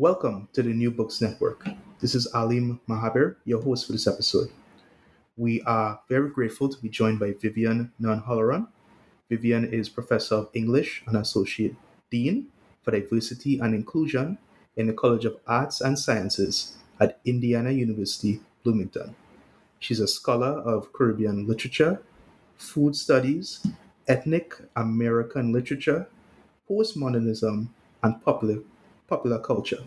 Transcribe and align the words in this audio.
Welcome 0.00 0.48
to 0.54 0.62
the 0.62 0.72
New 0.72 0.90
Books 0.90 1.20
Network. 1.20 1.68
This 2.00 2.14
is 2.14 2.26
Alim 2.32 2.80
Mahabir, 2.88 3.36
your 3.44 3.60
host 3.60 3.84
for 3.84 3.92
this 3.92 4.06
episode. 4.06 4.48
We 5.36 5.60
are 5.64 6.00
very 6.08 6.30
grateful 6.30 6.70
to 6.70 6.80
be 6.80 6.88
joined 6.88 7.20
by 7.20 7.32
Vivian 7.32 7.92
Nun 7.98 8.24
Vivian 9.28 9.64
is 9.66 9.90
Professor 9.90 10.36
of 10.36 10.48
English 10.54 11.02
and 11.06 11.18
Associate 11.18 11.76
Dean 12.10 12.46
for 12.80 12.92
Diversity 12.92 13.58
and 13.58 13.74
Inclusion 13.74 14.38
in 14.74 14.86
the 14.86 14.94
College 14.94 15.26
of 15.26 15.36
Arts 15.46 15.82
and 15.82 15.98
Sciences 15.98 16.78
at 16.98 17.20
Indiana 17.26 17.70
University, 17.70 18.40
Bloomington. 18.64 19.14
She's 19.80 20.00
a 20.00 20.08
scholar 20.08 20.62
of 20.64 20.94
Caribbean 20.94 21.46
literature, 21.46 22.00
food 22.56 22.96
studies, 22.96 23.66
ethnic 24.08 24.54
American 24.74 25.52
literature, 25.52 26.08
postmodernism, 26.70 27.68
and 28.02 28.24
popular 28.24 28.60
popular 29.10 29.40
culture. 29.40 29.82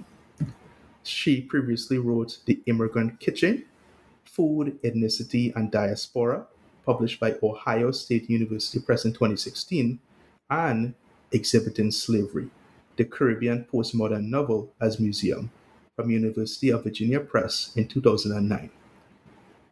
She 1.02 1.40
previously 1.40 1.98
wrote 1.98 2.40
The 2.46 2.62
Immigrant 2.66 3.22
Kitchen, 3.22 3.66
Food, 4.26 4.78
Ethnicity, 4.84 5.56
and 5.56 5.72
Diaspora, 5.72 6.46
published 6.86 7.22
by 7.22 7.38
Ohio 7.42 7.92
State 7.92 8.30
University 8.30 8.80
Press 8.80 9.06
in 9.06 9.14
2016, 9.14 9.98
and 10.50 10.94
Exhibiting 11.32 11.90
Slavery, 11.92 12.50
the 12.98 13.06
Caribbean 13.06 13.66
Postmodern 13.72 14.26
Novel 14.26 14.74
as 14.82 15.00
Museum, 15.00 15.50
from 15.96 16.12
University 16.12 16.70
of 16.70 16.84
Virginia 16.84 17.22
Press 17.22 17.72
in 17.78 17.88
2009. 17.88 18.70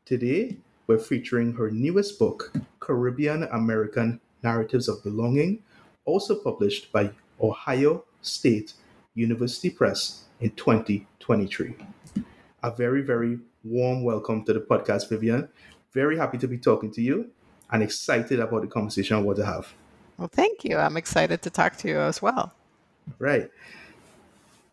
Today, 0.06 0.58
we're 0.88 0.98
featuring 0.98 1.54
her 1.54 1.70
newest 1.70 2.18
book, 2.18 2.54
Caribbean 2.80 3.44
American 3.44 4.22
Narratives 4.44 4.88
of 4.88 5.04
Belonging, 5.04 5.62
also 6.06 6.36
published 6.36 6.92
by 6.94 7.12
Ohio 7.42 8.06
State 8.22 8.74
University 9.14 9.70
Press 9.70 10.26
in 10.40 10.52
2023. 10.52 11.76
A 12.64 12.72
very, 12.72 13.02
very 13.02 13.40
warm 13.64 14.04
welcome 14.04 14.44
to 14.46 14.54
the 14.54 14.60
podcast, 14.60 15.10
Vivian. 15.10 15.50
Very 15.94 16.18
happy 16.18 16.38
to 16.38 16.48
be 16.48 16.58
talking 16.58 16.92
to 16.92 17.02
you 17.02 17.30
and 17.72 17.84
excited 17.84 18.40
about 18.40 18.62
the 18.62 18.68
conversation 18.68 19.18
I 19.18 19.22
want 19.22 19.38
to 19.40 19.46
have. 19.46 19.74
Well, 20.18 20.30
thank 20.32 20.64
you. 20.64 20.78
I'm 20.78 20.98
excited 20.98 21.42
to 21.42 21.50
talk 21.50 21.76
to 21.78 21.88
you 21.88 22.00
as 22.00 22.22
well. 22.22 22.54
Right. 23.20 23.50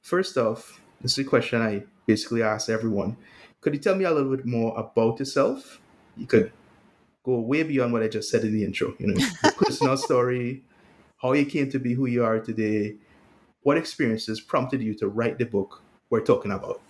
First 0.03 0.37
off, 0.37 0.81
this 1.01 1.13
is 1.13 1.19
a 1.19 1.29
question 1.29 1.61
I 1.61 1.85
basically 2.07 2.43
ask 2.43 2.69
everyone. 2.69 3.17
Could 3.61 3.75
you 3.75 3.81
tell 3.81 3.97
me 3.97 4.05
a 4.05 4.11
little 4.13 4.37
bit 4.37 4.47
more 4.47 4.79
about 4.79 5.19
yourself? 5.19 5.81
You 6.17 6.27
could 6.27 6.53
go 7.25 7.41
way 7.41 7.63
beyond 7.63 7.93
what 7.93 8.03
I 8.03 8.09
just 8.09 8.31
said 8.31 8.45
in 8.45 8.53
the 8.53 8.65
intro. 8.65 8.95
You 8.99 9.09
know, 9.09 9.27
personal 9.57 9.97
story, 10.09 10.63
how 11.17 11.33
you 11.33 11.45
came 11.45 11.71
to 11.71 11.79
be 11.79 11.95
who 11.95 12.07
you 12.07 12.25
are 12.25 12.39
today, 12.39 12.97
what 13.69 13.77
experiences 13.77 14.41
prompted 14.41 14.81
you 14.81 14.95
to 14.95 15.09
write 15.09 15.37
the 15.37 15.45
book 15.45 15.83
we're 16.09 16.23
talking 16.23 16.53
about? 16.53 16.81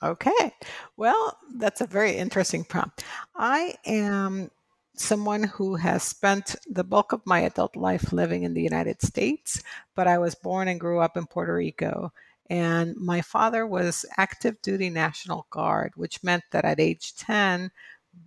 Okay. 0.00 0.54
Well, 0.96 1.36
that's 1.56 1.80
a 1.80 1.88
very 1.88 2.12
interesting 2.12 2.62
prompt. 2.62 3.02
I 3.34 3.74
am 3.84 4.52
someone 4.94 5.42
who 5.42 5.74
has 5.74 6.04
spent 6.04 6.54
the 6.70 6.84
bulk 6.84 7.12
of 7.12 7.26
my 7.26 7.40
adult 7.40 7.74
life 7.74 8.12
living 8.12 8.44
in 8.44 8.54
the 8.54 8.62
United 8.62 9.02
States, 9.02 9.60
but 9.96 10.06
I 10.06 10.18
was 10.18 10.36
born 10.36 10.68
and 10.68 10.78
grew 10.78 11.00
up 11.00 11.16
in 11.16 11.26
Puerto 11.26 11.52
Rico. 11.52 12.12
And 12.48 12.94
my 12.96 13.20
father 13.20 13.66
was 13.66 14.06
active 14.18 14.62
duty 14.62 14.88
National 14.88 15.48
Guard, 15.50 15.94
which 15.96 16.22
meant 16.22 16.44
that 16.52 16.64
at 16.64 16.78
age 16.78 17.16
10, 17.16 17.72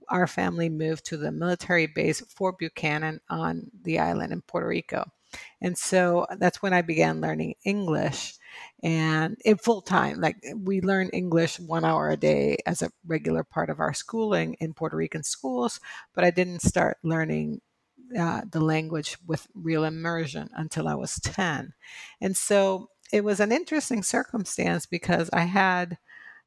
our 0.09 0.27
family 0.27 0.67
moved 0.67 1.05
to 1.05 1.15
the 1.15 1.31
military 1.31 1.87
base 1.87 2.19
Fort 2.19 2.57
Buchanan 2.57 3.21
on 3.29 3.71
the 3.81 3.99
island 3.99 4.33
in 4.33 4.41
Puerto 4.41 4.67
Rico. 4.67 5.09
And 5.61 5.77
so 5.77 6.27
that's 6.37 6.61
when 6.61 6.73
I 6.73 6.81
began 6.81 7.21
learning 7.21 7.55
English 7.63 8.35
and 8.83 9.37
in 9.45 9.57
full 9.57 9.81
time. 9.81 10.19
Like 10.19 10.37
we 10.55 10.81
learn 10.81 11.09
English 11.09 11.59
one 11.59 11.85
hour 11.85 12.09
a 12.09 12.17
day 12.17 12.57
as 12.65 12.81
a 12.81 12.91
regular 13.05 13.43
part 13.43 13.69
of 13.69 13.79
our 13.79 13.93
schooling 13.93 14.55
in 14.59 14.73
Puerto 14.73 14.97
Rican 14.97 15.23
schools, 15.23 15.79
but 16.13 16.23
I 16.23 16.31
didn't 16.31 16.61
start 16.61 16.97
learning 17.03 17.61
uh, 18.17 18.41
the 18.51 18.61
language 18.61 19.17
with 19.25 19.47
real 19.55 19.85
immersion 19.85 20.49
until 20.55 20.87
I 20.87 20.95
was 20.95 21.19
10. 21.19 21.73
And 22.21 22.37
so 22.37 22.89
it 23.11 23.23
was 23.23 23.39
an 23.39 23.51
interesting 23.51 24.03
circumstance 24.03 24.85
because 24.85 25.29
I 25.31 25.41
had 25.41 25.97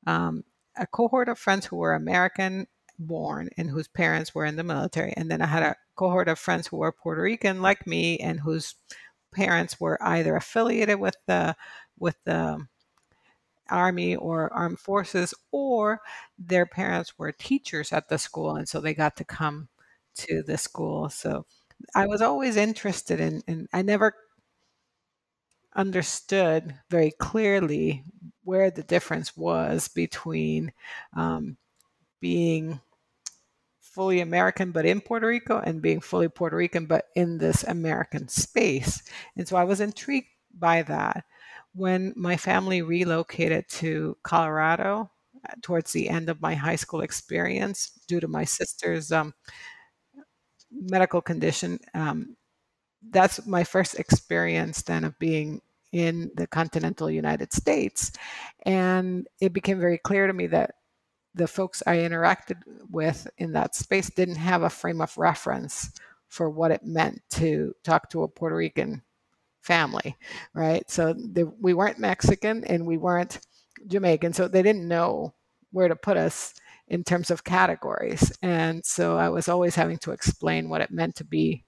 um, 0.07 0.45
a 0.77 0.87
cohort 0.87 1.29
of 1.29 1.39
friends 1.39 1.67
who 1.67 1.77
were 1.77 1.95
American 1.95 2.67
born 2.99 3.51
and 3.57 3.71
whose 3.71 3.89
parents 3.89 4.35
were 4.35 4.45
in 4.45 4.57
the 4.57 4.65
military. 4.65 5.13
And 5.17 5.31
then 5.31 5.43
I 5.43 5.47
had 5.47 5.63
a 5.63 5.77
cohort 5.97 6.29
of 6.29 6.39
friends 6.39 6.67
who 6.67 6.79
were 6.79 6.93
Puerto 6.93 7.23
Rican 7.23 7.63
like 7.63 7.87
me 7.87 8.19
and 8.19 8.41
whose 8.41 8.75
parents 9.33 9.81
were 9.81 10.03
either 10.03 10.37
affiliated 10.37 10.99
with 10.99 11.17
the 11.27 11.57
with 11.99 12.17
the 12.25 12.67
army 13.69 14.15
or 14.15 14.53
armed 14.53 14.79
forces 14.79 15.35
or 15.51 16.01
their 16.39 16.67
parents 16.67 17.19
were 17.19 17.33
teachers 17.33 17.93
at 17.93 18.09
the 18.09 18.17
school 18.19 18.55
and 18.55 18.69
so 18.69 18.81
they 18.81 18.95
got 18.95 19.17
to 19.17 19.25
come 19.25 19.69
to 20.15 20.41
the 20.43 20.57
school 20.57 21.09
so 21.09 21.45
i 21.95 22.07
was 22.07 22.23
always 22.23 22.57
interested 22.57 23.19
in 23.19 23.43
and 23.49 23.69
i 23.73 23.83
never 23.83 24.15
understood 25.75 26.75
very 26.91 27.11
clearly 27.19 28.03
where 28.45 28.71
the 28.71 28.83
difference 28.83 29.37
was 29.37 29.89
between 29.89 30.73
um, 31.15 31.57
being 32.21 32.81
fully 33.97 34.21
American 34.21 34.73
but 34.73 34.85
in 34.85 35.01
Puerto 35.01 35.27
Rico 35.27 35.59
and 35.59 35.81
being 35.81 36.01
fully 36.03 36.29
Puerto 36.29 36.55
Rican 36.55 36.85
but 36.85 37.07
in 37.17 37.39
this 37.39 37.65
American 37.65 38.29
space. 38.29 39.03
And 39.37 39.49
so 39.49 39.57
I 39.57 39.65
was 39.65 39.81
intrigued 39.81 40.29
by 40.53 40.83
that. 40.83 41.25
When 41.75 42.13
my 42.15 42.37
family 42.37 42.83
relocated 42.83 43.69
to 43.81 44.19
Colorado 44.23 45.11
uh, 45.49 45.55
towards 45.63 45.93
the 45.93 46.11
end 46.11 46.29
of 46.29 46.43
my 46.43 46.55
high 46.55 46.77
school 46.77 47.01
experience 47.01 47.91
due 48.07 48.21
to 48.21 48.29
my 48.29 48.45
sister's 48.45 49.11
um, 49.13 49.33
medical 50.71 51.23
condition, 51.23 51.81
um, 51.95 52.37
that's 53.11 53.47
my 53.47 53.65
first 53.65 53.99
experience 53.99 54.83
then 54.83 55.05
of 55.05 55.19
being 55.19 55.63
in 55.93 56.31
the 56.37 56.47
continental 56.47 57.11
United 57.11 57.53
States. 57.53 58.13
And 58.67 59.27
it 59.41 59.55
became 59.55 59.81
very 59.81 59.99
clear 59.99 60.27
to 60.27 60.33
me 60.35 60.49
that 60.49 60.75
the 61.37 61.47
folks 61.47 61.83
I 61.87 61.99
interacted 61.99 62.63
with 62.91 63.29
in 63.37 63.53
that 63.53 63.75
space 63.75 64.11
didn't 64.11 64.37
have 64.37 64.63
a 64.63 64.71
frame 64.71 65.03
of 65.03 65.17
reference 65.19 65.91
for 66.29 66.51
what 66.51 66.71
it 66.71 66.85
meant 66.85 67.23
to 67.31 67.75
talk 67.85 68.11
to 68.11 68.23
a 68.23 68.29
Puerto 68.29 68.57
Rican 68.57 69.03
family, 69.61 70.17
right? 70.55 70.91
So 70.91 71.13
they, 71.13 71.45
we 71.45 71.75
weren't 71.75 71.99
Mexican 71.99 72.65
and 72.65 72.87
we 72.87 72.97
weren't 72.97 73.41
Jamaican, 73.87 74.33
so 74.33 74.49
they 74.49 74.63
didn't 74.63 74.89
know 74.89 75.35
where 75.73 75.89
to 75.89 75.97
put 75.97 76.17
us 76.17 76.55
in 76.89 77.05
terms 77.05 77.31
of 77.31 77.45
categories. 77.45 78.33
And 78.43 78.85
so 78.85 79.19
I 79.19 79.29
was 79.29 79.49
always 79.49 79.75
having 79.75 79.99
to 79.99 80.13
explain 80.13 80.69
what 80.69 80.81
it 80.81 80.91
meant 80.91 81.17
to 81.17 81.25
be 81.25 81.65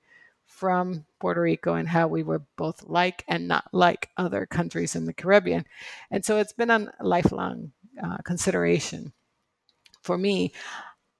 from 0.46 1.04
Puerto 1.20 1.42
Rico 1.42 1.74
and 1.74 1.88
how 1.88 2.08
we 2.08 2.22
were 2.22 2.42
both 2.56 2.82
like 2.84 3.24
and 3.28 3.46
not 3.46 3.66
like 3.72 4.08
other 4.16 4.46
countries 4.46 4.96
in 4.96 5.04
the 5.04 5.12
Caribbean. 5.12 5.66
And 6.10 6.24
so 6.24 6.38
it's 6.38 6.52
been 6.54 6.70
a 6.70 6.90
lifelong 7.00 7.72
uh, 8.02 8.18
consideration 8.24 9.12
for 10.08 10.16
me, 10.16 10.52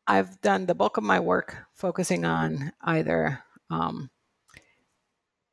I've 0.06 0.40
done 0.40 0.64
the 0.64 0.74
bulk 0.74 0.96
of 0.96 1.04
my 1.04 1.20
work 1.20 1.58
focusing 1.74 2.24
on 2.24 2.72
either 2.80 3.44
um, 3.68 4.08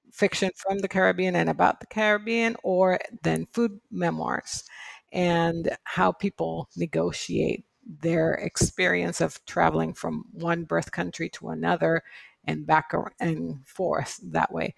fiction 0.09 0.51
from 0.55 0.79
the 0.79 0.87
Caribbean 0.87 1.35
and 1.35 1.49
about 1.49 1.81
the 1.81 1.85
Caribbean, 1.85 2.55
or 2.63 2.97
then 3.23 3.45
food 3.51 3.81
memoirs 3.91 4.63
and 5.11 5.75
how 5.83 6.13
people 6.13 6.69
negotiate 6.77 7.65
their 7.85 8.35
experience 8.35 9.19
of 9.19 9.45
traveling 9.45 9.93
from 9.93 10.23
one 10.31 10.63
birth 10.63 10.93
country 10.93 11.27
to 11.31 11.49
another 11.49 12.03
and 12.45 12.65
back 12.65 12.93
and 13.19 13.67
forth 13.67 14.17
that 14.31 14.49
way. 14.49 14.73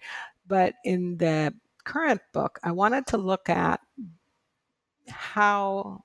But 0.48 0.74
in 0.84 1.18
the 1.18 1.54
current 1.84 2.22
book, 2.32 2.58
I 2.64 2.72
wanted 2.72 3.06
to 3.08 3.18
look 3.18 3.48
at 3.48 3.80
how 5.08 6.02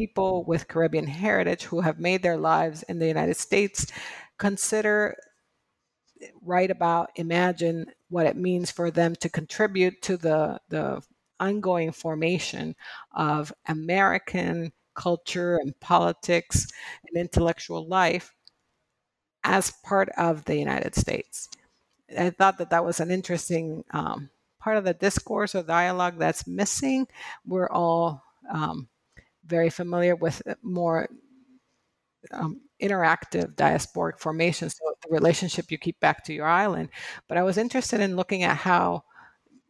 people 0.00 0.44
with 0.44 0.66
Caribbean 0.66 1.06
heritage 1.06 1.64
who 1.64 1.82
have 1.82 2.00
made 2.00 2.22
their 2.22 2.38
lives 2.38 2.82
in 2.84 2.98
the 2.98 3.06
United 3.06 3.36
States 3.36 3.86
consider, 4.38 5.14
write 6.42 6.70
about, 6.70 7.10
imagine 7.16 7.84
what 8.08 8.24
it 8.24 8.34
means 8.36 8.70
for 8.70 8.90
them 8.90 9.14
to 9.16 9.28
contribute 9.28 10.00
to 10.00 10.16
the, 10.16 10.58
the 10.70 11.02
ongoing 11.38 11.92
formation 11.92 12.74
of 13.14 13.52
American 13.68 14.72
culture 14.94 15.56
and 15.56 15.78
politics 15.80 16.66
and 17.06 17.20
intellectual 17.20 17.86
life 17.86 18.32
as 19.44 19.70
part 19.84 20.08
of 20.16 20.46
the 20.46 20.56
United 20.56 20.94
States. 20.94 21.48
I 22.18 22.30
thought 22.30 22.56
that 22.56 22.70
that 22.70 22.84
was 22.86 23.00
an 23.00 23.10
interesting 23.10 23.84
um, 23.90 24.30
part 24.60 24.78
of 24.78 24.84
the 24.84 24.94
discourse 24.94 25.54
or 25.54 25.62
dialogue 25.62 26.18
that's 26.18 26.46
missing. 26.46 27.06
We're 27.46 27.68
all 27.70 28.22
um, 28.50 28.88
very 29.50 29.70
familiar 29.70 30.16
with 30.16 30.40
more 30.62 31.08
um, 32.32 32.60
interactive 32.80 33.54
diasporic 33.56 34.18
formations, 34.18 34.74
so 34.76 34.94
the 35.02 35.14
relationship 35.14 35.70
you 35.70 35.78
keep 35.78 35.98
back 36.00 36.24
to 36.24 36.32
your 36.32 36.46
island. 36.46 36.88
But 37.28 37.38
I 37.38 37.42
was 37.42 37.58
interested 37.58 38.00
in 38.00 38.16
looking 38.16 38.42
at 38.42 38.56
how 38.56 39.04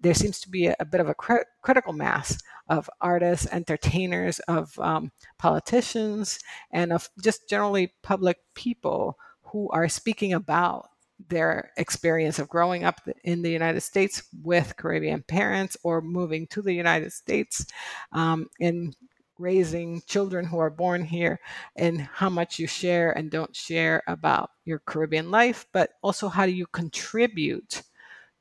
there 0.00 0.14
seems 0.14 0.40
to 0.40 0.50
be 0.50 0.66
a, 0.66 0.76
a 0.80 0.84
bit 0.84 1.00
of 1.00 1.08
a 1.08 1.14
cr- 1.14 1.48
critical 1.62 1.92
mass 1.92 2.38
of 2.68 2.88
artists, 3.00 3.46
entertainers, 3.52 4.38
of 4.40 4.78
um, 4.78 5.10
politicians, 5.38 6.38
and 6.72 6.92
of 6.92 7.08
just 7.22 7.48
generally 7.48 7.92
public 8.02 8.38
people 8.54 9.18
who 9.42 9.68
are 9.70 9.88
speaking 9.88 10.32
about 10.32 10.88
their 11.28 11.70
experience 11.76 12.38
of 12.38 12.48
growing 12.48 12.84
up 12.84 13.00
in 13.24 13.42
the 13.42 13.50
United 13.50 13.82
States 13.82 14.22
with 14.42 14.76
Caribbean 14.76 15.22
parents 15.22 15.76
or 15.82 16.00
moving 16.00 16.46
to 16.46 16.62
the 16.62 16.72
United 16.72 17.12
States 17.12 17.66
um, 18.12 18.48
and 18.60 18.96
raising 19.40 20.02
children 20.06 20.44
who 20.44 20.58
are 20.58 20.70
born 20.70 21.04
here 21.04 21.40
and 21.76 22.00
how 22.00 22.28
much 22.28 22.58
you 22.58 22.66
share 22.66 23.12
and 23.12 23.30
don't 23.30 23.56
share 23.56 24.02
about 24.06 24.50
your 24.64 24.80
Caribbean 24.80 25.30
life, 25.30 25.66
but 25.72 25.90
also 26.02 26.28
how 26.28 26.46
do 26.46 26.52
you 26.52 26.66
contribute 26.66 27.82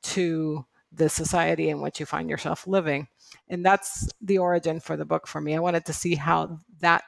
to 0.02 0.66
the 0.92 1.10
society 1.10 1.70
in 1.70 1.82
which 1.82 2.00
you 2.00 2.06
find 2.06 2.30
yourself 2.30 2.68
living. 2.68 3.08
And 3.48 3.66
that's 3.66 4.10
the 4.22 4.38
origin 4.38 4.80
for 4.80 4.98
the 4.98 5.06
book 5.06 5.28
for 5.28 5.40
me. 5.40 5.56
I 5.56 5.60
wanted 5.60 5.86
to 5.86 5.94
see 5.94 6.16
how 6.16 6.60
that 6.80 7.04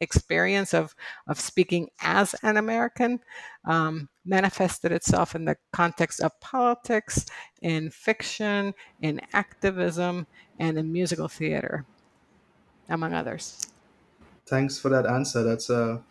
experience 0.00 0.74
of 0.74 0.94
of 1.26 1.40
speaking 1.40 1.88
as 2.00 2.34
an 2.42 2.56
American 2.56 3.20
um, 3.64 4.08
manifested 4.24 4.92
itself 4.92 5.34
in 5.34 5.44
the 5.44 5.56
context 5.72 6.20
of 6.20 6.38
politics, 6.40 7.26
in 7.62 7.90
fiction, 7.90 8.74
in 9.00 9.20
activism, 9.32 10.26
and 10.58 10.78
in 10.78 10.92
musical 10.92 11.28
theater, 11.28 11.84
among 12.88 13.14
others. 13.14 13.70
Thanks 14.46 14.78
for 14.78 14.88
that 14.88 15.06
answer. 15.06 15.42
That's 15.42 15.68
a 15.70 16.02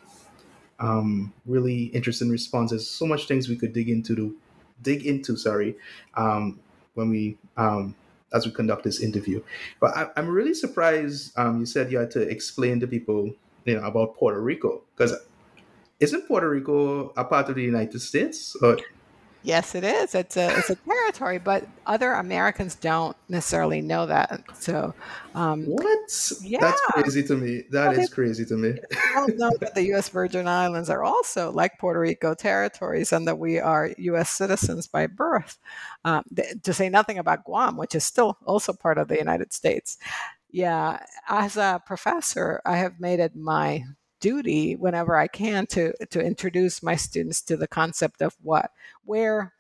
um, 0.80 1.34
really 1.46 1.86
interesting 1.86 2.30
response. 2.30 2.72
There's 2.72 2.88
so 2.88 3.06
much 3.06 3.28
things 3.28 3.50
we 3.50 3.56
could 3.56 3.74
dig 3.74 3.90
into 3.90 4.16
to 4.16 4.36
dig 4.82 5.06
into. 5.06 5.36
Sorry, 5.36 5.76
um, 6.16 6.60
when 6.94 7.10
we 7.10 7.38
um, 7.58 7.96
as 8.34 8.46
we 8.46 8.52
conduct 8.52 8.84
this 8.84 9.00
interview. 9.00 9.42
But 9.80 9.98
I, 9.98 10.10
am 10.18 10.30
really 10.30 10.54
surprised. 10.54 11.38
Um, 11.38 11.60
you 11.60 11.66
said 11.66 11.92
you 11.92 11.98
had 11.98 12.12
to 12.12 12.22
explain 12.22 12.80
to 12.82 12.88
people 12.88 13.34
you 13.66 13.80
know 13.80 13.86
about 13.86 14.16
Puerto 14.16 14.40
Rico 14.40 14.82
because 14.96 15.16
isn't 16.00 16.28
Puerto 16.28 16.50
Rico 16.50 17.12
a 17.18 17.24
part 17.24 17.50
of 17.50 17.56
the 17.56 17.64
United 17.64 18.00
States? 18.00 18.56
Or 18.62 18.78
Yes, 19.48 19.76
it 19.76 19.86
is. 19.86 20.14
It's 20.14 20.36
a 20.36 20.58
it's 20.58 20.70
a 20.70 20.76
territory, 20.76 21.38
but 21.38 21.66
other 21.86 22.12
Americans 22.12 22.76
don't 22.76 23.16
necessarily 23.30 23.80
know 23.80 24.06
that. 24.06 24.44
So, 24.54 24.94
um, 25.36 25.64
what? 25.64 26.32
Yeah. 26.42 26.60
That's 26.60 26.82
crazy 26.82 27.24
to 27.24 27.38
me. 27.38 27.64
That 27.72 27.92
well, 27.92 28.00
is 28.02 28.10
crazy 28.10 28.44
to 28.44 28.58
me. 28.58 28.74
I 28.92 29.14
don't 29.14 29.38
know 29.38 29.52
that 29.62 29.74
the 29.74 29.86
U.S. 29.86 30.10
Virgin 30.10 30.50
Islands 30.50 30.90
are 30.90 31.02
also 31.02 31.50
like 31.54 31.80
Puerto 31.80 31.98
Rico 31.98 32.34
territories, 32.34 33.14
and 33.14 33.26
that 33.26 33.40
we 33.40 33.58
are 33.58 33.92
U.S. 33.98 34.32
citizens 34.32 34.86
by 34.86 35.08
birth. 35.08 35.58
Um, 36.04 36.26
to 36.64 36.74
say 36.74 36.90
nothing 36.90 37.18
about 37.18 37.46
Guam, 37.46 37.78
which 37.78 37.96
is 37.96 38.04
still 38.04 38.38
also 38.46 38.74
part 38.74 38.98
of 38.98 39.08
the 39.08 39.18
United 39.18 39.54
States. 39.54 39.98
Yeah, 40.52 41.00
as 41.30 41.56
a 41.56 41.82
professor, 41.86 42.62
I 42.66 42.76
have 42.76 43.00
made 43.00 43.22
it 43.22 43.34
my 43.34 43.86
duty 44.20 44.76
whenever 44.76 45.16
I 45.16 45.28
can 45.28 45.66
to 45.68 45.94
to 46.08 46.22
introduce 46.22 46.84
my 46.84 46.96
students 46.96 47.42
to 47.44 47.58
the 47.58 47.68
concept 47.68 48.22
of 48.22 48.36
what 48.42 48.72
where 49.06 49.54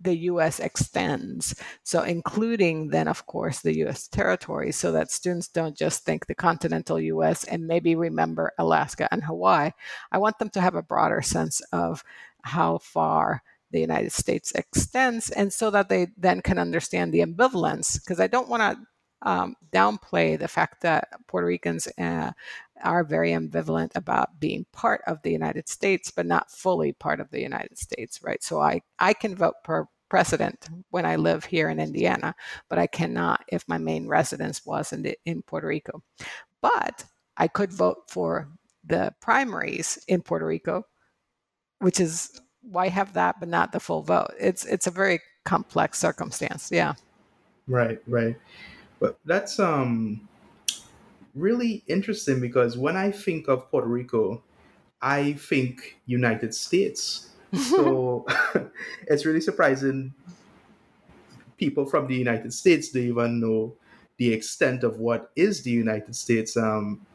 the 0.00 0.16
US 0.30 0.60
extends. 0.60 1.54
So, 1.82 2.02
including 2.02 2.88
then, 2.88 3.08
of 3.08 3.26
course, 3.26 3.60
the 3.60 3.76
US 3.86 4.08
territory, 4.08 4.72
so 4.72 4.92
that 4.92 5.10
students 5.10 5.48
don't 5.48 5.76
just 5.76 6.04
think 6.04 6.26
the 6.26 6.34
continental 6.34 7.00
US 7.00 7.44
and 7.44 7.66
maybe 7.66 7.94
remember 7.94 8.52
Alaska 8.58 9.08
and 9.10 9.24
Hawaii. 9.24 9.70
I 10.12 10.18
want 10.18 10.38
them 10.38 10.50
to 10.50 10.60
have 10.60 10.74
a 10.74 10.82
broader 10.82 11.22
sense 11.22 11.60
of 11.72 12.04
how 12.42 12.78
far 12.78 13.42
the 13.70 13.80
United 13.80 14.12
States 14.12 14.52
extends, 14.52 15.30
and 15.30 15.52
so 15.52 15.70
that 15.70 15.88
they 15.88 16.08
then 16.16 16.40
can 16.40 16.58
understand 16.58 17.12
the 17.12 17.20
ambivalence, 17.20 18.00
because 18.00 18.20
I 18.20 18.26
don't 18.26 18.48
want 18.48 18.62
to 18.62 18.86
um, 19.22 19.56
downplay 19.72 20.38
the 20.38 20.46
fact 20.46 20.82
that 20.82 21.08
Puerto 21.26 21.46
Ricans 21.46 21.88
uh, 21.98 22.32
are 22.82 23.04
very 23.04 23.30
ambivalent 23.30 23.90
about 23.94 24.38
being 24.40 24.66
part 24.72 25.02
of 25.06 25.22
the 25.22 25.30
United 25.30 25.68
States, 25.68 26.10
but 26.10 26.26
not 26.26 26.50
fully 26.50 26.92
part 26.92 27.20
of 27.20 27.30
the 27.30 27.40
United 27.40 27.78
States, 27.78 28.20
right? 28.22 28.42
So 28.42 28.60
I, 28.60 28.82
I 28.98 29.12
can 29.12 29.34
vote 29.34 29.54
per 29.64 29.86
president 30.08 30.68
when 30.90 31.04
I 31.04 31.16
live 31.16 31.44
here 31.44 31.68
in 31.68 31.80
Indiana, 31.80 32.34
but 32.68 32.78
I 32.78 32.86
cannot 32.86 33.44
if 33.48 33.66
my 33.68 33.78
main 33.78 34.06
residence 34.06 34.64
was 34.64 34.92
in, 34.92 35.02
the, 35.02 35.18
in 35.24 35.42
Puerto 35.42 35.66
Rico. 35.66 36.02
But 36.60 37.04
I 37.36 37.48
could 37.48 37.72
vote 37.72 38.04
for 38.08 38.48
the 38.84 39.12
primaries 39.20 39.98
in 40.08 40.22
Puerto 40.22 40.46
Rico, 40.46 40.84
which 41.80 42.00
is 42.00 42.40
why 42.62 42.88
have 42.88 43.12
that 43.14 43.36
but 43.40 43.48
not 43.48 43.72
the 43.72 43.80
full 43.80 44.02
vote? 44.02 44.32
It's 44.38 44.64
it's 44.64 44.86
a 44.86 44.90
very 44.90 45.20
complex 45.44 45.98
circumstance. 45.98 46.70
Yeah. 46.72 46.94
Right, 47.68 48.00
right. 48.06 48.36
But 49.00 49.18
that's 49.24 49.58
um 49.58 50.28
really 51.36 51.84
interesting 51.86 52.40
because 52.40 52.76
when 52.76 52.96
I 52.96 53.10
think 53.10 53.48
of 53.48 53.70
Puerto 53.70 53.86
Rico, 53.86 54.42
I 55.00 55.34
think 55.34 55.98
United 56.06 56.54
States. 56.54 57.30
So 57.54 58.26
it's 59.06 59.24
really 59.24 59.40
surprising 59.40 60.14
people 61.56 61.86
from 61.86 62.06
the 62.06 62.14
United 62.14 62.52
States 62.52 62.90
don't 62.90 63.02
even 63.02 63.40
know 63.40 63.74
the 64.18 64.32
extent 64.32 64.82
of 64.82 64.98
what 64.98 65.30
is 65.36 65.62
the 65.62 65.70
United 65.70 66.16
States. 66.16 66.56
Um, 66.56 67.06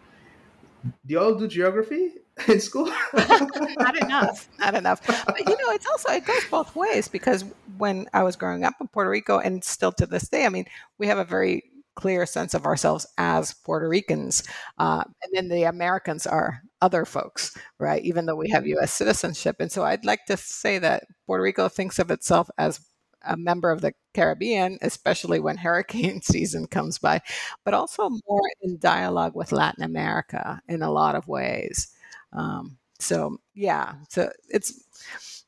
do 1.06 1.14
you 1.14 1.20
all 1.20 1.36
do 1.36 1.48
geography 1.48 2.14
in 2.48 2.60
school? 2.60 2.92
not 3.14 3.98
enough, 3.98 4.50
not 4.60 4.76
enough. 4.76 5.06
But 5.06 5.40
you 5.40 5.58
know, 5.58 5.72
it's 5.74 5.88
also 5.88 6.10
it 6.12 6.26
goes 6.26 6.46
both 6.50 6.76
ways 6.76 7.08
because 7.08 7.46
when 7.78 8.08
I 8.14 8.24
was 8.24 8.36
growing 8.36 8.64
up 8.64 8.76
in 8.80 8.88
Puerto 8.88 9.10
Rico, 9.10 9.40
and 9.40 9.64
still 9.64 9.92
to 9.94 10.06
this 10.06 10.30
day, 10.30 10.46
I 10.46 10.50
mean, 10.50 10.66
we 10.98 11.08
have 11.08 11.18
a 11.18 11.26
very 11.26 11.71
clear 11.96 12.26
sense 12.26 12.54
of 12.54 12.66
ourselves 12.66 13.06
as 13.18 13.54
Puerto 13.54 13.88
Ricans. 13.88 14.44
Uh, 14.78 15.04
and 15.24 15.32
then 15.34 15.50
the 15.50 15.64
Americans 15.64 16.26
are 16.26 16.62
other 16.82 17.06
folks, 17.06 17.56
right? 17.80 18.04
Even 18.04 18.26
though 18.26 18.36
we 18.36 18.50
have 18.50 18.66
US 18.68 18.94
citizenship. 18.94 19.58
And 19.60 19.72
so 19.72 19.84
I'd 19.84 20.06
like 20.06 20.26
to 20.26 20.38
say 20.38 20.80
that 20.80 21.06
Puerto 21.26 21.44
Rico 21.44 21.70
thinks 21.70 22.00
of 22.00 22.12
itself 22.12 22.50
as 22.58 22.80
a 23.24 23.38
member 23.38 23.72
of 23.72 23.82
the 23.82 23.94
Caribbean, 24.14 24.78
especially 24.82 25.40
when 25.40 25.58
hurricane 25.58 26.22
season 26.24 26.68
comes 26.68 26.98
by, 26.98 27.22
but 27.64 27.74
also 27.74 28.10
more 28.28 28.42
in 28.62 28.78
dialogue 28.80 29.36
with 29.36 29.52
Latin 29.52 29.84
America 29.84 30.62
in 30.68 30.82
a 30.82 30.92
lot 30.92 31.16
of 31.16 31.28
ways. 31.28 31.94
Um, 32.34 32.78
so, 33.00 33.38
yeah, 33.54 33.96
so 34.10 34.32
it's 34.50 34.74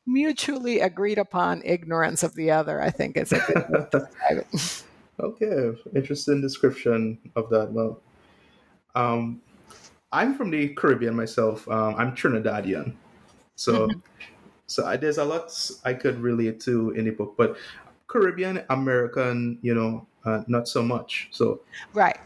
mutually 0.05 0.79
agreed 0.79 1.17
upon 1.17 1.61
ignorance 1.63 2.23
of 2.23 2.35
the 2.35 2.51
other, 2.51 2.81
I 2.81 2.89
think 2.89 3.17
is 3.17 3.31
a 3.31 3.39
good 3.39 3.69
way 3.69 3.79
to 3.79 3.87
describe 3.99 4.45
it. 4.53 4.83
Okay, 5.19 5.71
interesting 5.95 6.41
description 6.41 7.17
of 7.35 7.49
that. 7.49 7.71
Well, 7.71 8.01
um, 8.95 9.41
I'm 10.11 10.35
from 10.35 10.49
the 10.49 10.69
Caribbean 10.69 11.15
myself. 11.15 11.67
Um, 11.67 11.95
I'm 11.95 12.15
Trinidadian, 12.15 12.95
so 13.55 13.89
so 14.67 14.85
I, 14.85 14.97
there's 14.97 15.19
a 15.19 15.25
lot 15.25 15.53
I 15.85 15.93
could 15.93 16.19
relate 16.19 16.59
to 16.61 16.91
in 16.91 17.05
the 17.05 17.11
book, 17.11 17.35
but 17.37 17.57
Caribbean 18.07 18.63
American, 18.69 19.59
you 19.61 19.75
know, 19.75 20.07
uh, 20.25 20.43
not 20.47 20.67
so 20.67 20.81
much. 20.81 21.29
So 21.31 21.61
right, 21.93 22.17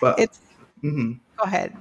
but 0.00 0.18
it's 0.18 0.40
mm-hmm. 0.82 1.12
go 1.36 1.44
ahead. 1.44 1.76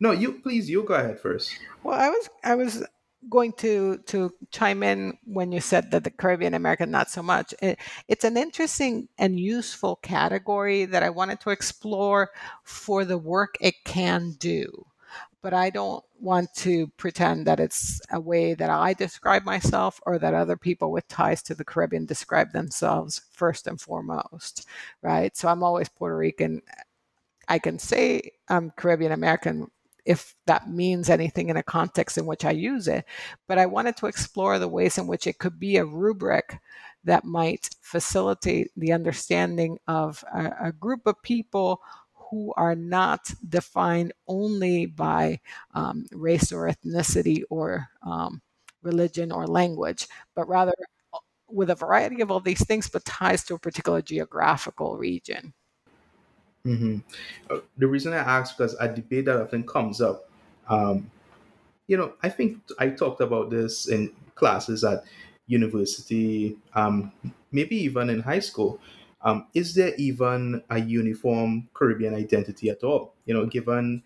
No, 0.00 0.12
you 0.12 0.32
please. 0.32 0.68
You 0.68 0.82
go 0.82 0.94
ahead 0.94 1.20
first. 1.20 1.58
Well, 1.82 1.98
I 1.98 2.08
was 2.08 2.30
I 2.44 2.54
was 2.54 2.84
going 3.28 3.52
to 3.52 3.98
to 4.06 4.32
chime 4.50 4.82
in 4.82 5.18
when 5.24 5.52
you 5.52 5.60
said 5.60 5.90
that 5.90 6.04
the 6.04 6.10
Caribbean 6.10 6.54
American 6.54 6.90
not 6.90 7.10
so 7.10 7.22
much. 7.22 7.52
It, 7.60 7.78
it's 8.06 8.24
an 8.24 8.36
interesting 8.36 9.08
and 9.18 9.38
useful 9.38 9.96
category 9.96 10.84
that 10.86 11.02
I 11.02 11.10
wanted 11.10 11.40
to 11.40 11.50
explore 11.50 12.30
for 12.62 13.04
the 13.04 13.18
work 13.18 13.56
it 13.60 13.84
can 13.84 14.32
do. 14.38 14.86
But 15.40 15.54
I 15.54 15.70
don't 15.70 16.04
want 16.20 16.52
to 16.56 16.88
pretend 16.96 17.46
that 17.46 17.60
it's 17.60 18.00
a 18.10 18.20
way 18.20 18.54
that 18.54 18.70
I 18.70 18.92
describe 18.92 19.44
myself 19.44 20.00
or 20.04 20.18
that 20.18 20.34
other 20.34 20.56
people 20.56 20.90
with 20.90 21.06
ties 21.08 21.42
to 21.44 21.54
the 21.54 21.64
Caribbean 21.64 22.06
describe 22.06 22.52
themselves 22.52 23.22
first 23.32 23.66
and 23.68 23.80
foremost, 23.80 24.66
right? 25.00 25.36
So 25.36 25.48
I'm 25.48 25.62
always 25.62 25.88
Puerto 25.88 26.16
Rican. 26.16 26.62
I 27.48 27.58
can 27.58 27.78
say 27.78 28.32
I'm 28.48 28.72
Caribbean 28.76 29.12
American 29.12 29.70
if 30.08 30.34
that 30.46 30.70
means 30.70 31.10
anything 31.10 31.50
in 31.50 31.56
a 31.58 31.62
context 31.62 32.18
in 32.18 32.26
which 32.26 32.44
I 32.44 32.52
use 32.52 32.88
it. 32.88 33.04
But 33.46 33.58
I 33.58 33.66
wanted 33.66 33.96
to 33.98 34.06
explore 34.06 34.58
the 34.58 34.68
ways 34.68 34.98
in 34.98 35.06
which 35.06 35.26
it 35.26 35.38
could 35.38 35.60
be 35.60 35.76
a 35.76 35.84
rubric 35.84 36.58
that 37.04 37.24
might 37.24 37.70
facilitate 37.82 38.70
the 38.76 38.92
understanding 38.92 39.78
of 39.86 40.24
a, 40.34 40.68
a 40.68 40.72
group 40.72 41.06
of 41.06 41.22
people 41.22 41.82
who 42.14 42.52
are 42.56 42.74
not 42.74 43.30
defined 43.48 44.12
only 44.26 44.86
by 44.86 45.40
um, 45.74 46.06
race 46.12 46.52
or 46.52 46.68
ethnicity 46.68 47.42
or 47.50 47.88
um, 48.06 48.42
religion 48.82 49.32
or 49.32 49.46
language, 49.46 50.06
but 50.34 50.48
rather 50.48 50.72
uh, 51.14 51.18
with 51.48 51.70
a 51.70 51.74
variety 51.74 52.20
of 52.22 52.30
all 52.30 52.40
these 52.40 52.64
things, 52.66 52.88
but 52.88 53.04
ties 53.04 53.44
to 53.44 53.54
a 53.54 53.58
particular 53.58 54.02
geographical 54.02 54.96
region. 54.98 55.54
Mm-hmm. 56.66 56.98
Uh, 57.50 57.60
the 57.76 57.86
reason 57.86 58.12
I 58.12 58.18
ask 58.18 58.56
because 58.56 58.76
a 58.80 58.88
debate 58.88 59.26
that 59.26 59.40
often 59.40 59.66
comes 59.66 60.00
up, 60.00 60.28
um, 60.68 61.10
you 61.86 61.96
know, 61.96 62.12
I 62.22 62.28
think 62.28 62.58
I 62.78 62.90
talked 62.90 63.20
about 63.20 63.50
this 63.50 63.88
in 63.88 64.12
classes 64.34 64.84
at 64.84 65.04
university, 65.46 66.56
um, 66.74 67.12
maybe 67.52 67.76
even 67.76 68.10
in 68.10 68.20
high 68.20 68.40
school. 68.40 68.80
Um, 69.22 69.46
is 69.54 69.74
there 69.74 69.94
even 69.96 70.62
a 70.70 70.78
uniform 70.78 71.68
Caribbean 71.74 72.14
identity 72.14 72.70
at 72.70 72.84
all? 72.84 73.14
You 73.24 73.34
know, 73.34 73.46
given 73.46 74.02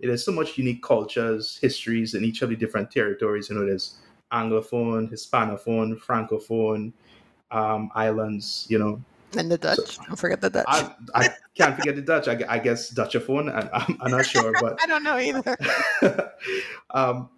there's 0.00 0.24
so 0.24 0.32
much 0.32 0.58
unique 0.58 0.82
cultures, 0.82 1.58
histories 1.62 2.14
in 2.14 2.24
each 2.24 2.42
of 2.42 2.50
the 2.50 2.56
different 2.56 2.90
territories. 2.90 3.48
You 3.48 3.56
know, 3.56 3.66
there's 3.66 3.98
Anglophone, 4.32 5.10
Hispanophone, 5.10 5.98
Francophone 5.98 6.92
um, 7.50 7.90
islands. 7.94 8.66
You 8.68 8.78
know, 8.78 9.02
and 9.36 9.50
the 9.50 9.58
Dutch. 9.58 9.96
So, 9.96 10.02
Don't 10.06 10.16
forget 10.16 10.40
the 10.40 10.50
Dutch. 10.50 10.64
I, 10.68 10.94
I 11.14 11.28
can't 11.54 11.76
forget 11.76 11.96
the 11.96 12.02
Dutch. 12.02 12.28
I, 12.28 12.38
I 12.48 12.58
guess 12.58 12.92
Dutchophone. 12.92 13.52
I, 13.52 13.68
I'm, 13.72 13.98
I'm 14.00 14.10
not 14.10 14.26
sure, 14.26 14.52
but 14.60 14.78
I 14.82 14.86
don't 14.86 15.02
know 15.02 15.18
either. 15.18 15.56
um, 16.90 17.28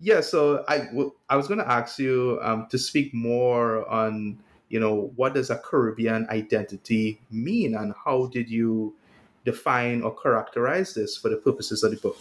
yeah. 0.00 0.20
So 0.20 0.64
I, 0.68 0.78
w- 0.78 1.12
I 1.28 1.36
was 1.36 1.46
going 1.48 1.58
to 1.58 1.68
ask 1.68 1.98
you 1.98 2.38
um, 2.42 2.66
to 2.70 2.78
speak 2.78 3.12
more 3.14 3.88
on, 3.88 4.38
you 4.68 4.80
know, 4.80 5.12
what 5.16 5.34
does 5.34 5.50
a 5.50 5.58
Caribbean 5.58 6.26
identity 6.30 7.20
mean, 7.30 7.74
and 7.74 7.94
how 8.04 8.26
did 8.26 8.48
you 8.48 8.94
define 9.44 10.02
or 10.02 10.14
characterize 10.14 10.94
this 10.94 11.16
for 11.16 11.28
the 11.28 11.36
purposes 11.36 11.82
of 11.82 11.90
the 11.90 11.96
book? 11.96 12.18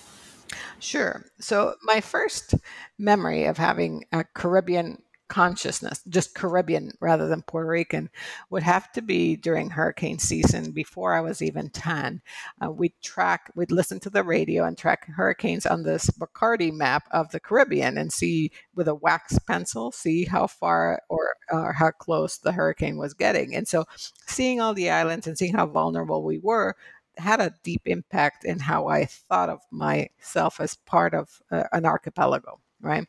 Sure. 0.79 1.25
So 1.39 1.75
my 1.83 2.01
first 2.01 2.55
memory 2.97 3.45
of 3.45 3.57
having 3.57 4.05
a 4.11 4.23
Caribbean 4.23 5.01
consciousness, 5.29 6.01
just 6.09 6.36
Caribbean 6.36 6.91
rather 7.00 7.27
than 7.27 7.43
Puerto 7.43 7.69
Rican, 7.69 8.09
would 8.50 8.63
have 8.63 8.91
to 8.93 9.01
be 9.01 9.36
during 9.36 9.69
hurricane 9.69 10.19
season 10.19 10.71
before 10.71 11.13
I 11.13 11.21
was 11.21 11.41
even 11.41 11.69
10. 11.69 12.21
Uh, 12.62 12.71
we'd 12.71 12.93
track, 13.01 13.51
we'd 13.55 13.71
listen 13.71 14.00
to 14.01 14.09
the 14.09 14.24
radio 14.24 14.65
and 14.65 14.77
track 14.77 15.07
hurricanes 15.07 15.65
on 15.65 15.83
this 15.83 16.09
Bacardi 16.09 16.74
map 16.74 17.03
of 17.12 17.31
the 17.31 17.39
Caribbean 17.39 17.98
and 17.98 18.12
see 18.12 18.51
with 18.75 18.88
a 18.88 18.95
wax 18.95 19.39
pencil, 19.39 19.91
see 19.91 20.25
how 20.25 20.48
far 20.48 21.01
or, 21.09 21.36
or 21.51 21.74
how 21.74 21.91
close 21.91 22.38
the 22.38 22.51
hurricane 22.51 22.98
was 22.98 23.13
getting. 23.13 23.55
And 23.55 23.67
so 23.67 23.86
seeing 24.27 24.59
all 24.59 24.74
the 24.74 24.89
islands 24.89 25.27
and 25.27 25.38
seeing 25.38 25.53
how 25.53 25.67
vulnerable 25.67 26.24
we 26.24 26.39
were 26.39 26.75
had 27.17 27.41
a 27.41 27.53
deep 27.63 27.81
impact 27.86 28.45
in 28.45 28.59
how 28.59 28.88
I 28.88 29.05
thought 29.05 29.50
of 29.50 29.59
myself 29.71 30.59
as 30.59 30.75
part 30.75 31.13
of 31.13 31.41
uh, 31.51 31.63
an 31.71 31.86
archipelago 31.86 32.59
right? 32.81 33.07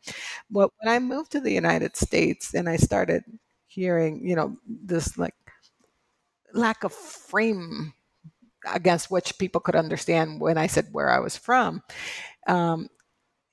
But 0.50 0.70
when 0.80 0.92
I 0.94 0.98
moved 0.98 1.32
to 1.32 1.40
the 1.40 1.52
United 1.52 1.96
States 1.96 2.54
and 2.54 2.68
I 2.68 2.76
started 2.76 3.24
hearing, 3.66 4.26
you 4.26 4.36
know, 4.36 4.56
this 4.66 5.16
like 5.18 5.34
lack 6.52 6.84
of 6.84 6.92
frame 6.92 7.94
against 8.72 9.10
which 9.10 9.38
people 9.38 9.60
could 9.60 9.76
understand 9.76 10.40
when 10.40 10.58
I 10.58 10.66
said 10.66 10.88
where 10.92 11.10
I 11.10 11.20
was 11.20 11.36
from, 11.36 11.82
um, 12.46 12.88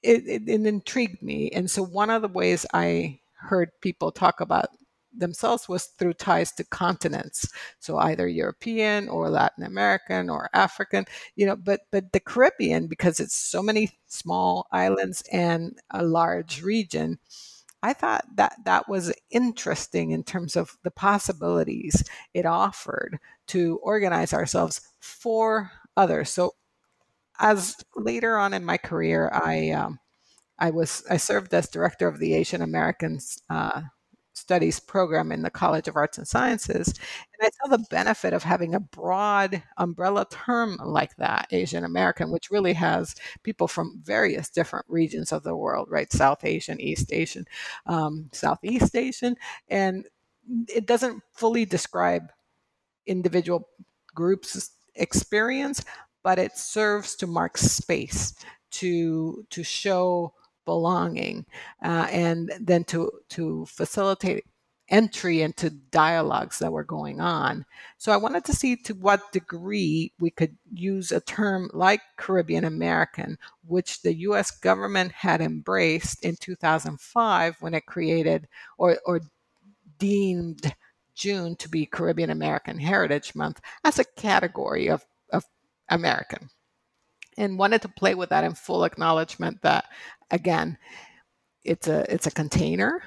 it, 0.04 0.28
it, 0.28 0.44
it 0.48 0.66
intrigued 0.66 1.22
me. 1.22 1.50
And 1.52 1.70
so 1.70 1.84
one 1.84 2.10
of 2.10 2.22
the 2.22 2.28
ways 2.28 2.66
I 2.74 3.20
heard 3.40 3.72
people 3.82 4.12
talk 4.12 4.42
about 4.42 4.70
themselves 5.16 5.68
was 5.68 5.86
through 5.86 6.14
ties 6.14 6.52
to 6.54 6.64
continents. 6.66 7.48
So 7.80 7.98
either 7.98 8.28
european 8.28 9.08
or 9.10 9.30
latin 9.30 9.64
american 9.64 10.30
or 10.30 10.50
african 10.54 11.06
you 11.36 11.46
know 11.46 11.56
but 11.56 11.82
but 11.92 12.12
the 12.12 12.20
caribbean 12.20 12.88
because 12.88 13.20
it's 13.20 13.36
so 13.36 13.62
many 13.62 13.92
small 14.08 14.68
islands 14.72 15.24
and 15.32 15.80
a 15.92 16.04
large 16.04 16.62
region 16.62 17.20
i 17.84 17.94
thought 17.94 18.26
that 18.36 18.56
that 18.66 18.88
was 18.90 19.14
interesting 19.30 20.12
in 20.12 20.24
terms 20.24 20.56
of 20.56 20.78
the 20.84 20.92
possibilities 20.92 22.04
it 22.34 22.46
offered 22.46 23.20
to 23.48 23.80
organize 23.82 24.34
ourselves 24.34 24.82
for 25.00 25.72
others. 25.96 26.30
So 26.30 26.54
as 27.40 27.78
later 27.96 28.38
on 28.38 28.54
in 28.54 28.66
my 28.66 28.78
career 28.78 29.30
i 29.34 29.72
um, 29.72 30.00
I 30.60 30.72
was 30.72 31.04
I 31.10 31.18
served 31.18 31.54
as 31.54 31.70
director 31.70 32.08
of 32.08 32.20
the 32.20 32.34
Asian 32.34 32.62
Americans 32.62 33.42
uh, 33.50 33.82
studies 34.38 34.79
program 34.79 35.32
in 35.32 35.41
the 35.41 35.50
College 35.50 35.88
of 35.88 35.96
Arts 35.96 36.17
and 36.17 36.27
Sciences. 36.27 36.88
And 36.88 37.41
I 37.41 37.50
saw 37.50 37.75
the 37.75 37.86
benefit 37.89 38.34
of 38.34 38.44
having 38.44 38.75
a 38.75 38.79
broad 38.79 39.63
umbrella 39.77 40.25
term 40.29 40.77
like 40.84 41.15
that, 41.17 41.48
Asian 41.51 41.84
American, 41.84 42.32
which 42.32 42.51
really 42.51 42.74
has 42.74 43.15
people 43.44 43.67
from 43.67 44.00
various 44.03 44.50
different 44.50 44.86
regions 44.88 45.32
of 45.32 45.44
the 45.44 45.56
world, 45.56 45.88
right? 45.89 46.12
South 46.12 46.46
Asian, 46.46 46.79
East 46.79 47.12
Asian, 47.12 47.46
um, 47.88 48.29
Southeast 48.32 48.96
Asian. 48.96 49.36
And 49.70 50.06
it 50.67 50.86
doesn't 50.86 51.24
fully 51.34 51.65
describe 51.65 52.32
individual 53.06 53.67
groups' 54.13 54.72
experience, 54.96 55.84
but 56.24 56.39
it 56.39 56.58
serves 56.58 57.15
to 57.15 57.27
mark 57.27 57.58
space 57.58 58.34
to 58.70 59.46
to 59.50 59.63
show 59.63 60.34
belonging, 60.68 61.46
uh, 61.84 62.08
and 62.12 62.52
then 62.60 62.84
to 62.84 63.10
to 63.30 63.66
facilitate 63.66 64.46
entry 64.90 65.42
into 65.42 65.70
dialogues 65.70 66.60
that 66.60 66.72
were 66.72 66.84
going 66.84 67.20
on. 67.20 67.66
So 67.98 68.12
I 68.12 68.18
wanted 68.18 68.46
to 68.46 68.54
see 68.54 68.76
to 68.84 68.94
what 68.94 69.32
degree 69.32 70.14
we 70.20 70.30
could 70.30 70.56
use 70.74 71.12
a 71.12 71.20
term 71.22 71.70
like 71.74 72.02
Caribbean 72.18 72.66
American, 72.66 73.38
which 73.66 74.02
the 74.02 74.14
US 74.30 74.52
government 74.52 75.12
had 75.12 75.42
embraced 75.42 76.24
in 76.24 76.36
2005 76.38 77.58
when 77.60 77.74
it 77.74 77.86
created 77.86 78.48
or, 78.78 78.98
or 79.06 79.22
deemed 80.00 80.74
June 81.16 81.56
to 81.58 81.70
be 81.70 81.86
Caribbean 81.86 82.30
American 82.30 82.80
Heritage 82.80 83.36
Month 83.36 83.60
as 83.84 84.00
a 84.00 84.06
category 84.16 84.88
of, 84.88 85.06
of 85.34 85.44
American. 85.90 86.50
And 87.38 87.58
wanted 87.60 87.82
to 87.84 87.89
play 87.89 88.15
with 88.15 88.29
that 88.29 88.44
in 88.44 88.56
full 88.56 88.84
acknowledgement 88.84 89.62
that 89.62 89.86
again, 90.32 90.77
it's 91.63 91.88
a 91.88 92.12
it's 92.13 92.27
a 92.27 92.32
container 92.32 93.03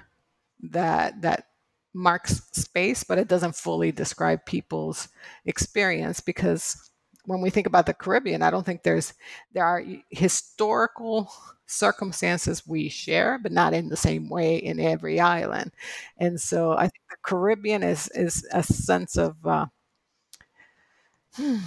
that 0.63 1.23
that 1.23 1.47
marks 1.95 2.43
space, 2.53 3.05
but 3.05 3.19
it 3.19 3.29
doesn't 3.29 3.57
fully 3.57 3.93
describe 3.93 4.45
people's 4.47 5.09
experience 5.45 6.21
because 6.21 6.91
when 7.27 7.41
we 7.41 7.51
think 7.51 7.67
about 7.67 7.87
the 7.87 7.95
Caribbean, 7.95 8.43
I 8.43 8.51
don't 8.51 8.65
think 8.65 8.83
there's 8.83 9.15
there 9.53 9.65
are 9.65 9.85
historical 10.11 11.31
circumstances 11.67 12.67
we 12.67 12.89
share, 12.89 13.39
but 13.43 13.53
not 13.53 13.75
in 13.75 13.89
the 13.89 13.97
same 13.97 14.29
way 14.29 14.57
in 14.57 14.81
every 14.81 15.21
island. 15.21 15.73
And 16.19 16.41
so 16.41 16.73
I 16.73 16.83
think 16.83 17.03
the 17.11 17.17
Caribbean 17.23 17.83
is 17.83 18.09
is 18.15 18.47
a 18.53 18.63
sense 18.63 19.17
of 19.17 19.37
uh, 19.47 19.67
hmm, 21.35 21.59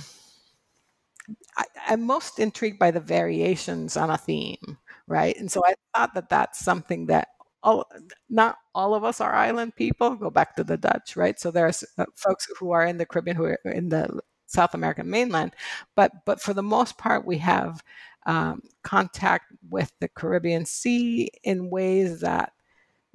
I, 1.57 1.65
I'm 1.87 2.01
most 2.03 2.39
intrigued 2.39 2.79
by 2.79 2.91
the 2.91 2.99
variations 2.99 3.97
on 3.97 4.09
a 4.09 4.17
theme 4.17 4.77
right? 5.07 5.37
And 5.37 5.51
so 5.51 5.61
I 5.65 5.75
thought 5.95 6.13
that 6.15 6.29
that's 6.29 6.59
something 6.59 7.07
that 7.07 7.29
all, 7.61 7.85
not 8.29 8.57
all 8.75 8.93
of 8.93 9.03
us 9.03 9.21
are 9.21 9.33
island 9.33 9.75
people. 9.75 10.15
Go 10.15 10.29
back 10.29 10.55
to 10.55 10.63
the 10.63 10.77
Dutch, 10.77 11.15
right? 11.15 11.39
So 11.39 11.51
there's 11.51 11.83
uh, 11.97 12.05
folks 12.15 12.47
who 12.59 12.71
are 12.71 12.85
in 12.85 12.97
the 12.97 13.05
Caribbean 13.05 13.37
who 13.37 13.45
are 13.45 13.59
in 13.65 13.89
the 13.89 14.19
South 14.47 14.73
American 14.73 15.09
mainland, 15.09 15.53
but 15.95 16.11
but 16.25 16.41
for 16.41 16.53
the 16.53 16.61
most 16.63 16.97
part, 16.97 17.25
we 17.25 17.37
have 17.39 17.81
um, 18.25 18.61
contact 18.83 19.51
with 19.69 19.91
the 19.99 20.07
Caribbean 20.09 20.65
Sea 20.65 21.29
in 21.43 21.69
ways 21.69 22.19
that 22.21 22.53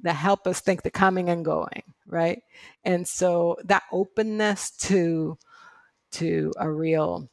that 0.01 0.15
help 0.15 0.47
us 0.47 0.61
think 0.61 0.83
the 0.83 0.91
coming 0.91 1.29
and 1.29 1.45
going, 1.45 1.83
right? 2.07 2.41
And 2.83 3.07
so 3.07 3.57
that 3.65 3.83
openness 3.91 4.71
to 4.87 5.37
to 6.13 6.53
a 6.57 6.69
real 6.71 7.29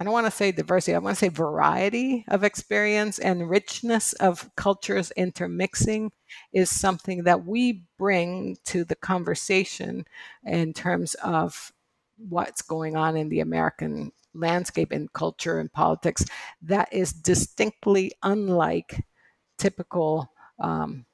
I 0.00 0.04
don't 0.04 0.12
want 0.12 0.26
to 0.26 0.30
say 0.30 0.52
diversity, 0.52 0.94
I 0.94 0.98
want 0.98 1.16
to 1.16 1.18
say 1.18 1.28
variety 1.28 2.24
of 2.28 2.44
experience 2.44 3.18
and 3.18 3.50
richness 3.50 4.12
of 4.14 4.48
cultures 4.54 5.10
intermixing 5.16 6.12
is 6.52 6.70
something 6.70 7.24
that 7.24 7.44
we 7.44 7.84
bring 7.98 8.56
to 8.66 8.84
the 8.84 8.94
conversation 8.94 10.04
in 10.44 10.72
terms 10.72 11.14
of 11.14 11.72
what's 12.16 12.62
going 12.62 12.96
on 12.96 13.16
in 13.16 13.28
the 13.28 13.40
American 13.40 14.12
landscape 14.34 14.92
and 14.92 15.12
culture 15.12 15.58
and 15.58 15.72
politics 15.72 16.24
that 16.62 16.88
is 16.92 17.12
distinctly 17.12 18.12
unlike 18.22 19.04
typical 19.56 20.30
um, 20.60 21.06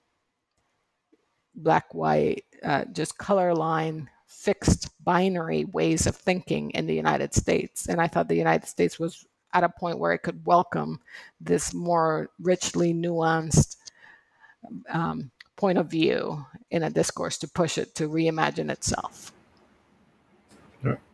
black, 1.55 1.95
white, 1.95 2.45
uh, 2.63 2.85
just 2.93 3.17
color 3.17 3.55
line 3.55 4.11
fixed 4.35 4.91
binary 5.05 5.65
ways 5.65 6.07
of 6.07 6.17
thinking 6.17 6.71
in 6.71 6.87
the 6.87 6.95
United 6.95 7.35
States. 7.35 7.87
And 7.87 8.01
I 8.01 8.09
thought 8.09 8.29
the 8.29 8.37
United 8.37 8.67
States 8.67 8.99
was 8.99 9.25
at 9.53 9.65
a 9.65 9.69
point 9.69 9.99
where 9.99 10.13
it 10.13 10.23
could 10.23 10.45
welcome 10.47 11.01
this 11.41 11.73
more 11.73 12.31
richly 12.41 12.93
nuanced 12.93 13.77
um, 14.91 15.31
point 15.57 15.79
of 15.79 15.91
view 15.91 16.45
in 16.71 16.83
a 16.83 16.91
discourse 16.91 17.39
to 17.39 17.49
push 17.49 17.79
it 17.79 17.95
to 17.95 18.09
reimagine 18.09 18.71
itself. 18.71 19.33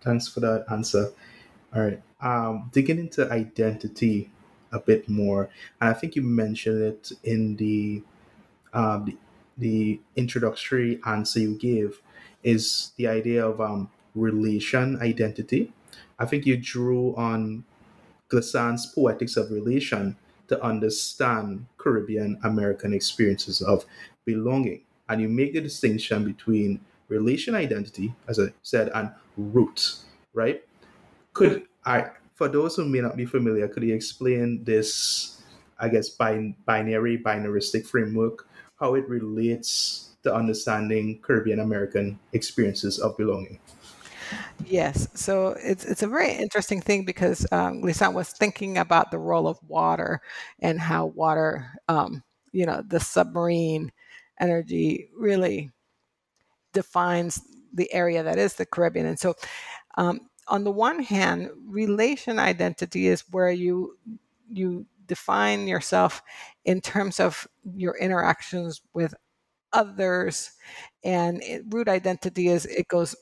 Thanks 0.03 0.27
for 0.29 0.41
that 0.41 0.65
answer. 0.71 1.13
All 1.75 1.83
right. 1.83 2.03
Um, 2.21 2.71
digging 2.73 2.99
into 2.99 3.31
identity 3.31 4.31
a 4.73 4.81
bit 4.81 5.09
more, 5.09 5.49
and 5.81 5.91
I 5.91 5.93
think 5.93 6.17
you 6.17 6.23
mentioned 6.23 6.83
it 6.83 7.13
in 7.23 7.57
the, 7.57 8.03
um, 8.73 9.05
the, 9.05 9.17
the 9.59 10.01
introductory 10.17 11.01
answer 11.07 11.41
you 11.41 11.57
gave 11.57 12.01
is 12.43 12.93
the 12.97 13.07
idea 13.07 13.47
of 13.47 13.61
um, 13.61 13.91
relation 14.15 15.01
identity. 15.01 15.73
I 16.19 16.27
think 16.27 16.47
you 16.47 16.57
drew 16.57 17.15
on 17.17 17.65
Glissant's 18.29 18.87
Poetics 18.87 19.37
of 19.37 19.51
Relation 19.51 20.17
to 20.49 20.63
understand 20.63 21.67
Caribbean 21.79 22.39
American 22.43 22.93
experiences 22.93 23.63
of 23.63 23.85
belonging. 24.25 24.83
And 25.09 25.21
you 25.21 25.29
make 25.29 25.55
the 25.55 25.61
distinction 25.61 26.25
between 26.25 26.81
relation 27.09 27.55
identity, 27.55 28.15
as 28.29 28.39
I 28.39 28.53
said, 28.63 28.91
and 28.95 29.11
root, 29.37 29.97
right? 30.33 30.65
Could 31.33 31.67
I, 31.85 32.11
for 32.35 32.49
those 32.49 32.77
who 32.77 32.85
may 32.85 33.01
not 33.01 33.17
be 33.17 33.27
familiar, 33.27 33.69
could 33.69 33.83
you 33.83 33.95
explain 33.95 34.65
this, 34.65 35.43
I 35.79 35.89
guess, 35.89 36.09
bin- 36.09 36.57
binary, 36.67 37.19
binaristic 37.19 37.87
framework, 37.87 38.49
how 38.79 38.95
it 38.95 39.09
relates 39.09 40.10
to 40.23 40.35
understanding 40.35 41.21
Caribbean 41.23 41.61
American 41.61 42.19
experiences 42.33 42.99
of 42.99 43.17
belonging. 43.17 43.59
Yes, 44.67 45.09
so 45.15 45.57
it's 45.59 45.85
it's 45.85 46.03
a 46.03 46.07
very 46.07 46.33
interesting 46.33 46.81
thing 46.81 47.05
because 47.05 47.47
um, 47.51 47.81
Glissant 47.81 48.15
was 48.15 48.31
thinking 48.31 48.79
about 48.79 49.11
the 49.11 49.19
role 49.19 49.49
of 49.49 49.59
water 49.67 50.21
and 50.61 50.79
how 50.79 51.07
water, 51.07 51.73
um, 51.89 52.23
you 52.53 52.67
know, 52.67 52.83
the 52.87 53.01
submarine 53.01 53.91
energy 54.39 55.09
really 55.17 55.71
defines 56.73 57.43
the 57.73 57.93
area 57.93 58.23
that 58.23 58.39
is 58.39 58.55
the 58.55 58.67
Caribbean. 58.67 59.07
And 59.07 59.19
so, 59.19 59.35
um, 59.97 60.21
on 60.47 60.65
the 60.65 60.71
one 60.71 61.03
hand, 61.03 61.51
relation 61.67 62.39
identity 62.39 63.09
is 63.09 63.25
where 63.31 63.51
you 63.51 63.97
you 64.49 64.87
define 65.07 65.67
yourself 65.67 66.23
in 66.65 66.81
terms 66.81 67.19
of 67.19 67.49
your 67.75 67.97
interactions 67.99 68.81
with 68.95 69.15
others. 69.73 70.53
And 71.05 71.43
it, 71.43 71.65
root 71.71 71.89
identity 71.89 72.49
is 72.49 72.67
it 72.67 72.89
goes, 72.89 73.17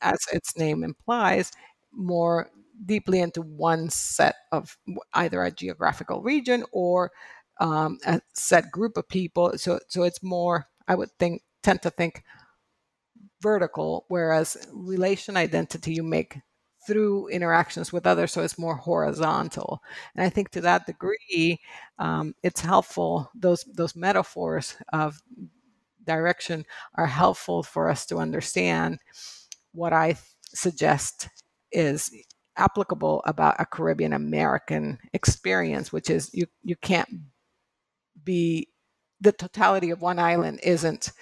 as 0.00 0.18
its 0.32 0.56
name 0.56 0.84
implies, 0.84 1.52
more 1.92 2.50
deeply 2.86 3.20
into 3.20 3.42
one 3.42 3.90
set 3.90 4.36
of 4.52 4.76
either 5.14 5.42
a 5.42 5.50
geographical 5.50 6.22
region 6.22 6.64
or 6.72 7.10
um, 7.60 7.98
a 8.06 8.20
set 8.34 8.70
group 8.70 8.96
of 8.96 9.08
people. 9.08 9.52
So, 9.58 9.80
so 9.88 10.04
it's 10.04 10.22
more, 10.22 10.68
I 10.86 10.94
would 10.94 11.10
think, 11.18 11.42
tend 11.62 11.82
to 11.82 11.90
think 11.90 12.22
vertical, 13.40 14.04
whereas 14.08 14.56
relation 14.72 15.36
identity 15.36 15.94
you 15.94 16.02
make 16.02 16.38
through 16.88 17.28
interactions 17.28 17.92
with 17.92 18.06
others, 18.06 18.32
so 18.32 18.42
it's 18.42 18.58
more 18.58 18.76
horizontal. 18.76 19.82
And 20.16 20.24
I 20.26 20.30
think 20.30 20.50
to 20.52 20.62
that 20.62 20.86
degree, 20.86 21.60
um, 21.98 22.34
it's 22.42 22.62
helpful. 22.62 23.30
Those 23.34 23.64
those 23.74 23.94
metaphors 23.94 24.76
of 24.92 25.22
direction 26.04 26.64
are 26.96 27.06
helpful 27.06 27.62
for 27.62 27.90
us 27.90 28.06
to 28.06 28.16
understand 28.16 28.98
what 29.72 29.92
I 29.92 30.16
suggest 30.54 31.28
is 31.70 32.10
applicable 32.56 33.22
about 33.26 33.60
a 33.60 33.66
Caribbean 33.66 34.14
American 34.14 34.98
experience, 35.12 35.92
which 35.92 36.08
is 36.10 36.30
you 36.32 36.46
you 36.64 36.76
can't 36.76 37.10
be 38.24 38.68
the 39.20 39.32
totality 39.32 39.90
of 39.90 40.00
one 40.00 40.18
island 40.18 40.60
isn't 40.62 41.12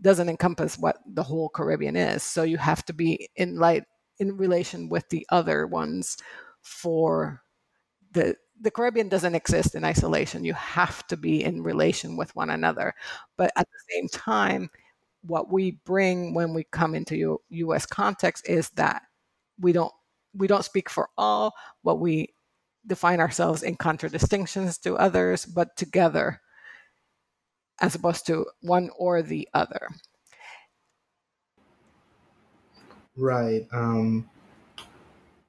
doesn't 0.00 0.28
encompass 0.28 0.76
what 0.76 0.98
the 1.06 1.22
whole 1.22 1.48
Caribbean 1.48 1.94
is. 1.96 2.24
So 2.24 2.42
you 2.42 2.58
have 2.58 2.84
to 2.86 2.92
be 2.92 3.28
in 3.36 3.56
light 3.56 3.84
in 4.18 4.36
relation 4.36 4.88
with 4.88 5.08
the 5.10 5.26
other 5.30 5.66
ones 5.66 6.16
for 6.62 7.42
the 8.12 8.36
the 8.60 8.70
Caribbean 8.70 9.08
doesn't 9.10 9.34
exist 9.34 9.74
in 9.74 9.84
isolation. 9.84 10.44
You 10.44 10.54
have 10.54 11.06
to 11.08 11.16
be 11.16 11.44
in 11.44 11.62
relation 11.62 12.16
with 12.16 12.34
one 12.34 12.48
another. 12.50 12.94
But 13.36 13.52
at 13.56 13.66
the 13.70 13.94
same 13.94 14.08
time, 14.08 14.70
what 15.22 15.52
we 15.52 15.72
bring 15.84 16.32
when 16.34 16.54
we 16.54 16.64
come 16.72 16.94
into 16.94 17.16
U- 17.16 17.42
U.S. 17.50 17.84
context 17.84 18.48
is 18.48 18.70
that 18.70 19.02
we 19.60 19.72
don't 19.72 19.92
we 20.34 20.46
don't 20.46 20.64
speak 20.64 20.90
for 20.90 21.08
all. 21.18 21.54
but 21.84 21.96
we 21.96 22.34
define 22.86 23.20
ourselves 23.20 23.62
in 23.64 23.76
contradistinctions 23.76 24.80
to 24.80 24.96
others, 24.96 25.44
but 25.44 25.76
together, 25.76 26.40
as 27.80 27.94
opposed 27.94 28.26
to 28.26 28.46
one 28.60 28.90
or 28.98 29.22
the 29.22 29.48
other. 29.54 29.88
Right. 33.16 33.66
Um, 33.72 34.28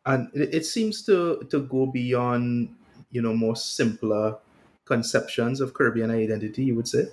and 0.06 0.30
it, 0.34 0.66
seems 0.66 1.02
to 1.04 1.46
to 1.50 1.60
go 1.60 1.86
beyond 1.86 2.74
you 3.12 3.22
know 3.22 3.34
more 3.34 3.56
simpler 3.56 4.38
conceptions 4.86 5.60
of 5.60 5.74
Caribbean 5.74 6.12
identity. 6.12 6.64
You 6.64 6.76
would 6.76 6.88
say. 6.88 7.08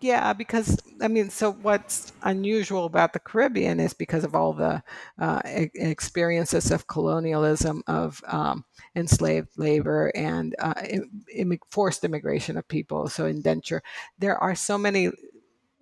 Yeah, 0.00 0.32
because 0.34 0.76
I 1.00 1.08
mean, 1.08 1.30
so 1.30 1.52
what's 1.52 2.12
unusual 2.22 2.84
about 2.84 3.12
the 3.12 3.20
Caribbean 3.20 3.80
is 3.80 3.94
because 3.94 4.24
of 4.24 4.34
all 4.34 4.52
the 4.52 4.82
uh, 5.18 5.40
experiences 5.44 6.70
of 6.70 6.86
colonialism, 6.86 7.82
of 7.86 8.22
um, 8.26 8.64
enslaved 8.94 9.48
labor, 9.56 10.12
and 10.14 10.54
uh, 10.58 10.74
Im- 11.30 11.58
forced 11.70 12.04
immigration 12.04 12.58
of 12.58 12.68
people. 12.68 13.08
So 13.08 13.26
indenture. 13.26 13.82
There 14.18 14.36
are 14.36 14.54
so 14.54 14.76
many 14.76 15.10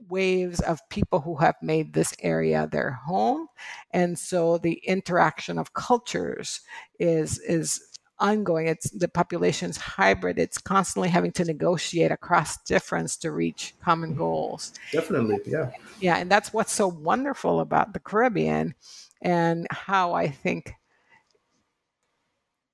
waves 0.08 0.60
of 0.60 0.86
people 0.88 1.20
who 1.20 1.36
have 1.36 1.56
made 1.62 1.92
this 1.92 2.14
area 2.20 2.68
their 2.70 2.92
home. 2.92 3.48
And 3.92 4.18
so 4.18 4.58
the 4.58 4.74
interaction 4.86 5.58
of 5.58 5.74
cultures 5.74 6.60
is 6.98 7.38
is 7.38 7.80
ongoing. 8.18 8.66
It's 8.66 8.90
the 8.90 9.08
population's 9.08 9.76
hybrid. 9.76 10.38
It's 10.38 10.58
constantly 10.58 11.10
having 11.10 11.32
to 11.32 11.44
negotiate 11.44 12.10
across 12.10 12.56
difference 12.62 13.16
to 13.18 13.30
reach 13.30 13.74
common 13.82 14.10
mm-hmm. 14.10 14.18
goals. 14.18 14.72
Definitely 14.92 15.38
yeah. 15.46 15.70
Yeah 16.00 16.16
and 16.16 16.30
that's 16.30 16.52
what's 16.52 16.72
so 16.72 16.88
wonderful 16.88 17.60
about 17.60 17.92
the 17.92 18.00
caribbean 18.00 18.74
and 19.22 19.66
how 19.70 20.12
i 20.12 20.28
think 20.28 20.72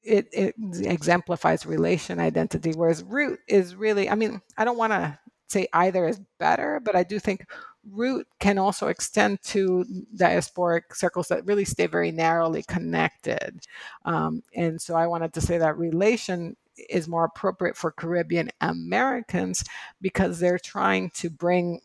it, 0.03 0.29
it 0.33 0.55
exemplifies 0.81 1.65
relation 1.65 2.19
identity 2.19 2.73
whereas 2.73 3.05
root 3.05 3.39
is 3.49 3.75
really 3.75 4.11
i 4.11 4.15
mean 4.15 4.41
i 4.59 4.65
don't 4.65 4.79
want 4.79 4.93
to 4.93 5.19
say 5.53 5.69
either 5.73 6.07
is 6.09 6.21
better, 6.39 6.81
but 6.83 6.97
I 6.97 7.05
do 7.05 7.19
think 7.19 7.47
root 7.91 8.27
can 8.39 8.59
also 8.59 8.89
extend 8.89 9.43
to 9.43 9.85
diasporic 10.17 10.95
circles 10.95 11.29
that 11.29 11.45
really 11.47 11.65
stay 11.65 11.87
very 11.87 12.13
narrowly 12.13 12.63
connected. 12.63 13.61
Um, 14.05 14.43
and 14.55 14.81
so 14.81 14.95
I 14.95 15.07
wanted 15.07 15.33
to 15.35 15.41
say 15.41 15.59
that 15.59 15.77
relation 15.79 16.57
is 16.89 17.09
more 17.09 17.25
appropriate 17.25 17.77
for 17.77 17.91
Caribbean 17.93 18.51
Americans 18.61 19.65
because 20.01 20.39
they're 20.39 20.59
trying 20.59 21.11
to 21.11 21.29
bring 21.29 21.81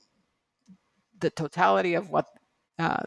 the 1.19 1.29
totality 1.29 1.95
of 1.95 2.09
what 2.09 2.27
uh, 2.79 3.03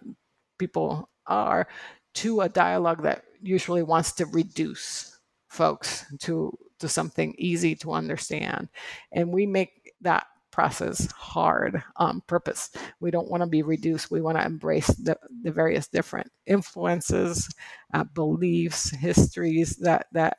people 0.59 1.09
are 1.27 1.69
to 2.15 2.41
a 2.41 2.49
dialogue 2.49 3.03
that 3.03 3.25
usually 3.43 3.83
wants 3.83 4.13
to 4.13 4.27
reduce 4.27 5.19
folks 5.49 6.05
to 6.19 6.57
to 6.79 6.89
something 6.89 7.35
easy 7.39 7.75
to 7.75 7.93
understand 7.93 8.69
and 9.13 9.33
we 9.33 9.47
make 9.47 9.93
that 10.01 10.27
process 10.51 11.11
hard 11.13 11.83
on 11.97 12.23
purpose. 12.27 12.71
We 13.01 13.11
don't 13.11 13.31
want 13.31 13.43
to 13.43 13.49
be 13.49 13.63
reduced. 13.63 14.11
We 14.11 14.21
want 14.21 14.39
to 14.39 14.45
embrace 14.45 14.89
the, 14.89 15.17
the 15.43 15.53
various 15.53 15.89
different 15.89 16.31
influences, 16.47 17.49
uh, 17.95 18.05
beliefs, 18.05 18.91
histories 18.91 19.77
that 19.77 20.07
that 20.13 20.37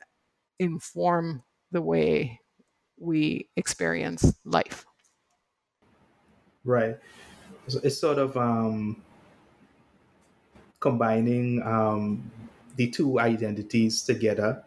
inform 0.58 1.42
the 1.70 1.82
way 1.82 2.40
we 2.98 3.48
experience 3.56 4.32
life. 4.44 4.84
Right. 6.64 6.96
So 7.68 7.80
it's 7.82 7.98
sort 7.98 8.18
of 8.18 8.36
um, 8.36 9.02
combining 10.80 11.62
um, 11.62 12.30
the 12.76 12.88
two 12.88 13.18
identities 13.18 14.02
together, 14.02 14.62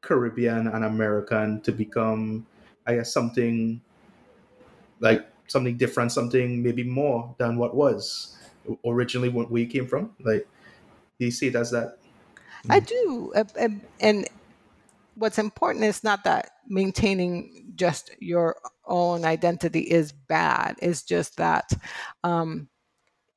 Caribbean 0.00 0.68
and 0.68 0.84
American, 0.84 1.60
to 1.62 1.72
become, 1.72 2.46
I 2.86 2.96
guess, 2.96 3.12
something 3.12 3.80
like 5.04 5.28
something 5.46 5.76
different, 5.76 6.10
something 6.10 6.62
maybe 6.62 6.82
more 6.82 7.34
than 7.38 7.58
what 7.58 7.76
was 7.76 8.36
originally 8.84 9.28
when 9.28 9.48
we 9.50 9.66
came 9.66 9.86
from? 9.86 10.10
Like, 10.18 10.48
do 11.18 11.26
you 11.26 11.30
see 11.30 11.48
it 11.48 11.54
as 11.54 11.70
that? 11.70 11.98
I 12.70 12.80
do. 12.80 13.32
And 14.00 14.26
what's 15.14 15.38
important 15.38 15.84
is 15.84 16.02
not 16.02 16.24
that 16.24 16.52
maintaining 16.66 17.72
just 17.76 18.10
your 18.18 18.56
own 18.86 19.26
identity 19.26 19.80
is 19.80 20.12
bad. 20.12 20.76
It's 20.80 21.02
just 21.02 21.36
that 21.36 21.70
um, 22.24 22.68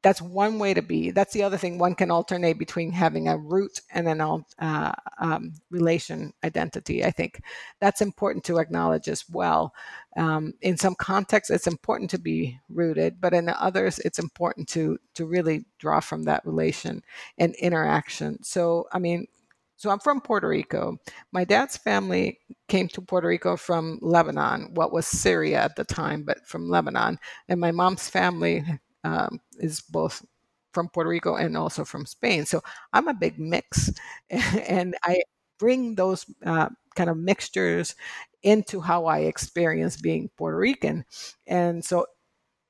that's 0.01 0.21
one 0.21 0.59
way 0.59 0.73
to 0.73 0.81
be. 0.81 1.11
That's 1.11 1.33
the 1.33 1.43
other 1.43 1.57
thing. 1.57 1.77
One 1.77 1.93
can 1.93 2.11
alternate 2.11 2.57
between 2.57 2.91
having 2.91 3.27
a 3.27 3.37
root 3.37 3.81
and 3.91 4.07
an 4.07 4.21
uh, 4.21 4.93
um, 5.19 5.53
relation 5.69 6.33
identity. 6.43 7.03
I 7.03 7.11
think 7.11 7.41
that's 7.81 8.01
important 8.01 8.45
to 8.45 8.59
acknowledge 8.59 9.09
as 9.09 9.25
well. 9.29 9.73
Um, 10.17 10.53
in 10.61 10.77
some 10.77 10.95
contexts, 10.95 11.51
it's 11.51 11.67
important 11.67 12.09
to 12.11 12.17
be 12.17 12.59
rooted, 12.69 13.21
but 13.21 13.33
in 13.33 13.49
others, 13.49 13.99
it's 13.99 14.19
important 14.19 14.67
to 14.69 14.97
to 15.15 15.25
really 15.25 15.65
draw 15.79 15.99
from 15.99 16.23
that 16.23 16.45
relation 16.45 17.03
and 17.37 17.53
interaction. 17.55 18.41
So, 18.43 18.87
I 18.91 18.99
mean, 18.99 19.27
so 19.75 19.91
I'm 19.91 19.99
from 19.99 20.21
Puerto 20.21 20.47
Rico. 20.47 20.97
My 21.31 21.43
dad's 21.43 21.77
family 21.77 22.39
came 22.67 22.87
to 22.89 23.01
Puerto 23.01 23.27
Rico 23.27 23.55
from 23.55 23.99
Lebanon, 24.01 24.73
what 24.73 24.91
was 24.91 25.05
Syria 25.07 25.61
at 25.63 25.75
the 25.75 25.83
time, 25.83 26.23
but 26.23 26.45
from 26.47 26.67
Lebanon. 26.69 27.19
And 27.47 27.59
my 27.59 27.71
mom's 27.71 28.09
family 28.09 28.63
um, 29.03 29.39
is 29.59 29.81
both 29.81 30.25
from 30.73 30.89
Puerto 30.89 31.09
Rico 31.09 31.35
and 31.35 31.55
also 31.55 31.85
from 31.85 32.05
Spain. 32.07 32.45
So 32.45 32.61
I'm 32.93 33.07
a 33.07 33.13
big 33.13 33.39
mix, 33.39 33.91
and 34.29 34.95
I 35.03 35.21
bring 35.59 35.95
those 35.95 36.25
uh, 36.45 36.69
kind 36.95 37.09
of 37.09 37.17
mixtures 37.17 37.95
into 38.47 38.79
how 38.79 39.05
I 39.05 39.19
experience 39.19 39.97
being 39.97 40.29
Puerto 40.37 40.57
Rican. 40.57 41.03
And 41.45 41.83
so 41.83 42.05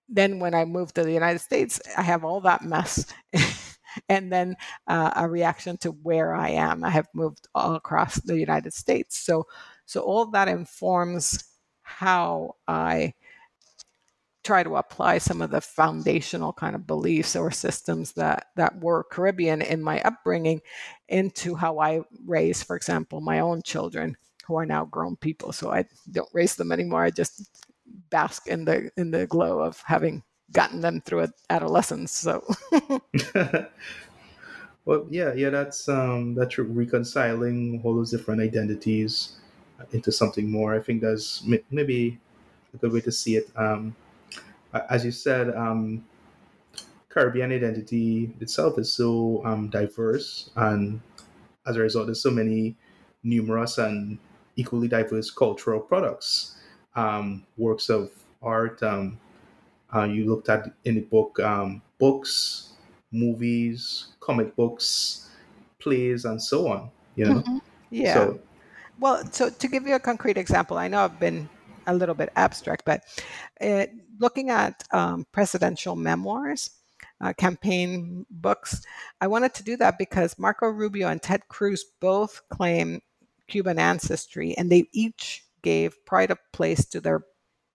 then 0.09 0.39
when 0.39 0.55
I 0.55 0.65
moved 0.65 0.95
to 0.95 1.03
the 1.03 1.11
United 1.11 1.39
States, 1.39 1.79
I 1.95 2.01
have 2.01 2.25
all 2.25 2.41
that 2.41 2.63
mess. 2.63 3.05
and 4.09 4.33
then 4.33 4.55
uh, 4.87 5.11
a 5.15 5.29
reaction 5.29 5.77
to 5.77 5.91
where 5.91 6.33
I 6.33 6.49
am. 6.49 6.83
I 6.83 6.89
have 6.89 7.07
moved 7.13 7.47
all 7.53 7.75
across 7.75 8.15
the 8.15 8.39
United 8.39 8.73
States. 8.73 9.19
So, 9.19 9.45
so 9.85 10.01
all 10.01 10.25
that 10.31 10.47
informs 10.47 11.43
how 11.83 12.55
I 12.67 13.13
try 14.43 14.63
to 14.63 14.77
apply 14.77 15.19
some 15.19 15.43
of 15.43 15.51
the 15.51 15.61
foundational 15.61 16.53
kind 16.53 16.75
of 16.75 16.87
beliefs 16.87 17.35
or 17.35 17.51
systems 17.51 18.13
that 18.13 18.47
that 18.55 18.81
were 18.81 19.03
Caribbean 19.11 19.61
in 19.61 19.83
my 19.83 20.01
upbringing 20.01 20.61
into 21.07 21.53
how 21.53 21.79
I 21.79 22.01
raise, 22.25 22.63
for 22.63 22.75
example, 22.75 23.21
my 23.21 23.39
own 23.39 23.61
children 23.61 24.17
who 24.47 24.55
are 24.57 24.65
now 24.65 24.85
grown 24.85 25.15
people. 25.17 25.51
So 25.51 25.71
I 25.71 25.85
don't 26.11 26.29
raise 26.33 26.55
them 26.55 26.71
anymore. 26.71 27.03
I 27.03 27.11
just 27.11 27.65
bask 28.09 28.47
in 28.47 28.65
the 28.65 28.91
in 28.97 29.11
the 29.11 29.27
glow 29.27 29.59
of 29.59 29.81
having 29.85 30.23
gotten 30.51 30.81
them 30.81 31.01
through 31.01 31.27
adolescence. 31.49 32.11
So 32.11 32.43
Well, 34.85 35.05
yeah, 35.09 35.33
yeah, 35.33 35.49
that's 35.49 35.89
um 35.89 36.33
that's 36.33 36.57
reconciling 36.57 37.81
all 37.83 37.95
those 37.95 38.11
different 38.11 38.41
identities 38.41 39.37
into 39.91 40.11
something 40.13 40.49
more. 40.49 40.73
I 40.73 40.79
think 40.79 41.01
that's 41.01 41.43
maybe 41.69 42.19
a 42.73 42.77
good 42.77 42.93
way 42.93 43.01
to 43.01 43.11
see 43.11 43.35
it. 43.35 43.49
Um, 43.57 43.95
as 44.89 45.03
you 45.03 45.11
said, 45.11 45.55
um, 45.55 46.05
Caribbean 47.09 47.51
identity 47.51 48.33
itself 48.39 48.79
is 48.79 48.91
so 48.91 49.41
um, 49.45 49.69
diverse, 49.69 50.51
and 50.55 51.01
as 51.65 51.75
a 51.75 51.81
result, 51.81 52.07
there's 52.07 52.21
so 52.21 52.31
many 52.31 52.77
numerous 53.23 53.77
and 53.77 54.19
equally 54.57 54.89
diverse 54.89 55.31
cultural 55.31 55.79
products, 55.79 56.57
um, 56.95 57.45
works 57.55 57.89
of 57.89 58.11
art. 58.41 58.83
Um, 58.83 59.17
uh, 59.95 60.03
you 60.03 60.25
looked 60.25 60.49
at 60.49 60.69
in 60.83 60.95
the 60.95 61.01
book 61.01 61.39
um, 61.39 61.81
books, 61.97 62.73
movies, 63.11 64.07
comic 64.19 64.55
books, 64.55 65.29
plays, 65.79 66.25
and 66.25 66.41
so 66.41 66.67
on. 66.67 66.89
You 67.15 67.25
know, 67.25 67.35
mm-hmm. 67.35 67.57
yeah. 67.89 68.13
So, 68.13 68.39
well, 68.99 69.23
so 69.31 69.49
to 69.49 69.67
give 69.67 69.87
you 69.87 69.95
a 69.95 69.99
concrete 69.99 70.37
example, 70.37 70.77
I 70.77 70.87
know 70.87 71.03
I've 71.03 71.19
been 71.19 71.47
a 71.85 71.93
little 71.93 72.15
bit 72.15 72.31
abstract, 72.35 72.83
but 72.85 73.03
it, 73.61 73.93
looking 74.19 74.49
at 74.49 74.83
um, 74.91 75.25
presidential 75.31 75.95
memoirs, 75.95 76.71
uh, 77.21 77.33
campaign 77.33 78.25
books, 78.29 78.83
I 79.21 79.27
wanted 79.27 79.53
to 79.55 79.63
do 79.63 79.77
that 79.77 79.97
because 79.97 80.37
Marco 80.37 80.67
Rubio 80.67 81.07
and 81.07 81.21
Ted 81.21 81.47
Cruz 81.47 81.85
both 81.99 82.41
claim 82.49 83.01
Cuban 83.47 83.79
ancestry, 83.79 84.55
and 84.57 84.71
they 84.71 84.85
each 84.93 85.43
gave 85.61 86.05
pride 86.05 86.31
of 86.31 86.39
place 86.53 86.85
to 86.87 87.01
their 87.01 87.23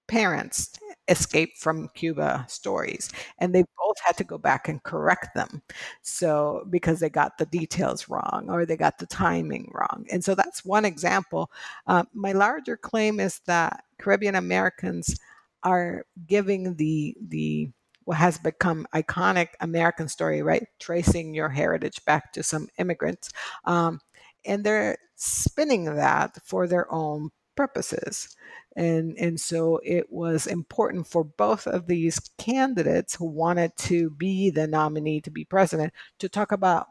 parents 0.08 0.78
escape 1.08 1.56
from 1.56 1.88
Cuba 1.94 2.44
stories. 2.48 3.11
And 3.38 3.54
they 3.54 3.62
both 3.62 3.96
had 4.04 4.16
to 4.18 4.24
go 4.24 4.38
back 4.38 4.68
and 4.68 4.82
correct 4.82 5.35
them. 5.35 5.62
So, 6.02 6.66
because 6.70 7.00
they 7.00 7.11
got 7.11 7.38
the 7.38 7.46
details 7.46 8.08
wrong 8.08 8.46
or 8.48 8.64
they 8.66 8.76
got 8.76 8.98
the 8.98 9.06
timing 9.06 9.70
wrong. 9.74 10.06
And 10.11 10.24
so 10.24 10.35
that's 10.35 10.64
one 10.64 10.85
example. 10.85 11.50
Uh, 11.87 12.04
my 12.14 12.32
larger 12.32 12.76
claim 12.76 13.20
is 13.20 13.40
that 13.46 13.85
Caribbean 13.98 14.35
Americans 14.35 15.18
are 15.62 16.04
giving 16.26 16.74
the, 16.76 17.16
the, 17.28 17.70
what 18.04 18.16
has 18.16 18.38
become 18.38 18.87
iconic 18.94 19.48
American 19.61 20.08
story, 20.08 20.42
right? 20.42 20.66
Tracing 20.80 21.35
your 21.35 21.48
heritage 21.48 22.04
back 22.04 22.32
to 22.32 22.42
some 22.42 22.68
immigrants. 22.78 23.30
Um, 23.64 24.00
and 24.44 24.64
they're 24.64 24.96
spinning 25.22 25.85
that 25.85 26.37
for 26.44 26.66
their 26.66 26.92
own 26.92 27.30
purposes. 27.56 28.35
And, 28.74 29.16
and 29.18 29.38
so 29.38 29.80
it 29.85 30.11
was 30.11 30.46
important 30.46 31.06
for 31.06 31.24
both 31.24 31.66
of 31.66 31.87
these 31.87 32.18
candidates 32.38 33.14
who 33.14 33.26
wanted 33.26 33.76
to 33.78 34.11
be 34.11 34.50
the 34.50 34.66
nominee 34.66 35.20
to 35.20 35.30
be 35.30 35.44
president 35.44 35.92
to 36.18 36.28
talk 36.28 36.52
about 36.52 36.87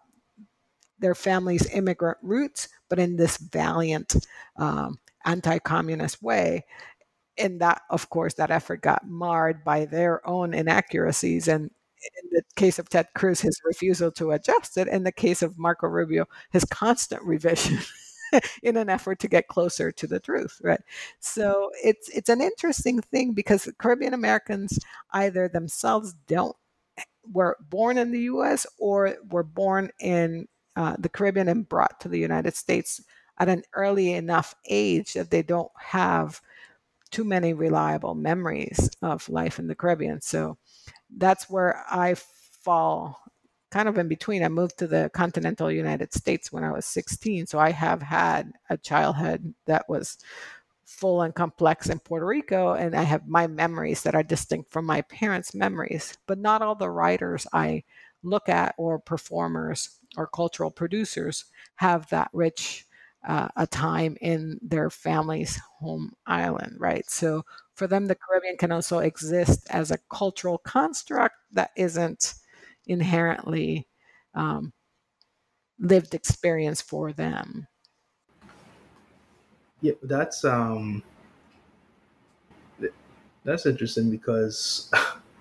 their 1.00 1.16
family's 1.16 1.68
immigrant 1.74 2.20
roots, 2.22 2.70
but 2.88 3.00
in 3.00 3.16
this 3.16 3.38
valiant 3.38 4.16
um, 4.58 5.00
anti 5.26 5.58
communist 5.60 6.22
way. 6.22 6.64
And 7.38 7.60
that, 7.62 7.82
of 7.90 8.10
course, 8.10 8.36
that 8.36 8.52
effort 8.52 8.82
got 8.82 9.08
marred 9.08 9.64
by 9.64 9.86
their 9.86 10.26
own 10.28 10.54
inaccuracies 10.54 11.48
and 11.48 11.72
in 12.24 12.30
the 12.32 12.44
case 12.56 12.80
of 12.80 12.90
Ted 12.90 13.08
Cruz, 13.14 13.42
his 13.42 13.62
refusal 13.64 14.12
to 14.14 14.32
adjust 14.32 14.78
it. 14.78 14.88
In 14.88 15.04
the 15.04 15.12
case 15.12 15.42
of 15.42 15.58
Marco 15.58 15.88
Rubio, 15.88 16.26
his 16.52 16.66
constant 16.66 17.24
revision. 17.24 17.80
in 18.64 18.78
an 18.78 18.90
effort 18.90 19.20
to 19.20 19.28
get 19.28 19.48
closer 19.48 19.92
to 19.92 20.08
the 20.08 20.20
truth, 20.20 20.60
right? 20.64 20.82
So 21.20 21.72
it's 21.84 22.10
it's 22.10 22.30
an 22.30 22.42
interesting 22.42 23.02
thing 23.02 23.34
because 23.34 23.70
Caribbean 23.78 24.14
Americans 24.14 24.80
either 25.14 25.48
themselves 25.48 26.14
don't 26.28 26.56
were 27.32 27.58
born 27.70 27.98
in 27.98 28.12
the 28.12 28.22
U.S. 28.22 28.66
or 28.80 29.16
were 29.30 29.44
born 29.44 29.90
in 30.00 30.48
uh, 30.76 30.96
the 31.00 31.10
Caribbean 31.10 31.48
and 31.48 31.68
brought 31.68 32.00
to 32.02 32.10
the 32.10 32.20
United 32.20 32.56
States 32.56 33.02
at 33.40 33.50
an 33.50 33.64
early 33.74 34.14
enough 34.14 34.56
age 34.70 35.14
that 35.14 35.30
they 35.32 35.44
don't 35.44 35.72
have 35.80 36.42
too 37.12 37.24
many 37.24 37.54
reliable 37.54 38.16
memories 38.16 38.90
of 39.02 39.28
life 39.30 39.60
in 39.60 39.68
the 39.68 39.76
Caribbean. 39.76 40.22
So 40.22 40.58
that's 41.18 41.50
where 41.50 41.84
I 41.90 42.16
fall 42.16 43.21
kind 43.72 43.90
of 43.90 43.98
in 43.98 44.08
between. 44.08 44.44
I 44.44 44.50
moved 44.50 44.78
to 44.80 44.88
the 44.88 45.10
continental 45.14 45.72
United 45.72 46.14
States 46.14 46.52
when 46.52 46.64
I 46.64 46.72
was 46.72 46.86
16. 46.86 47.48
So 47.48 47.60
I 47.60 47.72
have 47.72 48.02
had 48.02 48.54
a 48.70 48.78
childhood 48.78 49.54
that 49.66 49.90
was 49.90 50.18
full 50.86 51.22
and 51.22 51.34
complex 51.34 51.90
in 51.90 52.00
Puerto 52.00 52.26
Rico. 52.26 52.74
And 52.74 52.96
I 52.96 53.04
have 53.04 53.28
my 53.28 53.48
memories 53.48 54.04
that 54.04 54.16
are 54.16 54.24
distinct 54.24 54.72
from 54.72 54.86
my 54.86 55.02
parents' 55.04 55.54
memories. 55.54 56.18
But 56.28 56.38
not 56.40 56.62
all 56.62 56.76
the 56.76 56.90
writers 56.90 57.48
I 57.54 57.84
look 58.24 58.50
at 58.50 58.76
or 58.78 59.00
performers 59.00 59.98
or 60.18 60.28
cultural 60.28 60.70
producers 60.72 61.46
have 61.76 62.10
that 62.10 62.30
rich 62.34 62.86
uh, 63.28 63.48
a 63.56 63.68
time 63.68 64.18
in 64.22 64.60
their 64.64 64.90
family's 64.90 65.60
home 65.80 66.12
island, 66.26 66.76
right? 66.80 67.10
So 67.10 67.46
for 67.76 67.88
them, 67.88 68.08
the 68.08 68.16
Caribbean 68.16 68.58
can 68.58 68.72
also 68.72 69.00
exist 69.00 69.68
as 69.70 69.92
a 69.92 70.00
cultural 70.10 70.58
construct 70.58 71.36
that 71.52 71.72
isn't 71.76 72.34
inherently 72.92 73.88
um, 74.36 74.72
lived 75.80 76.14
experience 76.14 76.82
for 76.82 77.12
them. 77.14 77.68
Yeah, 79.82 79.94
that's 80.04 80.46
um, 80.46 81.02
that's 83.44 83.66
interesting 83.66 84.12
because 84.12 84.92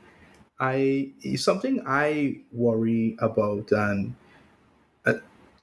I 0.61 1.13
something 1.37 1.83
I 1.87 2.41
worry 2.53 3.17
about, 3.19 3.71
and 3.73 4.15
uh, 5.05 5.15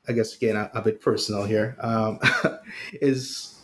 I 0.08 0.13
guess 0.13 0.36
again 0.36 0.56
a, 0.56 0.69
a 0.76 0.82
bit 0.82 1.02
personal 1.02 1.43
here 1.43 1.76
um, 1.80 2.19
is 3.02 3.58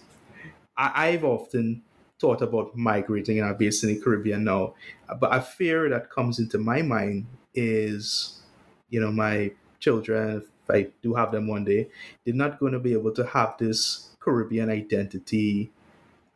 I, 0.76 1.10
I've 1.10 1.24
often 1.24 1.84
thought 2.20 2.42
about 2.42 2.76
migrating 2.76 3.40
and 3.40 3.48
I'm 3.48 3.58
based 3.58 3.84
in 3.84 3.90
the 3.90 4.00
Caribbean 4.00 4.46
now, 4.46 4.76
but 5.20 5.36
a 5.36 5.42
fear 5.42 5.90
that 5.90 6.10
comes 6.10 6.40
into 6.40 6.58
my 6.58 6.82
mind 6.82 7.28
is, 7.54 8.42
you 8.90 9.00
know, 9.00 9.12
my 9.12 9.52
children, 9.80 10.44
if 10.64 10.70
I 10.70 10.88
do 11.02 11.14
have 11.14 11.32
them 11.32 11.48
one 11.48 11.66
day, 11.66 11.90
they're 12.26 12.34
not 12.34 12.60
going 12.60 12.74
to 12.74 12.80
be 12.80 12.94
able 12.94 13.12
to 13.14 13.26
have 13.26 13.56
this 13.58 14.16
Caribbean 14.20 14.70
identity. 14.70 15.72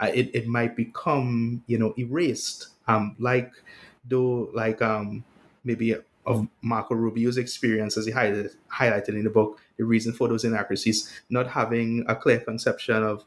It, 0.02 0.36
it 0.36 0.48
might 0.48 0.76
become, 0.76 1.64
you 1.68 1.78
know, 1.78 1.94
erased. 1.98 2.70
Um, 2.88 3.16
like 3.20 3.52
though, 4.06 4.50
like 4.54 4.82
um, 4.82 5.24
maybe 5.64 5.96
of 6.26 6.48
Marco 6.62 6.94
Rubio's 6.94 7.38
experience, 7.38 7.98
as 7.98 8.06
he 8.06 8.12
highlighted, 8.12 8.54
highlighted 8.72 9.10
in 9.10 9.24
the 9.24 9.30
book, 9.30 9.60
the 9.78 9.86
reason 9.86 10.12
for 10.14 10.28
those 10.28 10.44
inaccuracies, 10.44 11.12
not 11.30 11.48
having 11.48 12.04
a 12.08 12.16
clear 12.16 12.40
conception 12.40 13.02
of 13.02 13.24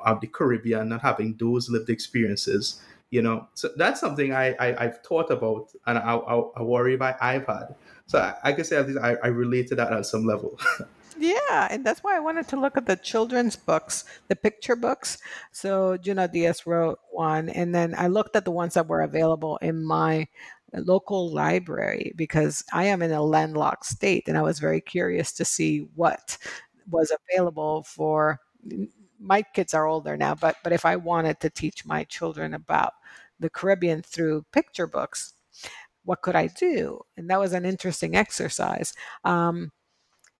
of 0.00 0.20
the 0.20 0.26
Caribbean, 0.26 0.88
not 0.88 1.02
having 1.02 1.36
those 1.38 1.68
lived 1.68 1.90
experiences. 1.90 2.80
You 3.10 3.22
know, 3.22 3.48
so 3.54 3.70
that's 3.76 4.00
something 4.00 4.34
I, 4.34 4.54
I 4.60 4.84
have 4.84 5.02
thought 5.02 5.30
about 5.30 5.70
and 5.86 5.96
I, 5.96 6.14
I, 6.14 6.42
I 6.58 6.62
worry 6.62 6.94
about 6.94 7.16
I've 7.22 7.46
had. 7.46 7.74
So 8.06 8.18
I, 8.18 8.34
I 8.50 8.52
can 8.52 8.64
say 8.64 8.76
at 8.76 8.86
least 8.86 8.98
I, 8.98 9.16
I 9.22 9.28
relate 9.28 9.68
to 9.68 9.74
that 9.76 9.92
at 9.92 10.04
some 10.04 10.26
level. 10.26 10.58
Yeah, 11.18 11.66
and 11.68 11.84
that's 11.84 12.04
why 12.04 12.16
I 12.16 12.20
wanted 12.20 12.46
to 12.48 12.60
look 12.60 12.76
at 12.76 12.86
the 12.86 12.94
children's 12.94 13.56
books, 13.56 14.04
the 14.28 14.36
picture 14.36 14.76
books. 14.76 15.18
So 15.50 15.96
Junot 15.96 16.32
Diaz 16.32 16.64
wrote 16.64 17.00
one, 17.10 17.48
and 17.48 17.74
then 17.74 17.94
I 17.98 18.06
looked 18.06 18.36
at 18.36 18.44
the 18.44 18.52
ones 18.52 18.74
that 18.74 18.86
were 18.86 19.02
available 19.02 19.56
in 19.56 19.84
my 19.84 20.28
local 20.72 21.32
library 21.32 22.12
because 22.14 22.62
I 22.72 22.84
am 22.84 23.02
in 23.02 23.10
a 23.10 23.22
landlocked 23.22 23.86
state, 23.86 24.28
and 24.28 24.38
I 24.38 24.42
was 24.42 24.60
very 24.60 24.80
curious 24.80 25.32
to 25.32 25.44
see 25.44 25.88
what 25.96 26.38
was 26.88 27.12
available 27.30 27.82
for. 27.82 28.38
My 29.18 29.42
kids 29.42 29.74
are 29.74 29.86
older 29.86 30.16
now, 30.16 30.34
but 30.34 30.56
but 30.62 30.72
if 30.72 30.84
I 30.84 30.96
wanted 30.96 31.40
to 31.40 31.50
teach 31.50 31.84
my 31.84 32.04
children 32.04 32.54
about 32.54 32.94
the 33.40 33.50
Caribbean 33.50 34.02
through 34.02 34.44
picture 34.52 34.86
books, 34.86 35.34
what 36.04 36.22
could 36.22 36.36
I 36.36 36.46
do? 36.48 37.00
And 37.16 37.28
that 37.30 37.38
was 37.38 37.52
an 37.52 37.64
interesting 37.64 38.16
exercise. 38.16 38.94
Um, 39.24 39.72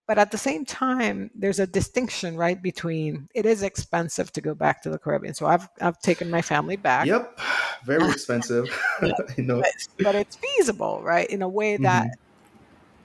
but 0.09 0.17
at 0.17 0.31
the 0.31 0.39
same 0.39 0.65
time, 0.65 1.29
there's 1.35 1.59
a 1.59 1.67
distinction, 1.67 2.35
right, 2.35 2.59
between 2.59 3.29
it 3.35 3.45
is 3.45 3.61
expensive 3.61 4.31
to 4.31 4.41
go 4.41 4.55
back 4.55 4.81
to 4.81 4.89
the 4.89 4.97
Caribbean. 4.97 5.35
So 5.35 5.45
I've 5.45 5.69
I've 5.79 5.99
taken 5.99 6.31
my 6.31 6.41
family 6.41 6.77
back. 6.77 7.05
Yep, 7.05 7.39
very 7.85 8.09
expensive. 8.11 8.67
I 9.01 9.13
know, 9.37 9.61
but, 9.61 10.03
but, 10.03 10.15
it's 10.15 10.35
feasible, 10.35 11.03
right, 11.03 11.29
in 11.29 11.43
a 11.43 11.47
way 11.47 11.77
that 11.77 12.05
mm-hmm. 12.05 12.21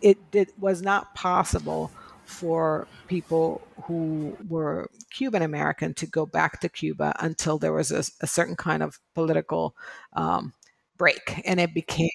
it 0.00 0.30
did 0.30 0.48
was 0.58 0.80
not 0.80 1.14
possible 1.14 1.90
for 2.24 2.86
people 3.06 3.60
who 3.84 4.36
were 4.48 4.90
Cuban 5.10 5.42
American 5.42 5.94
to 5.94 6.06
go 6.06 6.26
back 6.26 6.60
to 6.60 6.68
Cuba 6.68 7.14
until 7.20 7.58
there 7.58 7.72
was 7.72 7.90
a, 7.90 8.04
a 8.20 8.26
certain 8.26 8.56
kind 8.56 8.82
of 8.82 8.98
political 9.14 9.76
um, 10.14 10.52
break, 10.96 11.42
and 11.44 11.60
it 11.60 11.74
became 11.74 12.08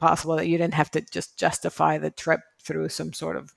possible 0.00 0.36
that 0.36 0.48
you 0.48 0.58
didn't 0.58 0.74
have 0.74 0.90
to 0.92 1.00
just 1.12 1.38
justify 1.38 1.98
the 1.98 2.10
trip 2.10 2.40
through 2.62 2.88
some 2.88 3.12
sort 3.12 3.36
of 3.36 3.54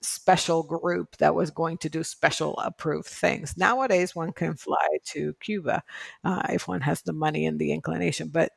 special 0.00 0.62
group 0.62 1.16
that 1.18 1.34
was 1.34 1.50
going 1.50 1.78
to 1.78 1.88
do 1.88 2.02
special 2.02 2.58
approved 2.58 3.08
things. 3.08 3.56
Nowadays, 3.56 4.14
one 4.14 4.32
can 4.32 4.54
fly 4.54 4.86
to 5.06 5.34
Cuba 5.40 5.82
uh, 6.24 6.42
if 6.50 6.68
one 6.68 6.80
has 6.82 7.02
the 7.02 7.12
money 7.12 7.46
and 7.46 7.58
the 7.58 7.72
inclination, 7.72 8.28
but 8.28 8.52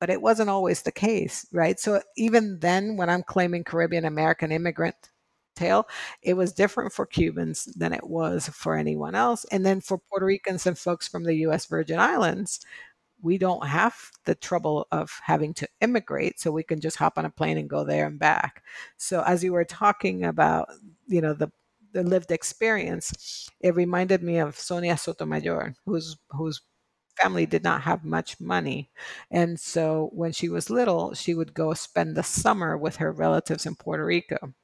but 0.00 0.10
it 0.10 0.20
wasn't 0.20 0.50
always 0.50 0.82
the 0.82 0.90
case, 0.90 1.46
right? 1.52 1.78
So 1.78 2.02
even 2.16 2.58
then, 2.58 2.96
when 2.96 3.08
I'm 3.08 3.22
claiming 3.22 3.62
Caribbean 3.62 4.04
American 4.04 4.50
immigrant 4.50 4.96
tale, 5.54 5.88
it 6.22 6.34
was 6.34 6.52
different 6.52 6.92
for 6.92 7.06
Cubans 7.06 7.66
than 7.76 7.92
it 7.92 8.08
was 8.08 8.48
for 8.48 8.76
anyone 8.76 9.14
else, 9.14 9.44
and 9.52 9.64
then 9.64 9.80
for 9.80 9.98
Puerto 9.98 10.26
Ricans 10.26 10.66
and 10.66 10.78
folks 10.78 11.08
from 11.08 11.24
the 11.24 11.34
U.S. 11.36 11.66
Virgin 11.66 11.98
Islands 11.98 12.60
we 13.22 13.38
don't 13.38 13.66
have 13.66 14.10
the 14.24 14.34
trouble 14.34 14.86
of 14.90 15.20
having 15.22 15.54
to 15.54 15.68
immigrate 15.80 16.40
so 16.40 16.50
we 16.50 16.62
can 16.62 16.80
just 16.80 16.96
hop 16.96 17.16
on 17.16 17.24
a 17.24 17.30
plane 17.30 17.56
and 17.58 17.70
go 17.70 17.84
there 17.84 18.06
and 18.06 18.18
back 18.18 18.62
so 18.96 19.22
as 19.22 19.42
you 19.44 19.52
were 19.52 19.64
talking 19.64 20.24
about 20.24 20.68
you 21.06 21.20
know 21.20 21.32
the 21.32 21.50
the 21.92 22.02
lived 22.02 22.30
experience 22.32 23.48
it 23.60 23.74
reminded 23.74 24.22
me 24.22 24.38
of 24.38 24.58
sonia 24.58 24.96
sotomayor 24.96 25.74
whose 25.86 26.16
whose 26.30 26.60
family 27.20 27.46
did 27.46 27.62
not 27.62 27.82
have 27.82 28.04
much 28.04 28.40
money 28.40 28.90
and 29.30 29.60
so 29.60 30.10
when 30.12 30.32
she 30.32 30.48
was 30.48 30.70
little 30.70 31.14
she 31.14 31.34
would 31.34 31.52
go 31.54 31.74
spend 31.74 32.16
the 32.16 32.22
summer 32.22 32.76
with 32.76 32.96
her 32.96 33.12
relatives 33.12 33.66
in 33.66 33.74
puerto 33.76 34.04
rico 34.04 34.54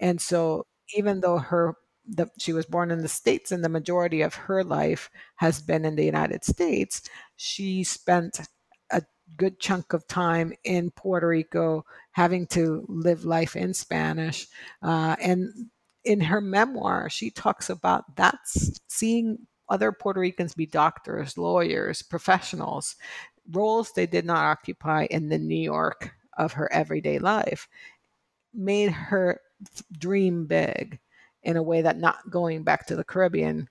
and 0.00 0.20
so 0.20 0.66
even 0.94 1.20
though 1.20 1.38
her 1.38 1.74
the, 2.06 2.28
she 2.38 2.52
was 2.52 2.66
born 2.66 2.90
in 2.90 3.02
the 3.02 3.08
States 3.08 3.52
and 3.52 3.64
the 3.64 3.68
majority 3.68 4.22
of 4.22 4.34
her 4.34 4.64
life 4.64 5.10
has 5.36 5.60
been 5.60 5.84
in 5.84 5.96
the 5.96 6.04
United 6.04 6.44
States, 6.44 7.02
she 7.36 7.84
spent 7.84 8.40
a 8.90 9.02
good 9.36 9.60
chunk 9.60 9.92
of 9.92 10.06
time 10.08 10.52
in 10.64 10.90
Puerto 10.90 11.28
Rico 11.28 11.84
having 12.12 12.46
to 12.48 12.84
live 12.88 13.24
life 13.24 13.56
in 13.56 13.72
Spanish. 13.72 14.48
Uh, 14.82 15.16
and 15.20 15.48
in 16.04 16.20
her 16.20 16.40
memoir, 16.40 17.08
she 17.08 17.30
talks 17.30 17.70
about 17.70 18.16
that 18.16 18.38
seeing 18.88 19.38
other 19.68 19.92
Puerto 19.92 20.20
Ricans 20.20 20.54
be 20.54 20.66
doctors, 20.66 21.38
lawyers, 21.38 22.02
professionals, 22.02 22.96
roles 23.50 23.92
they 23.92 24.06
did 24.06 24.24
not 24.24 24.44
occupy 24.44 25.06
in 25.10 25.28
the 25.28 25.38
New 25.38 25.54
York 25.54 26.12
of 26.36 26.52
her 26.54 26.70
everyday 26.72 27.18
life, 27.18 27.68
made 28.52 28.90
her 28.90 29.40
dream 29.98 30.46
big 30.46 30.98
in 31.42 31.56
a 31.56 31.62
way 31.62 31.82
that 31.82 31.98
not 31.98 32.30
going 32.30 32.62
back 32.62 32.86
to 32.86 32.96
the 32.96 33.04
Caribbean 33.04 33.68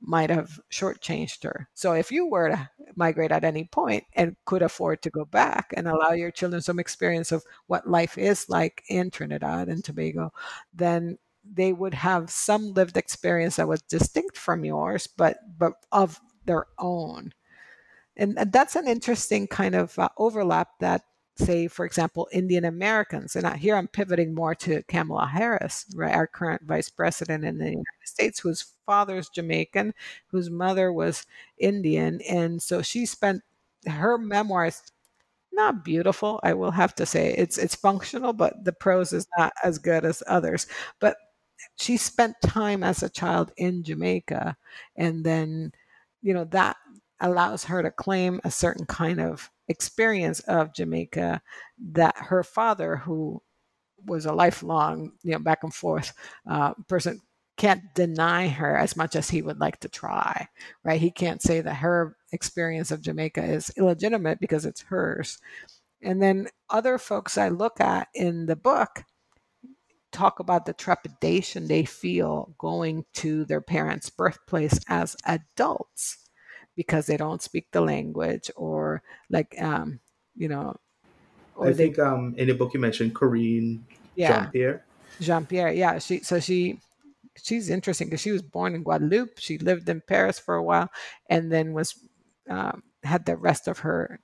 might 0.00 0.30
have 0.30 0.60
shortchanged 0.70 1.42
her. 1.44 1.68
So 1.74 1.92
if 1.92 2.12
you 2.12 2.26
were 2.26 2.50
to 2.50 2.70
migrate 2.94 3.32
at 3.32 3.44
any 3.44 3.64
point 3.64 4.04
and 4.14 4.36
could 4.44 4.62
afford 4.62 5.02
to 5.02 5.10
go 5.10 5.24
back 5.24 5.72
and 5.76 5.88
allow 5.88 6.12
your 6.12 6.30
children 6.30 6.60
some 6.60 6.78
experience 6.78 7.32
of 7.32 7.44
what 7.66 7.88
life 7.88 8.18
is 8.18 8.48
like 8.48 8.84
in 8.88 9.10
Trinidad 9.10 9.68
and 9.68 9.82
Tobago, 9.82 10.32
then 10.74 11.18
they 11.50 11.72
would 11.72 11.94
have 11.94 12.30
some 12.30 12.72
lived 12.72 12.96
experience 12.96 13.56
that 13.56 13.68
was 13.68 13.82
distinct 13.82 14.36
from 14.36 14.64
yours, 14.64 15.06
but 15.06 15.38
but 15.58 15.74
of 15.92 16.20
their 16.44 16.66
own. 16.78 17.32
And 18.16 18.38
that's 18.52 18.76
an 18.76 18.86
interesting 18.86 19.46
kind 19.46 19.74
of 19.74 19.98
uh, 19.98 20.08
overlap 20.16 20.68
that 20.80 21.02
say, 21.36 21.68
for 21.68 21.84
example, 21.84 22.28
Indian 22.32 22.64
Americans, 22.64 23.36
and 23.36 23.46
here 23.56 23.76
I'm 23.76 23.88
pivoting 23.88 24.34
more 24.34 24.54
to 24.56 24.82
Kamala 24.84 25.26
Harris, 25.26 25.86
right, 25.94 26.14
our 26.14 26.26
current 26.26 26.62
vice 26.62 26.88
president 26.88 27.44
in 27.44 27.58
the 27.58 27.66
United 27.66 27.84
States, 28.04 28.38
whose 28.40 28.72
father's 28.86 29.28
Jamaican, 29.28 29.94
whose 30.28 30.50
mother 30.50 30.92
was 30.92 31.26
Indian, 31.58 32.20
and 32.28 32.62
so 32.62 32.82
she 32.82 33.06
spent 33.06 33.42
her 33.86 34.16
memoirs 34.18 34.82
not 35.52 35.84
beautiful 35.84 36.40
i 36.42 36.52
will 36.52 36.70
have 36.70 36.94
to 36.94 37.06
say 37.06 37.32
it's 37.38 37.58
it's 37.58 37.74
functional 37.74 38.32
but 38.32 38.64
the 38.64 38.72
prose 38.72 39.12
is 39.12 39.26
not 39.38 39.52
as 39.62 39.78
good 39.78 40.04
as 40.04 40.22
others 40.26 40.66
but 41.00 41.16
she 41.76 41.96
spent 41.96 42.34
time 42.42 42.82
as 42.82 43.02
a 43.02 43.08
child 43.08 43.52
in 43.56 43.82
jamaica 43.84 44.56
and 44.96 45.24
then 45.24 45.72
you 46.22 46.34
know 46.34 46.44
that 46.44 46.76
allows 47.24 47.64
her 47.64 47.82
to 47.82 47.90
claim 47.90 48.40
a 48.44 48.50
certain 48.50 48.86
kind 48.86 49.20
of 49.20 49.50
experience 49.68 50.40
of 50.40 50.74
Jamaica 50.74 51.40
that 51.92 52.14
her 52.16 52.44
father, 52.44 52.96
who 52.96 53.42
was 54.04 54.26
a 54.26 54.32
lifelong, 54.32 55.12
you 55.22 55.32
know, 55.32 55.38
back 55.38 55.62
and 55.62 55.72
forth 55.74 56.12
uh, 56.48 56.74
person, 56.86 57.20
can't 57.56 57.82
deny 57.94 58.48
her 58.48 58.76
as 58.76 58.96
much 58.96 59.16
as 59.16 59.30
he 59.30 59.40
would 59.40 59.58
like 59.58 59.80
to 59.80 59.88
try, 59.88 60.46
right? 60.84 61.00
He 61.00 61.10
can't 61.10 61.40
say 61.40 61.60
that 61.60 61.74
her 61.74 62.16
experience 62.32 62.90
of 62.90 63.00
Jamaica 63.00 63.42
is 63.42 63.70
illegitimate 63.76 64.38
because 64.40 64.66
it's 64.66 64.82
hers. 64.82 65.38
And 66.02 66.20
then 66.20 66.48
other 66.68 66.98
folks 66.98 67.38
I 67.38 67.48
look 67.48 67.80
at 67.80 68.08
in 68.14 68.46
the 68.46 68.56
book 68.56 69.04
talk 70.12 70.40
about 70.40 70.66
the 70.66 70.72
trepidation 70.74 71.66
they 71.66 71.84
feel 71.84 72.54
going 72.58 73.04
to 73.14 73.44
their 73.46 73.62
parents' 73.62 74.10
birthplace 74.10 74.78
as 74.88 75.16
adults 75.26 76.23
because 76.76 77.06
they 77.06 77.16
don't 77.16 77.42
speak 77.42 77.68
the 77.70 77.80
language 77.80 78.50
or 78.56 79.02
like 79.30 79.54
um 79.60 80.00
you 80.36 80.48
know 80.48 80.76
or 81.54 81.68
I 81.68 81.70
they, 81.70 81.76
think 81.76 81.98
um 81.98 82.34
in 82.36 82.48
the 82.48 82.54
book 82.54 82.74
you 82.74 82.80
mentioned 82.80 83.14
Karine 83.14 83.84
yeah, 84.14 84.42
Jean 84.42 84.50
Pierre. 84.50 84.84
Jean 85.20 85.46
Pierre, 85.46 85.72
yeah. 85.72 85.98
She 85.98 86.20
so 86.20 86.40
she 86.40 86.80
she's 87.42 87.70
interesting 87.70 88.08
because 88.08 88.20
she 88.20 88.32
was 88.32 88.42
born 88.42 88.74
in 88.74 88.82
Guadeloupe. 88.82 89.38
She 89.38 89.58
lived 89.58 89.88
in 89.88 90.00
Paris 90.00 90.38
for 90.38 90.54
a 90.54 90.62
while, 90.62 90.90
and 91.28 91.52
then 91.52 91.72
was 91.72 91.98
um, 92.48 92.82
had 93.02 93.26
the 93.26 93.36
rest 93.36 93.68
of 93.68 93.80
her 93.80 94.20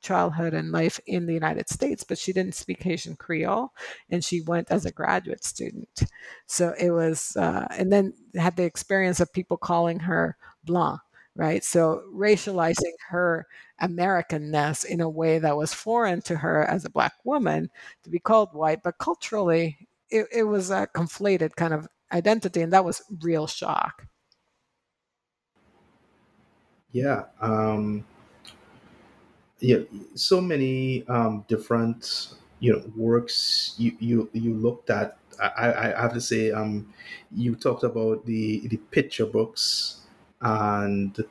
childhood 0.00 0.54
and 0.54 0.70
life 0.70 1.00
in 1.06 1.26
the 1.26 1.34
United 1.34 1.68
States. 1.68 2.04
But 2.04 2.18
she 2.18 2.32
didn't 2.32 2.54
speak 2.54 2.82
Haitian 2.82 3.16
Creole, 3.16 3.72
and 4.10 4.24
she 4.24 4.40
went 4.40 4.70
as 4.70 4.86
a 4.86 4.92
graduate 4.92 5.44
student. 5.44 6.02
So 6.46 6.74
it 6.78 6.90
was, 6.90 7.36
uh, 7.36 7.66
and 7.70 7.92
then 7.92 8.14
had 8.34 8.56
the 8.56 8.64
experience 8.64 9.20
of 9.20 9.32
people 9.32 9.56
calling 9.56 10.00
her 10.00 10.36
Blanc 10.64 11.00
right? 11.38 11.64
So 11.64 12.02
racializing 12.12 12.92
her 13.08 13.46
Americanness 13.80 14.84
in 14.84 15.00
a 15.00 15.08
way 15.08 15.38
that 15.38 15.56
was 15.56 15.72
foreign 15.72 16.20
to 16.22 16.36
her 16.36 16.64
as 16.64 16.84
a 16.84 16.90
black 16.90 17.14
woman 17.24 17.70
to 18.02 18.10
be 18.10 18.18
called 18.18 18.52
white, 18.52 18.82
but 18.82 18.98
culturally 18.98 19.88
it, 20.10 20.26
it 20.34 20.42
was 20.42 20.70
a 20.70 20.88
conflated 20.94 21.54
kind 21.56 21.72
of 21.72 21.86
identity, 22.12 22.60
and 22.60 22.72
that 22.72 22.84
was 22.84 23.02
real 23.22 23.46
shock. 23.46 24.06
Yeah. 26.92 27.26
Um, 27.40 28.04
yeah, 29.60 29.78
so 30.14 30.40
many 30.40 31.06
um, 31.06 31.44
different 31.48 32.34
you 32.60 32.72
know 32.72 32.82
works 32.96 33.74
you 33.78 33.96
you 34.00 34.28
you 34.32 34.54
looked 34.54 34.90
at 34.90 35.16
I, 35.40 35.94
I 35.94 36.02
have 36.02 36.12
to 36.14 36.20
say 36.20 36.50
um 36.50 36.92
you 37.30 37.54
talked 37.54 37.84
about 37.84 38.26
the 38.26 38.66
the 38.66 38.78
picture 38.90 39.26
books 39.26 40.02
and 40.40 41.24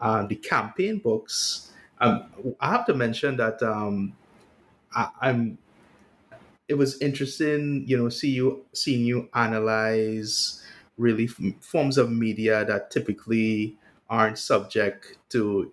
uh, 0.00 0.26
the 0.26 0.36
campaign 0.36 0.98
books 0.98 1.70
um, 2.00 2.24
I 2.60 2.70
have 2.70 2.86
to 2.86 2.94
mention 2.94 3.36
that 3.36 3.62
um, 3.62 4.14
I, 4.94 5.08
I'm 5.20 5.58
it 6.68 6.74
was 6.74 7.00
interesting 7.00 7.84
you 7.86 7.96
know 7.96 8.08
see 8.08 8.30
you 8.30 8.64
seeing 8.72 9.04
you 9.04 9.28
analyze 9.34 10.62
really 10.96 11.26
forms 11.26 11.98
of 11.98 12.10
media 12.10 12.64
that 12.64 12.90
typically 12.90 13.76
aren't 14.08 14.38
subject 14.38 15.18
to 15.30 15.72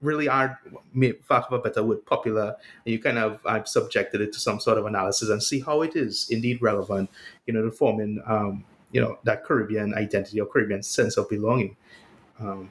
really 0.00 0.28
aren't, 0.28 0.56
lack 0.94 1.46
of 1.46 1.52
a 1.52 1.58
better 1.58 1.82
word, 1.82 2.04
popular. 2.06 2.56
And 2.84 2.92
you 2.92 2.98
kind 2.98 3.18
of 3.18 3.40
I've 3.44 3.68
subjected 3.68 4.20
it 4.20 4.32
to 4.32 4.40
some 4.40 4.60
sort 4.60 4.78
of 4.78 4.86
analysis 4.86 5.28
and 5.28 5.42
see 5.42 5.60
how 5.60 5.82
it 5.82 5.96
is 5.96 6.28
indeed 6.30 6.62
relevant, 6.62 7.10
you 7.46 7.52
know, 7.52 7.62
to 7.62 7.70
forming, 7.70 8.22
um, 8.26 8.64
you 8.92 9.00
know, 9.00 9.18
that 9.24 9.44
Caribbean 9.44 9.94
identity 9.94 10.40
or 10.40 10.46
Caribbean 10.46 10.82
sense 10.82 11.16
of 11.16 11.28
belonging. 11.28 11.76
Um, 12.40 12.70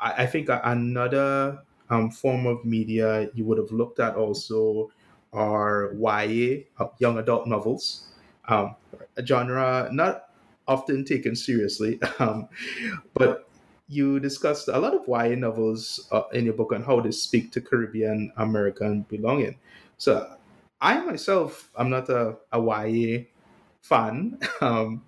I, 0.00 0.22
I, 0.22 0.26
think 0.26 0.48
another 0.48 1.62
um, 1.90 2.10
form 2.10 2.46
of 2.46 2.64
media 2.64 3.28
you 3.34 3.44
would 3.44 3.58
have 3.58 3.70
looked 3.70 4.00
at 4.00 4.16
also 4.16 4.90
are 5.32 5.92
YA, 5.94 6.62
uh, 6.78 6.88
young 6.98 7.18
adult 7.18 7.46
novels, 7.46 8.08
um, 8.48 8.74
a 9.16 9.24
genre 9.24 9.88
not 9.92 10.30
often 10.66 11.04
taken 11.04 11.36
seriously, 11.36 12.00
um, 12.18 12.48
but 13.14 13.48
you 13.88 14.20
discussed 14.20 14.68
a 14.68 14.78
lot 14.78 14.94
of 14.94 15.02
YA 15.06 15.34
novels 15.34 16.08
uh, 16.12 16.22
in 16.32 16.44
your 16.44 16.54
book 16.54 16.72
on 16.72 16.82
how 16.82 17.00
they 17.00 17.10
speak 17.10 17.50
to 17.52 17.60
Caribbean 17.60 18.32
American 18.36 19.02
belonging. 19.02 19.58
So 19.98 20.36
I 20.80 21.00
myself, 21.00 21.70
I'm 21.76 21.90
not 21.90 22.08
a, 22.08 22.36
a 22.52 22.60
YA 22.60 23.24
fan, 23.82 24.38
um, 24.60 25.02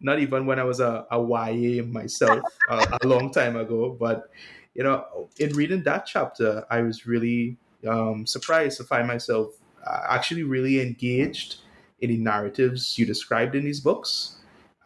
not 0.00 0.18
even 0.18 0.46
when 0.46 0.58
I 0.58 0.64
was 0.64 0.80
a, 0.80 1.06
a 1.10 1.18
YA 1.18 1.82
myself 1.84 2.42
uh, 2.68 2.98
a 3.02 3.06
long 3.06 3.32
time 3.32 3.56
ago. 3.56 3.96
But, 3.98 4.30
you 4.74 4.82
know, 4.82 5.28
in 5.38 5.54
reading 5.54 5.82
that 5.84 6.06
chapter, 6.06 6.64
I 6.70 6.82
was 6.82 7.06
really 7.06 7.56
um, 7.86 8.26
surprised 8.26 8.78
to 8.78 8.84
find 8.84 9.06
myself 9.06 9.54
uh, 9.86 10.00
actually 10.08 10.42
really 10.42 10.80
engaged 10.80 11.56
in 12.00 12.10
the 12.10 12.18
narratives 12.18 12.98
you 12.98 13.06
described 13.06 13.54
in 13.54 13.64
these 13.64 13.80
books. 13.80 14.36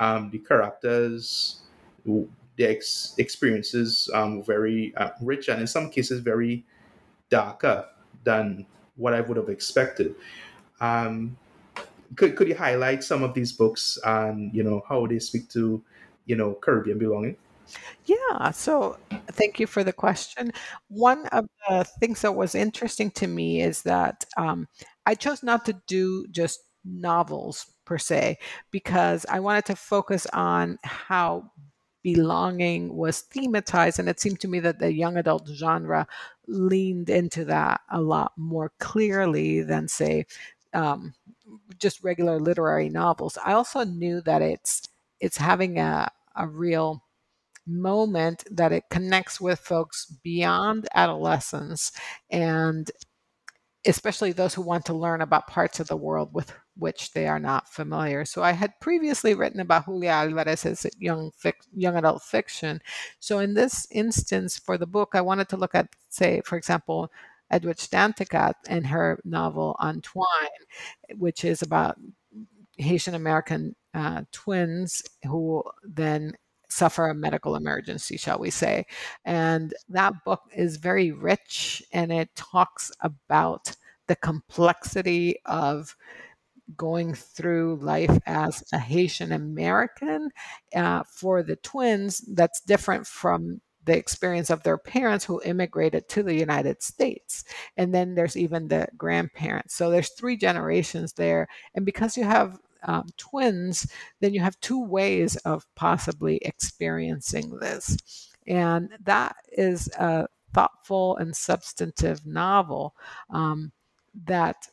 Um, 0.00 0.30
the 0.30 0.38
characters, 0.38 1.62
The 2.04 2.64
ex- 2.64 3.14
experiences 3.18 4.10
um, 4.14 4.42
very 4.42 4.92
uh, 4.96 5.10
rich 5.22 5.48
and 5.48 5.60
in 5.60 5.66
some 5.66 5.90
cases 5.90 6.20
very 6.20 6.64
darker 7.30 7.86
than 8.24 8.66
what 8.96 9.14
I 9.14 9.20
would 9.20 9.36
have 9.36 9.48
expected. 9.48 10.14
Um, 10.80 11.36
could 12.16 12.36
could 12.36 12.48
you 12.48 12.54
highlight 12.54 13.04
some 13.04 13.22
of 13.22 13.34
these 13.34 13.52
books 13.52 13.98
and 14.04 14.54
you 14.54 14.62
know 14.62 14.82
how 14.88 15.06
they 15.06 15.18
speak 15.18 15.48
to 15.50 15.82
you 16.26 16.36
know 16.36 16.54
Caribbean 16.54 16.98
belonging? 16.98 17.36
Yeah, 18.06 18.50
so 18.50 18.96
thank 19.32 19.60
you 19.60 19.66
for 19.66 19.84
the 19.84 19.92
question. 19.92 20.52
One 20.88 21.26
of 21.26 21.46
the 21.68 21.84
things 22.00 22.22
that 22.22 22.34
was 22.34 22.54
interesting 22.54 23.10
to 23.12 23.26
me 23.26 23.60
is 23.60 23.82
that 23.82 24.24
um, 24.38 24.68
I 25.04 25.14
chose 25.14 25.42
not 25.42 25.66
to 25.66 25.74
do 25.86 26.26
just 26.28 26.60
novels 26.84 27.66
per 27.84 27.98
se 27.98 28.38
because 28.70 29.26
I 29.28 29.40
wanted 29.40 29.66
to 29.66 29.76
focus 29.76 30.26
on 30.32 30.78
how 30.82 31.50
belonging 32.02 32.94
was 32.94 33.24
thematized. 33.34 33.98
And 33.98 34.08
it 34.08 34.20
seemed 34.20 34.40
to 34.40 34.48
me 34.48 34.60
that 34.60 34.78
the 34.78 34.92
young 34.92 35.16
adult 35.16 35.48
genre 35.48 36.06
leaned 36.46 37.10
into 37.10 37.44
that 37.46 37.80
a 37.90 38.00
lot 38.00 38.32
more 38.36 38.72
clearly 38.78 39.62
than, 39.62 39.88
say, 39.88 40.26
um, 40.72 41.12
just 41.78 42.02
regular 42.04 42.38
literary 42.40 42.88
novels. 42.88 43.38
I 43.44 43.52
also 43.52 43.84
knew 43.84 44.20
that 44.22 44.42
it's 44.42 44.82
it's 45.20 45.36
having 45.36 45.78
a, 45.78 46.08
a 46.36 46.46
real 46.46 47.02
moment 47.66 48.44
that 48.50 48.72
it 48.72 48.84
connects 48.90 49.40
with 49.40 49.58
folks 49.58 50.06
beyond 50.22 50.88
adolescence 50.94 51.92
and 52.30 52.90
especially 53.86 54.32
those 54.32 54.54
who 54.54 54.62
want 54.62 54.84
to 54.84 54.94
learn 54.94 55.20
about 55.22 55.46
parts 55.46 55.80
of 55.80 55.88
the 55.88 55.96
world 55.96 56.30
with 56.32 56.52
which 56.76 57.12
they 57.12 57.26
are 57.26 57.38
not 57.38 57.68
familiar. 57.68 58.24
So 58.24 58.42
I 58.42 58.52
had 58.52 58.78
previously 58.80 59.34
written 59.34 59.60
about 59.60 59.86
Julia 59.86 60.10
Alvarez's 60.10 60.86
young 60.98 61.30
fic- 61.42 61.66
young 61.74 61.96
adult 61.96 62.22
fiction. 62.22 62.80
So 63.20 63.38
in 63.38 63.54
this 63.54 63.86
instance, 63.90 64.58
for 64.58 64.78
the 64.78 64.86
book, 64.86 65.10
I 65.14 65.20
wanted 65.20 65.48
to 65.50 65.56
look 65.56 65.74
at, 65.74 65.88
say, 66.08 66.42
for 66.44 66.56
example, 66.56 67.10
Edwidge 67.50 67.88
Danticat 67.88 68.54
and 68.68 68.86
her 68.86 69.20
novel 69.24 69.76
Untwine, 69.80 70.26
which 71.16 71.44
is 71.44 71.62
about 71.62 71.96
Haitian 72.76 73.14
American 73.14 73.74
uh, 73.94 74.22
twins 74.32 75.02
who 75.24 75.62
then 75.82 76.32
suffer 76.68 77.08
a 77.08 77.14
medical 77.14 77.56
emergency, 77.56 78.16
shall 78.16 78.38
we 78.38 78.50
say. 78.50 78.84
And 79.24 79.72
that 79.88 80.12
book 80.24 80.42
is 80.54 80.76
very 80.76 81.12
rich 81.12 81.82
and 81.92 82.12
it 82.12 82.34
talks 82.36 82.92
about 83.00 83.74
the 84.06 84.16
complexity 84.16 85.36
of 85.46 85.96
going 86.76 87.14
through 87.14 87.78
life 87.80 88.18
as 88.26 88.62
a 88.72 88.78
Haitian 88.78 89.32
American. 89.32 90.30
Uh, 90.74 91.02
for 91.10 91.42
the 91.42 91.56
twins, 91.56 92.18
that's 92.34 92.60
different 92.60 93.06
from 93.06 93.60
the 93.88 93.96
experience 93.96 94.50
of 94.50 94.62
their 94.62 94.78
parents 94.78 95.24
who 95.24 95.42
immigrated 95.44 96.08
to 96.10 96.22
the 96.22 96.34
United 96.34 96.82
States. 96.82 97.44
And 97.76 97.94
then 97.94 98.14
there's 98.14 98.36
even 98.36 98.68
the 98.68 98.86
grandparents. 98.96 99.74
So 99.74 99.90
there's 99.90 100.10
three 100.10 100.36
generations 100.36 101.14
there. 101.14 101.48
And 101.74 101.84
because 101.84 102.16
you 102.16 102.24
have 102.24 102.58
um, 102.84 103.08
twins, 103.16 103.90
then 104.20 104.34
you 104.34 104.40
have 104.40 104.60
two 104.60 104.84
ways 104.84 105.36
of 105.36 105.66
possibly 105.74 106.36
experiencing 106.42 107.58
this. 107.58 107.96
And 108.46 108.90
that 109.04 109.36
is 109.50 109.88
a 109.98 110.26
thoughtful 110.52 111.16
and 111.16 111.34
substantive 111.34 112.24
novel 112.26 112.94
um, 113.30 113.72
that 114.26 114.68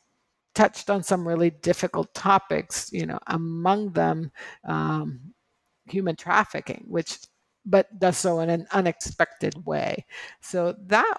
touched 0.53 0.89
on 0.89 1.03
some 1.03 1.27
really 1.27 1.49
difficult 1.49 2.13
topics, 2.13 2.89
you 2.91 3.05
know, 3.05 3.19
among 3.27 3.91
them 3.91 4.31
um, 4.65 5.19
human 5.85 6.15
trafficking, 6.15 6.85
which 6.87 7.19
but 7.65 7.87
does 7.99 8.17
so 8.17 8.39
in 8.39 8.49
an 8.49 8.67
unexpected 8.71 9.65
way. 9.65 10.05
So 10.41 10.75
that 10.87 11.17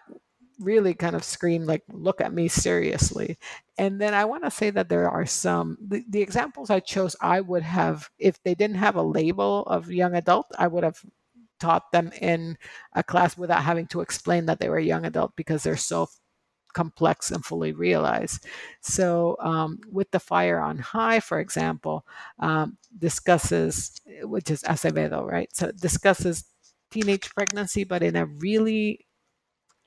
really 0.59 0.95
kind 0.95 1.15
of 1.15 1.25
screamed 1.25 1.67
like 1.67 1.83
look 1.93 2.21
at 2.21 2.33
me 2.33 2.49
seriously 2.49 3.39
and 3.77 4.01
then 4.01 4.15
i 4.15 4.25
want 4.25 4.43
to 4.43 4.51
say 4.51 4.71
that 4.71 4.89
there 4.89 5.11
are 5.11 5.27
some 5.27 5.77
the, 5.87 6.03
the, 6.09 6.23
examples 6.23 6.71
i 6.71 6.81
chose 6.81 7.15
i 7.21 7.41
would 7.41 7.63
have 7.63 8.09
if 8.19 8.43
they 8.43 8.55
didn't 8.55 8.77
have 8.77 8.97
a 8.97 9.03
label 9.03 9.65
of 9.65 9.93
young 9.93 10.15
adult 10.15 10.47
i 10.59 10.67
would 10.67 10.83
have 10.83 10.99
taught 11.61 11.91
them 11.93 12.11
in 12.21 12.57
a 12.95 13.03
class 13.03 13.37
without 13.37 13.63
having 13.63 13.87
to 13.87 14.01
explain 14.01 14.47
that 14.47 14.59
they 14.59 14.69
were 14.69 14.79
young 14.79 15.05
adult 15.05 15.33
because 15.37 15.63
they're 15.63 15.77
so 15.77 16.09
complex 16.77 17.31
and 17.33 17.45
fully 17.45 17.73
realized. 17.73 18.47
So, 18.83 19.37
um, 19.41 19.81
with 19.91 20.11
the 20.13 20.21
fire 20.21 20.61
on 20.61 20.79
high, 20.79 21.21
for 21.21 21.41
example, 21.41 22.07
um, 22.39 22.77
discusses, 22.99 23.93
which 24.23 24.51
is 24.51 24.63
Acevedo, 24.63 25.25
right? 25.25 25.49
So, 25.57 25.73
discusses 25.73 26.45
teenage 26.91 27.35
pregnancy, 27.35 27.85
but 27.85 28.03
in 28.03 28.17
a 28.17 28.27
really 28.27 29.07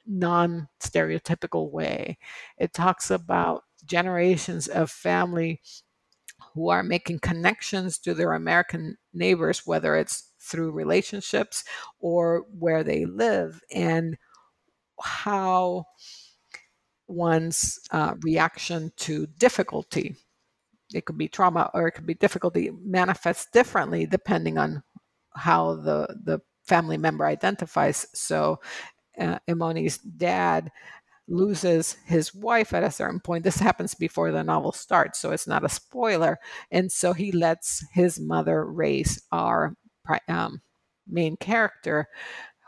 non 0.08 0.68
stereotypical 0.82 1.72
way. 1.72 2.18
It 2.58 2.74
talks 2.74 3.12
about 3.12 3.64
generations 3.86 4.68
of 4.68 4.92
family 4.92 5.62
who 6.54 6.70
are 6.70 6.84
making 6.84 7.20
connections 7.20 7.98
to 8.00 8.14
their 8.14 8.34
American 8.34 8.98
neighbors, 9.14 9.66
whether 9.66 9.96
it's 9.96 10.32
through 10.40 10.72
relationships 10.72 11.64
or 12.00 12.46
where 12.58 12.84
they 12.84 13.06
live, 13.06 13.62
and 13.74 14.18
how 15.02 15.86
one's 17.10 17.80
uh, 17.92 18.16
reaction 18.22 18.92
to 18.98 19.28
difficulty. 19.28 20.16
It 20.94 21.06
could 21.06 21.18
be 21.18 21.28
trauma 21.28 21.70
or 21.74 21.88
it 21.88 21.92
could 21.92 22.06
be 22.06 22.16
difficulty 22.16 22.72
manifests 22.84 23.48
differently 23.52 24.06
depending 24.06 24.58
on 24.58 24.84
how 25.36 25.76
the 25.76 26.16
the 26.24 26.40
family 26.66 26.98
member 26.98 27.26
identifies. 27.26 28.06
So, 28.14 28.60
uh, 29.20 29.40
Emoni's 29.48 29.98
dad 29.98 30.72
loses 31.28 31.98
his 32.06 32.34
wife 32.34 32.74
at 32.74 32.84
a 32.84 32.92
certain 32.92 33.20
point. 33.20 33.44
This 33.44 33.60
happens 33.60 33.94
before 33.94 34.32
the 34.32 34.44
novel 34.44 34.72
starts, 34.72 35.20
so 35.20 35.32
it's 35.32 35.48
not 35.48 35.66
a 35.66 35.70
spoiler. 35.70 36.40
And 36.72 36.92
so 36.92 37.14
he 37.14 37.32
lets 37.32 37.86
his 37.94 38.20
mother 38.20 38.66
raise 38.66 39.22
our 39.32 39.76
um, 40.28 40.62
main 41.08 41.38
character, 41.38 42.08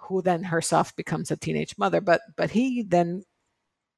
who 0.07 0.21
then 0.21 0.43
herself 0.43 0.95
becomes 0.95 1.31
a 1.31 1.37
teenage 1.37 1.77
mother. 1.77 2.01
But 2.01 2.21
but 2.37 2.51
he 2.51 2.83
then 2.83 3.23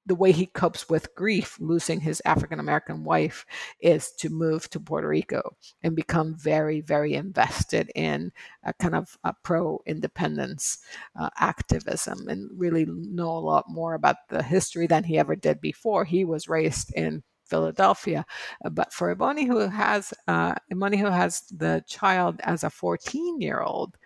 the 0.05 0.15
way 0.15 0.31
he 0.31 0.45
copes 0.45 0.89
with 0.89 1.15
grief, 1.15 1.57
losing 1.59 2.01
his 2.01 2.21
African 2.25 2.59
American 2.59 3.03
wife, 3.03 3.45
is 3.79 4.11
to 4.19 4.29
move 4.29 4.69
to 4.69 4.79
Puerto 4.79 5.07
Rico 5.07 5.55
and 5.81 5.95
become 5.95 6.35
very, 6.35 6.81
very 6.81 7.13
invested 7.13 7.91
in 7.95 8.31
a 8.63 8.73
kind 8.73 8.95
of 8.95 9.17
pro 9.43 9.81
independence 9.85 10.79
uh, 11.19 11.29
activism 11.39 12.27
and 12.27 12.49
really 12.53 12.85
know 12.87 13.29
a 13.29 13.39
lot 13.39 13.65
more 13.69 13.93
about 13.93 14.17
the 14.29 14.43
history 14.43 14.87
than 14.87 15.03
he 15.05 15.17
ever 15.17 15.35
did 15.35 15.61
before. 15.61 16.05
He 16.05 16.25
was 16.25 16.49
raised 16.49 16.93
in 16.93 17.23
Philadelphia. 17.45 18.25
Uh, 18.63 18.69
but 18.69 18.91
for 18.91 19.13
Emoni, 19.13 19.47
who 19.47 19.59
has 19.59 20.13
uh, 20.27 20.55
Emoni, 20.71 20.97
who 20.97 21.07
has 21.07 21.41
the 21.51 21.83
child 21.87 22.39
as 22.43 22.63
a 22.63 22.69
14 22.69 23.39
year 23.39 23.61
old, 23.61 23.97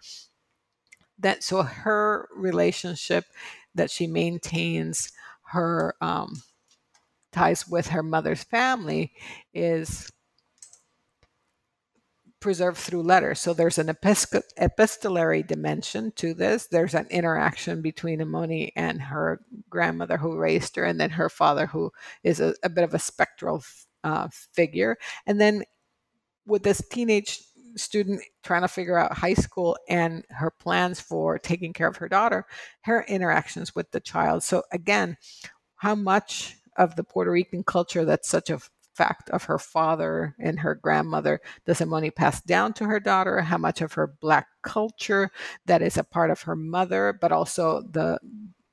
that 1.19 1.43
so 1.43 1.63
her 1.63 2.29
relationship 2.35 3.25
that 3.73 3.89
she 3.89 4.07
maintains 4.07 5.11
her 5.47 5.95
um, 6.01 6.41
ties 7.31 7.67
with 7.67 7.87
her 7.87 8.03
mother's 8.03 8.43
family 8.43 9.13
is 9.53 10.11
preserved 12.39 12.77
through 12.77 13.01
letters. 13.01 13.39
So 13.39 13.53
there's 13.53 13.77
an 13.77 13.89
epistolary 13.89 15.43
dimension 15.43 16.11
to 16.17 16.33
this. 16.33 16.67
There's 16.67 16.93
an 16.93 17.07
interaction 17.09 17.81
between 17.81 18.19
Emoni 18.19 18.71
and 18.75 19.01
her 19.01 19.41
grandmother 19.69 20.17
who 20.17 20.37
raised 20.37 20.75
her, 20.75 20.83
and 20.83 20.99
then 20.99 21.11
her 21.11 21.29
father, 21.29 21.65
who 21.65 21.91
is 22.23 22.39
a, 22.39 22.53
a 22.63 22.69
bit 22.69 22.83
of 22.83 22.93
a 22.93 22.99
spectral 22.99 23.63
uh, 24.03 24.27
figure. 24.53 24.97
And 25.25 25.41
then 25.41 25.63
with 26.45 26.63
this 26.63 26.81
teenage 26.89 27.41
student 27.77 28.21
trying 28.43 28.61
to 28.61 28.67
figure 28.67 28.97
out 28.97 29.17
high 29.17 29.33
school 29.33 29.77
and 29.89 30.25
her 30.29 30.51
plans 30.51 30.99
for 30.99 31.37
taking 31.37 31.73
care 31.73 31.87
of 31.87 31.97
her 31.97 32.09
daughter, 32.09 32.45
her 32.81 33.03
interactions 33.07 33.75
with 33.75 33.91
the 33.91 33.99
child. 33.99 34.43
So 34.43 34.63
again, 34.71 35.17
how 35.77 35.95
much 35.95 36.55
of 36.77 36.95
the 36.95 37.03
Puerto 37.03 37.31
Rican 37.31 37.63
culture 37.63 38.05
that's 38.05 38.29
such 38.29 38.49
a 38.49 38.59
fact 38.95 39.29
of 39.29 39.43
her 39.43 39.59
father 39.59 40.35
and 40.39 40.59
her 40.59 40.73
grandmother 40.75 41.39
does 41.65 41.79
Emoni 41.79 42.13
pass 42.13 42.41
down 42.41 42.73
to 42.73 42.85
her 42.85 42.99
daughter? 42.99 43.41
How 43.41 43.57
much 43.57 43.81
of 43.81 43.93
her 43.93 44.07
black 44.07 44.47
culture 44.63 45.29
that 45.65 45.81
is 45.81 45.97
a 45.97 46.03
part 46.03 46.31
of 46.31 46.41
her 46.41 46.55
mother, 46.55 47.17
but 47.19 47.31
also 47.31 47.81
the 47.81 48.19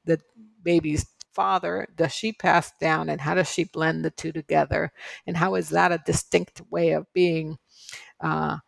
the 0.04 0.20
baby's 0.62 1.06
father 1.34 1.88
does 1.96 2.12
she 2.12 2.32
pass 2.32 2.72
down 2.80 3.08
and 3.08 3.20
how 3.20 3.34
does 3.34 3.50
she 3.50 3.64
blend 3.64 4.04
the 4.04 4.10
two 4.10 4.32
together 4.32 4.92
and 5.26 5.36
how 5.36 5.56
is 5.56 5.70
that 5.70 5.92
a 5.92 6.00
distinct 6.06 6.62
way 6.70 6.92
of 6.92 7.12
being 7.12 7.58
uh, 8.20 8.58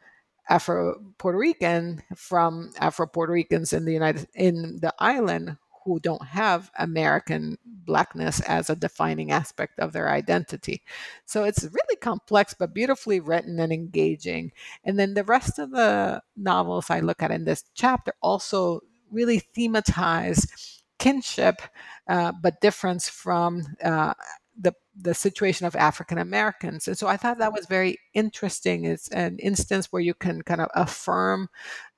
Afro 0.49 1.01
Puerto 1.19 1.39
Rican 1.39 2.03
from 2.15 2.73
Afro 2.79 3.07
Puerto 3.07 3.33
Ricans 3.33 3.73
in 3.73 3.85
the 3.85 3.93
United 3.93 4.29
in 4.35 4.79
the 4.81 4.95
island 4.99 5.57
who 5.85 6.01
don't 6.01 6.27
have 6.27 6.71
American 6.79 7.57
blackness 7.65 8.41
as 8.41 8.69
a 8.69 8.77
defining 8.77 9.31
aspect 9.31 9.79
of 9.79 9.93
their 9.93 10.11
identity. 10.11 10.83
So 11.25 11.45
it's 11.45 11.63
really 11.63 11.97
complex 12.01 12.55
but 12.59 12.75
beautifully 12.75 13.21
written 13.21 13.61
and 13.61 13.73
engaging. 13.73 14.51
And 14.85 14.99
then 14.99 15.15
the 15.15 15.25
rest 15.25 15.61
of 15.61 15.71
the 15.71 16.23
novels 16.37 16.91
I 16.91 17.01
look 17.01 17.23
at 17.23 17.31
in 17.31 17.45
this 17.45 17.65
chapter 17.75 18.13
also 18.21 18.81
really 19.13 19.43
thematize 19.57 20.83
kinship, 20.99 21.63
uh, 22.09 22.33
but 22.43 22.61
difference 22.61 23.09
from 23.09 23.63
uh, 23.83 24.15
the 24.59 24.73
the 24.95 25.15
situation 25.15 25.67
of 25.67 25.77
African 25.77 26.19
Americans. 26.19 26.89
And 26.89 26.97
so 26.99 27.07
I 27.09 27.17
thought 27.17 27.39
that 27.39 27.53
was 27.53 27.67
very 27.67 27.99
interesting. 28.15 28.85
It's 28.85 29.09
an 29.09 29.39
instance 29.39 29.93
where 29.93 30.03
you 30.03 30.15
can 30.15 30.43
kind 30.43 30.61
of 30.61 30.69
affirm 30.75 31.49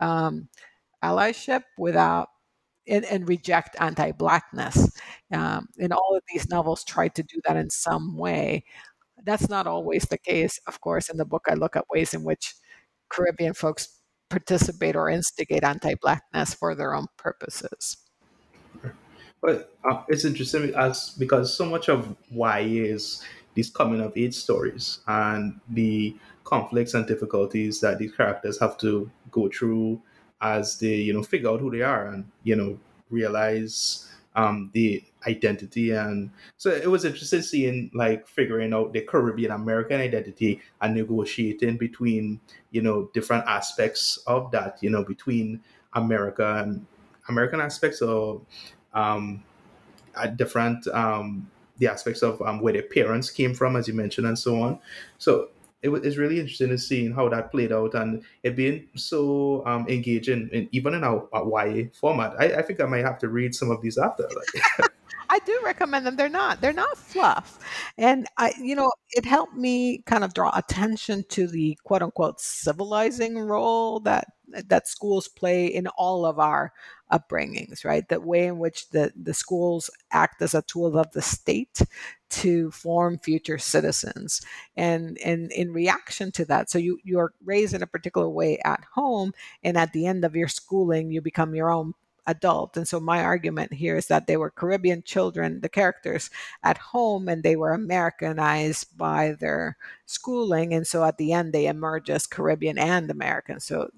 um, 0.00 0.48
allyship 1.04 1.62
without 1.78 2.28
and, 2.88 3.04
and 3.04 3.28
reject 3.28 3.76
anti-blackness. 3.80 4.90
Um, 5.32 5.68
and 5.78 5.92
all 5.92 6.16
of 6.16 6.22
these 6.32 6.48
novels 6.48 6.84
try 6.84 7.08
to 7.08 7.22
do 7.22 7.40
that 7.46 7.56
in 7.56 7.70
some 7.70 8.16
way. 8.16 8.64
That's 9.24 9.48
not 9.48 9.66
always 9.66 10.04
the 10.04 10.18
case, 10.18 10.60
of 10.66 10.80
course. 10.80 11.08
In 11.10 11.18
the 11.18 11.24
book, 11.26 11.46
I 11.48 11.54
look 11.54 11.76
at 11.76 11.88
ways 11.90 12.14
in 12.14 12.24
which 12.24 12.54
Caribbean 13.10 13.54
folks 13.54 14.00
participate 14.30 14.96
or 14.96 15.08
instigate 15.10 15.64
anti-blackness 15.64 16.54
for 16.54 16.74
their 16.74 16.94
own 16.94 17.06
purposes. 17.16 17.98
But 19.40 19.72
uh, 19.84 20.02
it's 20.08 20.24
interesting 20.24 20.74
as 20.74 21.10
because 21.18 21.54
so 21.56 21.64
much 21.64 21.88
of 21.88 22.16
why 22.30 22.60
is 22.60 23.22
these 23.54 23.70
coming 23.70 24.00
of 24.00 24.16
age 24.16 24.34
stories 24.34 25.00
and 25.06 25.60
the 25.70 26.16
conflicts 26.44 26.94
and 26.94 27.06
difficulties 27.06 27.80
that 27.80 27.98
these 27.98 28.12
characters 28.12 28.58
have 28.58 28.76
to 28.78 29.10
go 29.30 29.48
through 29.48 30.00
as 30.40 30.78
they 30.78 30.94
you 30.94 31.12
know 31.12 31.22
figure 31.22 31.50
out 31.50 31.60
who 31.60 31.70
they 31.70 31.82
are 31.82 32.06
and 32.08 32.24
you 32.44 32.56
know 32.56 32.78
realize 33.10 34.08
um, 34.36 34.70
the 34.72 35.02
identity. 35.26 35.90
And 35.90 36.30
so 36.56 36.70
it 36.70 36.88
was 36.88 37.04
interesting 37.04 37.42
seeing 37.42 37.90
like 37.92 38.28
figuring 38.28 38.72
out 38.72 38.92
the 38.92 39.00
caribbean 39.00 39.50
american 39.50 40.00
identity 40.00 40.60
and 40.80 40.94
negotiating 40.94 41.76
between 41.76 42.40
you 42.70 42.80
know 42.80 43.10
different 43.12 43.44
aspects 43.46 44.18
of 44.26 44.50
that 44.52 44.78
you 44.80 44.90
know 44.90 45.02
between 45.02 45.60
america 45.94 46.62
and 46.62 46.86
american 47.28 47.60
aspects 47.60 48.00
of 48.00 48.44
um, 48.94 49.42
at 50.16 50.36
different 50.36 50.86
um, 50.88 51.48
the 51.78 51.86
aspects 51.86 52.22
of 52.22 52.40
um, 52.42 52.60
where 52.60 52.72
their 52.72 52.82
parents 52.82 53.30
came 53.30 53.54
from, 53.54 53.76
as 53.76 53.88
you 53.88 53.94
mentioned, 53.94 54.26
and 54.26 54.38
so 54.38 54.60
on. 54.60 54.78
So 55.18 55.48
it 55.82 55.88
was 55.88 56.18
really 56.18 56.40
interesting 56.40 56.70
to 56.70 56.78
see 56.78 57.10
how 57.10 57.28
that 57.28 57.52
played 57.52 57.72
out 57.72 57.94
and 57.94 58.24
it 58.42 58.56
being 58.56 58.88
so 58.96 59.64
um, 59.64 59.86
engaging, 59.88 60.48
in, 60.52 60.68
even 60.72 60.94
in 60.94 61.04
our, 61.04 61.28
our 61.32 61.68
YA 61.68 61.84
format. 61.92 62.34
I, 62.38 62.46
I, 62.56 62.62
think 62.62 62.80
I 62.80 62.86
might 62.86 63.04
have 63.04 63.18
to 63.20 63.28
read 63.28 63.54
some 63.54 63.70
of 63.70 63.80
these 63.80 63.96
after. 63.96 64.24
Like. 64.24 64.90
I 65.30 65.38
do 65.40 65.60
recommend 65.62 66.06
them. 66.06 66.16
They're 66.16 66.28
not. 66.28 66.60
They're 66.60 66.72
not 66.72 66.96
fluff, 66.96 67.58
and 67.98 68.26
I, 68.38 68.54
you 68.60 68.74
know, 68.74 68.90
it 69.10 69.26
helped 69.26 69.54
me 69.54 70.02
kind 70.06 70.24
of 70.24 70.32
draw 70.32 70.50
attention 70.56 71.24
to 71.28 71.46
the 71.46 71.78
quote 71.84 72.02
unquote 72.02 72.40
civilizing 72.40 73.38
role 73.38 74.00
that 74.00 74.28
that 74.68 74.88
schools 74.88 75.28
play 75.28 75.66
in 75.66 75.86
all 75.88 76.24
of 76.24 76.38
our 76.38 76.72
upbringings, 77.12 77.84
right? 77.84 78.08
The 78.08 78.20
way 78.20 78.46
in 78.46 78.58
which 78.58 78.90
the, 78.90 79.12
the 79.16 79.34
schools 79.34 79.90
act 80.10 80.42
as 80.42 80.54
a 80.54 80.62
tool 80.62 80.98
of 80.98 81.10
the 81.12 81.22
state 81.22 81.80
to 82.30 82.70
form 82.70 83.18
future 83.18 83.58
citizens. 83.58 84.42
And, 84.76 85.18
and 85.24 85.50
in 85.52 85.72
reaction 85.72 86.30
to 86.32 86.44
that, 86.46 86.70
so 86.70 86.78
you, 86.78 86.98
you're 87.04 87.32
raised 87.44 87.74
in 87.74 87.82
a 87.82 87.86
particular 87.86 88.28
way 88.28 88.58
at 88.64 88.84
home, 88.94 89.32
and 89.62 89.76
at 89.76 89.92
the 89.92 90.06
end 90.06 90.24
of 90.24 90.36
your 90.36 90.48
schooling, 90.48 91.10
you 91.10 91.20
become 91.20 91.54
your 91.54 91.70
own 91.70 91.94
adult. 92.26 92.76
And 92.76 92.86
so 92.86 93.00
my 93.00 93.22
argument 93.22 93.72
here 93.72 93.96
is 93.96 94.06
that 94.08 94.26
they 94.26 94.36
were 94.36 94.50
Caribbean 94.50 95.02
children, 95.02 95.62
the 95.62 95.68
characters 95.70 96.28
at 96.62 96.76
home, 96.76 97.26
and 97.26 97.42
they 97.42 97.56
were 97.56 97.72
Americanized 97.72 98.96
by 98.98 99.34
their 99.40 99.78
schooling. 100.04 100.74
And 100.74 100.86
so 100.86 101.04
at 101.04 101.16
the 101.16 101.32
end, 101.32 101.54
they 101.54 101.66
emerge 101.66 102.10
as 102.10 102.26
Caribbean 102.26 102.76
and 102.76 103.10
American. 103.10 103.60
So 103.60 103.88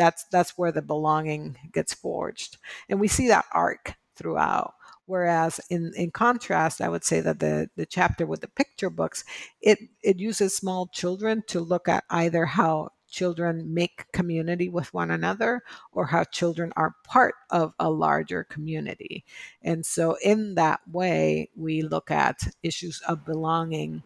that's 0.00 0.24
that's 0.32 0.56
where 0.56 0.72
the 0.72 0.80
belonging 0.80 1.58
gets 1.72 1.92
forged. 1.92 2.56
And 2.88 2.98
we 2.98 3.06
see 3.06 3.28
that 3.28 3.44
arc 3.52 3.96
throughout. 4.16 4.72
Whereas 5.04 5.60
in 5.68 5.92
in 5.96 6.12
contrast 6.12 6.80
i 6.80 6.88
would 6.88 7.04
say 7.04 7.20
that 7.20 7.40
the 7.40 7.68
the 7.76 7.84
chapter 7.84 8.24
with 8.26 8.42
the 8.42 8.48
picture 8.48 8.90
books 8.90 9.24
it 9.60 9.78
it 10.04 10.20
uses 10.20 10.56
small 10.56 10.86
children 10.86 11.42
to 11.48 11.58
look 11.60 11.88
at 11.88 12.04
either 12.10 12.46
how 12.46 12.90
children 13.08 13.74
make 13.74 14.06
community 14.12 14.68
with 14.68 14.94
one 14.94 15.10
another 15.10 15.62
or 15.92 16.06
how 16.06 16.24
children 16.24 16.72
are 16.76 16.94
part 17.04 17.34
of 17.50 17.74
a 17.80 17.90
larger 17.90 18.44
community. 18.44 19.24
And 19.62 19.84
so 19.84 20.16
in 20.22 20.54
that 20.54 20.80
way 20.90 21.50
we 21.56 21.82
look 21.82 22.10
at 22.10 22.38
issues 22.62 23.02
of 23.08 23.24
belonging. 23.26 24.04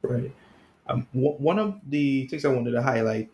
Right. 0.00 0.32
Um, 0.88 1.06
w- 1.14 1.36
one 1.36 1.58
of 1.58 1.80
the 1.86 2.26
things 2.26 2.44
i 2.44 2.48
wanted 2.48 2.72
to 2.72 2.82
highlight 2.82 3.30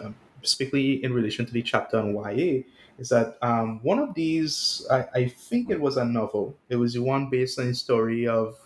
um, 0.00 0.14
specifically 0.38 1.02
in 1.04 1.12
relation 1.12 1.46
to 1.46 1.52
the 1.52 1.62
chapter 1.62 1.98
on 1.98 2.14
YA, 2.14 2.62
is 2.98 3.08
that 3.08 3.36
um, 3.42 3.80
one 3.82 3.98
of 3.98 4.14
these, 4.14 4.86
I, 4.90 5.06
I, 5.14 5.28
think 5.28 5.70
it 5.70 5.80
was 5.80 5.96
a 5.96 6.04
novel. 6.04 6.56
It 6.68 6.76
was 6.76 6.94
the 6.94 7.02
one 7.02 7.30
based 7.30 7.58
on 7.58 7.68
the 7.68 7.74
story 7.74 8.28
of 8.28 8.56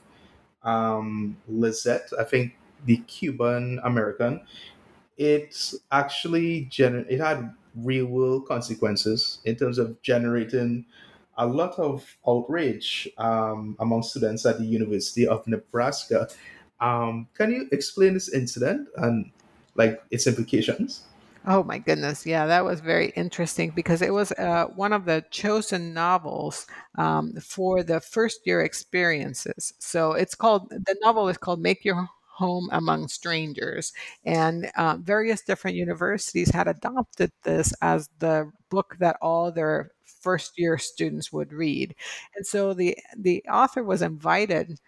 um, 0.63 1.37
Lizet, 1.51 2.13
I 2.19 2.25
think 2.25 2.55
the 2.85 2.99
Cuban 3.07 3.81
American. 3.85 4.41
It 5.17 5.73
actually 5.93 6.69
gener- 6.71 7.07
it 7.09 7.21
had 7.21 7.55
real 7.75 8.07
world 8.07 8.47
consequences 8.47 9.39
in 9.45 9.57
terms 9.57 9.79
of 9.79 10.01
generating 10.03 10.85
a 11.39 11.47
lot 11.47 11.79
of 11.79 12.17
outrage 12.27 13.09
um, 13.19 13.77
among 13.81 14.03
students 14.03 14.47
at 14.47 14.59
the 14.59 14.65
University 14.65 15.27
of 15.27 15.47
Nebraska. 15.47 16.29
Um, 16.81 17.29
can 17.35 17.51
you 17.53 17.69
explain 17.73 18.15
this 18.15 18.33
incident 18.33 18.89
and 18.97 19.31
like 19.75 20.03
its 20.11 20.27
implications? 20.27 21.03
Oh 21.49 21.63
my 21.63 21.79
goodness. 21.79 22.27
Yeah, 22.27 22.47
that 22.47 22.65
was 22.65 22.81
very 22.81 23.11
interesting 23.11 23.71
because 23.71 24.03
it 24.03 24.13
was 24.13 24.33
uh, 24.33 24.67
one 24.75 24.93
of 24.93 25.05
the 25.05 25.25
chosen 25.31 25.95
novels 25.95 26.67
um, 26.99 27.35
for 27.41 27.85
the 27.85 28.01
first 28.01 28.41
year 28.47 28.63
experiences. 28.63 29.73
So 29.79 30.13
it's 30.13 30.35
called, 30.35 30.69
the 30.71 30.97
novel 31.03 31.29
is 31.29 31.39
called 31.39 31.61
Make 31.61 31.85
Your 31.85 32.09
Home 32.39 32.69
Among 32.73 33.07
Strangers. 33.07 33.93
And 34.25 34.69
uh, 34.77 34.97
various 35.01 35.43
different 35.43 35.77
universities 35.77 36.51
had 36.51 36.67
adopted 36.67 37.31
this 37.45 37.73
as 37.81 38.09
the 38.19 38.51
book 38.69 38.97
that 38.99 39.17
all 39.23 39.53
their 39.53 39.93
first 40.05 40.59
year 40.59 40.79
students 40.79 41.33
would 41.33 41.53
read. 41.53 41.95
And 42.35 42.45
so 42.45 42.75
the, 42.75 42.97
the 43.17 43.45
author 43.49 43.85
was 43.85 44.03
invited 44.03 44.81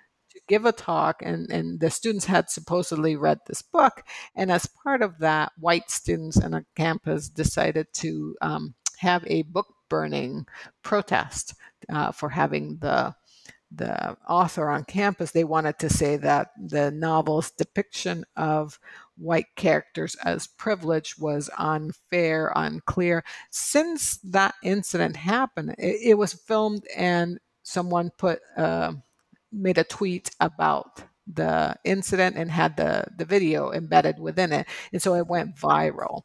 give 0.49 0.65
a 0.65 0.73
talk, 0.73 1.23
and, 1.23 1.51
and 1.51 1.81
the 1.81 1.91
students 1.91 2.25
had 2.25 2.51
supposedly 2.51 3.17
read 3.17 3.39
this 3.47 3.63
book. 3.63 4.03
And 4.35 4.51
as 4.51 4.67
part 4.67 5.03
of 5.03 5.19
that, 5.19 5.53
white 5.59 5.91
students 5.91 6.41
on 6.41 6.55
a 6.55 6.65
campus 6.75 7.29
decided 7.29 7.87
to 7.95 8.35
um, 8.41 8.75
have 8.99 9.25
a 9.27 9.43
book 9.43 9.67
burning 9.89 10.47
protest 10.83 11.55
uh, 11.89 12.13
for 12.13 12.31
having 12.31 12.79
the 12.81 13.15
the 13.71 14.17
author 14.27 14.71
on 14.71 14.85
campus, 14.85 15.33
they 15.33 15.45
wanted 15.45 15.79
to 15.79 15.91
say 15.91 16.17
that 16.17 16.49
the 16.59 16.91
novel's 16.91 17.51
depiction 17.51 18.25
of 18.37 18.79
white 19.17 19.55
characters 19.57 20.17
as 20.25 20.47
privileged 20.47 21.21
was 21.21 21.51
unfair, 21.59 22.53
unclear. 22.57 23.25
Since 23.51 24.19
that 24.19 24.55
incident 24.63 25.17
happened, 25.17 25.75
it, 25.79 26.01
it 26.03 26.15
was 26.15 26.33
filmed 26.33 26.87
and 26.97 27.39
someone 27.63 28.11
put 28.17 28.41
uh, 28.57 28.93
made 29.53 29.79
a 29.79 29.85
tweet 29.85 30.31
about 30.41 31.03
the 31.27 31.77
incident 31.85 32.37
and 32.37 32.51
had 32.51 32.77
the 32.77 33.05
the 33.17 33.25
video 33.25 33.73
embedded 33.73 34.19
within 34.19 34.53
it, 34.53 34.67
and 34.93 35.03
so 35.03 35.15
it 35.15 35.27
went 35.27 35.57
viral. 35.57 36.23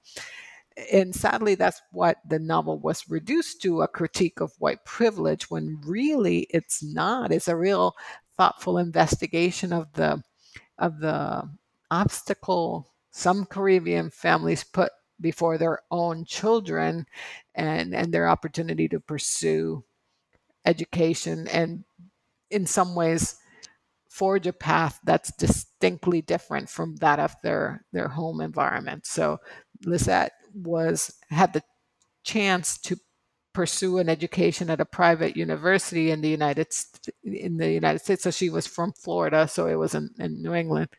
And 0.91 1.15
sadly 1.15 1.55
that's 1.55 1.82
what 1.91 2.17
the 2.28 2.39
novel 2.39 2.80
was 2.80 3.09
reduced 3.09 3.61
to 3.61 3.82
a 3.82 3.88
critique 3.88 4.39
of 4.41 4.53
white 4.57 4.84
privilege 4.86 5.49
when 5.51 5.80
really 5.86 6.47
it's 6.49 6.82
not. 6.84 7.32
It's 7.32 7.47
a 7.47 7.55
real 7.55 7.95
thoughtful 8.38 8.78
investigation 8.78 9.71
of 9.74 9.93
the 9.93 10.24
of 10.80 10.99
the 10.99 11.49
obstacle 11.91 12.89
some 13.11 13.45
caribbean 13.45 14.09
families 14.09 14.63
put 14.63 14.91
before 15.21 15.57
their 15.57 15.80
own 15.91 16.26
children 16.26 17.05
and 17.55 17.93
and 17.93 18.11
their 18.13 18.28
opportunity 18.28 18.88
to 18.89 18.99
pursue 18.99 19.84
education 20.65 21.47
and 21.49 21.84
in 22.53 22.65
some 22.65 22.95
ways 22.95 23.35
forge 24.09 24.45
a 24.45 24.53
path 24.53 24.99
that's 25.03 25.35
distinctly 25.37 26.21
different 26.21 26.69
from 26.69 26.95
that 26.97 27.19
of 27.19 27.35
their 27.43 27.85
their 27.91 28.07
home 28.07 28.41
environment 28.41 29.05
so 29.05 29.39
Lizet 29.85 30.29
was 30.53 31.15
had 31.29 31.53
the 31.53 31.63
chance 32.23 32.77
to 32.77 32.97
pursue 33.53 33.99
an 33.99 34.09
education 34.09 34.69
at 34.69 34.81
a 34.81 34.85
private 34.85 35.37
university 35.37 36.09
in 36.09 36.21
the 36.21 36.29
United 36.29 36.67
in 37.23 37.57
the 37.57 37.71
United 37.71 37.99
States. 37.99 38.23
So 38.23 38.31
she 38.31 38.49
was 38.49 38.67
from 38.67 38.93
Florida, 38.93 39.47
so 39.47 39.67
it 39.67 39.75
was 39.75 39.93
in, 39.93 40.09
in 40.19 40.41
New 40.41 40.53
England, 40.53 40.89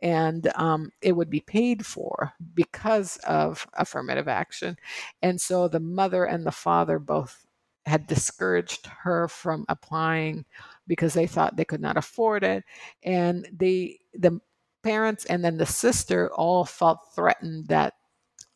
and 0.00 0.50
um, 0.54 0.90
it 1.02 1.12
would 1.12 1.30
be 1.30 1.40
paid 1.40 1.84
for 1.84 2.32
because 2.54 3.16
of 3.26 3.66
affirmative 3.74 4.28
action. 4.28 4.76
And 5.20 5.40
so 5.40 5.68
the 5.68 5.80
mother 5.80 6.24
and 6.24 6.46
the 6.46 6.52
father 6.52 6.98
both 6.98 7.45
had 7.86 8.06
discouraged 8.06 8.86
her 8.86 9.28
from 9.28 9.64
applying 9.68 10.44
because 10.86 11.14
they 11.14 11.26
thought 11.26 11.56
they 11.56 11.64
could 11.64 11.80
not 11.80 11.96
afford 11.96 12.44
it, 12.44 12.64
and 13.02 13.48
they 13.52 13.98
the 14.14 14.40
parents 14.82 15.24
and 15.24 15.44
then 15.44 15.56
the 15.56 15.66
sister 15.66 16.30
all 16.34 16.64
felt 16.64 17.00
threatened 17.14 17.66
that 17.68 17.94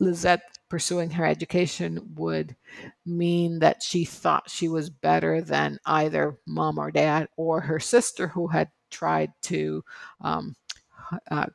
Lizet 0.01 0.41
pursuing 0.69 1.11
her 1.11 1.25
education 1.27 2.01
would 2.15 2.57
mean 3.05 3.59
that 3.59 3.83
she 3.83 4.05
thought 4.05 4.49
she 4.49 4.69
was 4.69 4.89
better 4.89 5.43
than 5.43 5.79
either 5.87 6.39
mom 6.47 6.79
or 6.79 6.91
dad 6.91 7.29
or 7.37 7.61
her 7.61 7.81
sister 7.81 8.29
who 8.29 8.47
had 8.47 8.69
tried 8.91 9.33
to 9.43 9.85
um, 10.21 10.55
uh, 11.31 11.47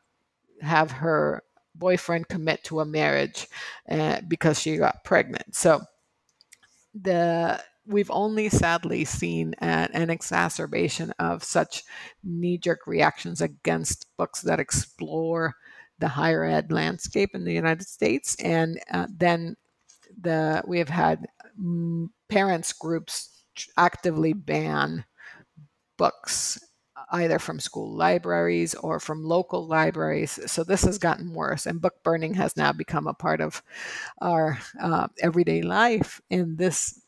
have 0.61 0.91
her 0.91 1.43
boyfriend 1.75 2.27
commit 2.27 2.63
to 2.63 2.81
a 2.81 2.85
marriage 2.85 3.47
uh, 3.89 4.19
because 4.27 4.59
she 4.59 4.77
got 4.77 5.03
pregnant. 5.03 5.55
So 5.55 5.81
the 6.99 7.61
we've 7.87 8.11
only 8.11 8.49
sadly 8.49 9.05
seen 9.05 9.53
an, 9.59 9.89
an 9.93 10.09
exacerbation 10.09 11.11
of 11.19 11.43
such 11.43 11.83
knee-jerk 12.23 12.87
reactions 12.87 13.41
against 13.41 14.07
books 14.17 14.41
that 14.41 14.59
explore 14.59 15.53
the 15.99 16.07
higher 16.07 16.43
ed 16.43 16.71
landscape 16.71 17.29
in 17.33 17.43
the 17.43 17.53
United 17.53 17.87
States, 17.87 18.35
and 18.43 18.79
uh, 18.91 19.07
then 19.15 19.55
the 20.19 20.63
we 20.67 20.79
have 20.79 20.89
had 20.89 21.25
parents 22.29 22.73
groups 22.73 23.43
actively 23.77 24.33
ban 24.33 25.05
books 25.97 26.59
either 27.11 27.39
from 27.39 27.59
school 27.59 27.93
libraries 27.93 28.73
or 28.75 28.99
from 28.99 29.23
local 29.23 29.67
libraries. 29.67 30.39
So 30.51 30.63
this 30.63 30.83
has 30.83 30.97
gotten 30.97 31.33
worse, 31.33 31.65
and 31.65 31.81
book 31.81 31.95
burning 32.03 32.33
has 32.35 32.55
now 32.55 32.71
become 32.71 33.07
a 33.07 33.13
part 33.13 33.41
of 33.41 33.61
our 34.21 34.59
uh, 34.79 35.07
everyday 35.21 35.61
life. 35.61 36.21
And 36.29 36.57
this 36.57 37.01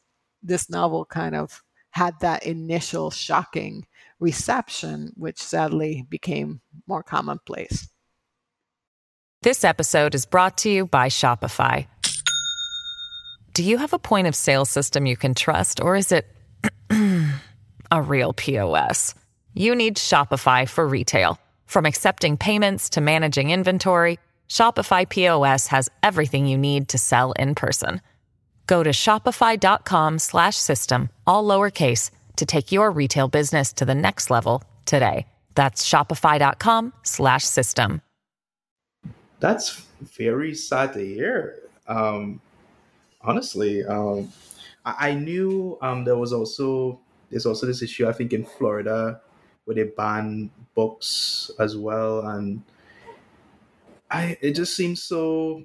this 0.43 0.69
novel 0.69 1.05
kind 1.05 1.35
of 1.35 1.63
had 1.91 2.19
that 2.21 2.43
initial 2.43 3.11
shocking 3.11 3.85
reception, 4.19 5.13
which 5.15 5.41
sadly 5.41 6.05
became 6.09 6.61
more 6.85 7.03
commonplace. 7.03 7.89
This 9.41 9.63
episode 9.63 10.15
is 10.15 10.25
brought 10.25 10.57
to 10.59 10.69
you 10.69 10.85
by 10.85 11.09
Shopify. 11.09 11.87
Do 13.53 13.63
you 13.63 13.77
have 13.77 13.93
a 13.93 13.99
point 13.99 14.27
of 14.27 14.35
sale 14.35 14.65
system 14.65 15.05
you 15.05 15.17
can 15.17 15.33
trust, 15.33 15.79
or 15.81 15.95
is 15.95 16.11
it 16.11 16.27
a 17.91 18.01
real 18.01 18.33
POS? 18.33 19.15
You 19.57 19.75
need 19.75 19.97
Shopify 19.97 20.67
for 20.67 20.87
retail. 20.87 21.39
From 21.65 21.85
accepting 21.85 22.37
payments 22.37 22.89
to 22.91 23.01
managing 23.01 23.51
inventory, 23.51 24.17
Shopify 24.49 25.07
POS 25.07 25.67
has 25.67 25.89
everything 26.01 26.47
you 26.47 26.57
need 26.57 26.89
to 26.89 26.97
sell 26.97 27.33
in 27.33 27.53
person. 27.53 28.01
Go 28.65 28.81
to 28.83 28.91
shopify.com/system 28.91 31.09
all 31.25 31.43
lowercase 31.43 32.11
to 32.37 32.45
take 32.45 32.71
your 32.71 32.89
retail 32.91 33.27
business 33.27 33.73
to 33.73 33.83
the 33.85 33.95
next 33.95 34.29
level 34.29 34.63
today. 34.85 35.27
That's 35.55 35.89
shopify.com/system 35.89 38.01
that's 39.39 39.85
very 40.01 40.55
sad 40.55 40.93
to 40.93 41.05
hear. 41.05 41.59
Um, 41.87 42.41
honestly, 43.21 43.83
um, 43.85 44.31
I, 44.85 45.09
I 45.09 45.13
knew 45.13 45.77
um, 45.81 46.03
there 46.03 46.17
was 46.17 46.33
also 46.33 46.99
there's 47.29 47.45
also 47.45 47.65
this 47.65 47.81
issue 47.81 48.07
I 48.07 48.13
think 48.13 48.33
in 48.33 48.45
Florida 48.45 49.21
where 49.67 49.75
they 49.75 49.83
ban 49.83 50.49
books 50.75 51.51
as 51.59 51.75
well, 51.75 52.25
and 52.25 52.63
I 54.09 54.37
it 54.41 54.53
just 54.53 54.75
seems 54.75 55.03
so 55.03 55.63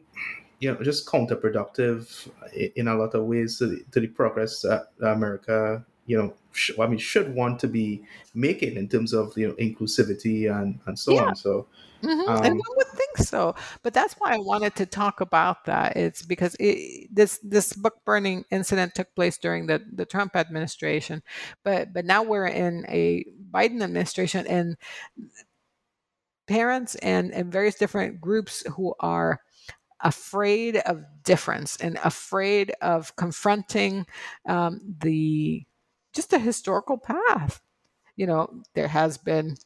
you 0.58 0.72
know 0.72 0.82
just 0.82 1.06
counterproductive 1.06 2.28
in 2.76 2.88
a 2.88 2.94
lot 2.94 3.14
of 3.14 3.24
ways 3.24 3.58
to 3.58 3.66
the, 3.68 3.84
to 3.92 4.00
the 4.00 4.08
progress 4.08 4.62
that 4.62 4.88
America 5.00 5.84
you 6.06 6.18
know 6.18 6.34
sh- 6.50 6.72
I 6.80 6.88
mean 6.88 6.98
should 6.98 7.32
want 7.32 7.60
to 7.60 7.68
be 7.68 8.02
making 8.34 8.76
in 8.76 8.88
terms 8.88 9.12
of 9.12 9.38
you 9.38 9.48
know 9.48 9.54
inclusivity 9.54 10.50
and 10.50 10.80
and 10.86 10.98
so 10.98 11.14
yeah. 11.14 11.26
on. 11.26 11.36
So 11.36 11.66
Mm-hmm. 12.02 12.28
Um, 12.28 12.44
and 12.44 12.54
one 12.54 12.76
would 12.76 12.88
think 12.88 13.18
so, 13.18 13.54
but 13.82 13.94
that's 13.94 14.14
why 14.14 14.34
I 14.34 14.38
wanted 14.38 14.74
to 14.76 14.86
talk 14.86 15.20
about 15.20 15.66
that. 15.66 15.96
It's 15.96 16.22
because 16.22 16.56
it, 16.58 17.08
this 17.14 17.38
this 17.44 17.72
book 17.72 18.04
burning 18.04 18.44
incident 18.50 18.94
took 18.94 19.14
place 19.14 19.38
during 19.38 19.66
the 19.66 19.80
the 19.92 20.04
Trump 20.04 20.34
administration, 20.34 21.22
but 21.62 21.92
but 21.92 22.04
now 22.04 22.24
we're 22.24 22.46
in 22.46 22.84
a 22.88 23.24
Biden 23.52 23.82
administration, 23.82 24.46
and 24.46 24.76
parents 26.46 26.94
and 26.96 27.32
and 27.32 27.52
various 27.52 27.76
different 27.76 28.20
groups 28.20 28.64
who 28.76 28.94
are 29.00 29.40
afraid 30.02 30.76
of 30.76 31.04
difference 31.22 31.76
and 31.76 31.98
afraid 32.02 32.72
of 32.82 33.14
confronting 33.16 34.06
um, 34.48 34.80
the 35.00 35.64
just 36.12 36.32
a 36.32 36.38
historical 36.38 36.98
path. 36.98 37.60
You 38.16 38.26
know, 38.26 38.62
there 38.74 38.88
has 38.88 39.16
been 39.16 39.56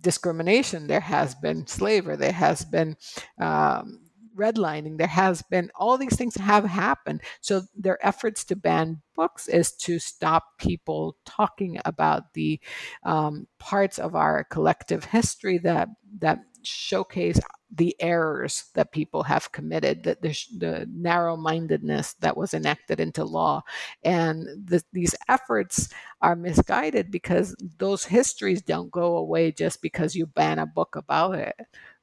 discrimination, 0.00 0.86
there 0.86 1.00
has 1.00 1.34
been 1.34 1.66
slavery, 1.66 2.16
there 2.16 2.32
has 2.32 2.64
been 2.64 2.96
um, 3.40 4.05
redlining, 4.36 4.98
there 4.98 5.06
has 5.06 5.42
been 5.42 5.70
all 5.74 5.98
these 5.98 6.16
things 6.16 6.36
have 6.36 6.64
happened. 6.64 7.22
So 7.40 7.62
their 7.74 8.04
efforts 8.06 8.44
to 8.46 8.56
ban 8.56 9.02
books 9.14 9.48
is 9.48 9.72
to 9.72 9.98
stop 9.98 10.58
people 10.58 11.16
talking 11.24 11.78
about 11.84 12.34
the 12.34 12.60
um, 13.04 13.46
parts 13.58 13.98
of 13.98 14.14
our 14.14 14.44
collective 14.44 15.04
history 15.04 15.58
that 15.58 15.88
that 16.18 16.40
showcase 16.62 17.40
the 17.70 17.94
errors 18.00 18.64
that 18.74 18.92
people 18.92 19.22
have 19.24 19.52
committed, 19.52 20.04
that 20.04 20.22
the, 20.22 20.36
the 20.58 20.88
narrow-mindedness 20.92 22.14
that 22.14 22.36
was 22.36 22.54
enacted 22.54 23.00
into 23.00 23.24
law, 23.24 23.62
and 24.02 24.46
the, 24.64 24.82
these 24.92 25.14
efforts 25.28 25.88
are 26.20 26.36
misguided 26.36 27.10
because 27.10 27.54
those 27.78 28.04
histories 28.04 28.62
don't 28.62 28.90
go 28.90 29.16
away 29.16 29.52
just 29.52 29.82
because 29.82 30.14
you 30.16 30.26
ban 30.26 30.58
a 30.58 30.66
book 30.66 30.96
about 30.96 31.34
it, 31.34 31.56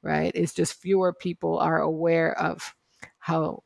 right? 0.04 0.30
It's 0.34 0.54
just 0.54 0.74
fewer 0.80 1.12
people 1.12 1.58
are 1.58 1.80
aware 1.80 2.38
of 2.38 2.74
how 3.18 3.64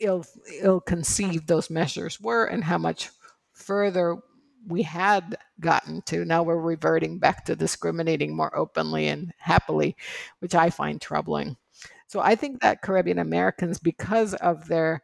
ill 0.00 0.24
ill-conceived 0.60 1.46
those 1.46 1.70
measures 1.70 2.20
were 2.20 2.46
and 2.46 2.64
how 2.64 2.78
much 2.78 3.10
further 3.52 4.16
we 4.66 4.82
had 4.82 5.36
gotten 5.60 6.02
to. 6.02 6.24
Now 6.24 6.42
we're 6.42 6.56
reverting 6.56 7.18
back 7.18 7.44
to 7.44 7.56
discriminating 7.56 8.34
more 8.34 8.56
openly 8.56 9.08
and 9.08 9.32
happily, 9.38 9.96
which 10.38 10.54
I 10.54 10.70
find 10.70 11.00
troubling. 11.00 11.56
So 12.06 12.20
I 12.20 12.34
think 12.34 12.60
that 12.60 12.82
Caribbean 12.82 13.18
Americans, 13.18 13.78
because 13.78 14.34
of 14.34 14.68
their 14.68 15.02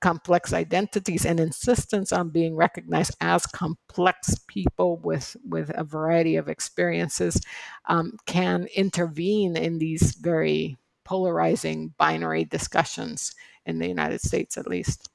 complex 0.00 0.52
identities 0.52 1.26
and 1.26 1.38
insistence 1.38 2.12
on 2.12 2.30
being 2.30 2.56
recognized 2.56 3.14
as 3.20 3.46
complex 3.46 4.36
people 4.46 4.96
with, 4.98 5.36
with 5.48 5.70
a 5.74 5.84
variety 5.84 6.36
of 6.36 6.48
experiences, 6.48 7.40
um, 7.88 8.16
can 8.26 8.66
intervene 8.74 9.56
in 9.56 9.78
these 9.78 10.14
very 10.14 10.78
polarizing 11.04 11.92
binary 11.98 12.44
discussions 12.44 13.34
in 13.66 13.78
the 13.78 13.88
United 13.88 14.20
States, 14.20 14.56
at 14.56 14.66
least. 14.66 15.10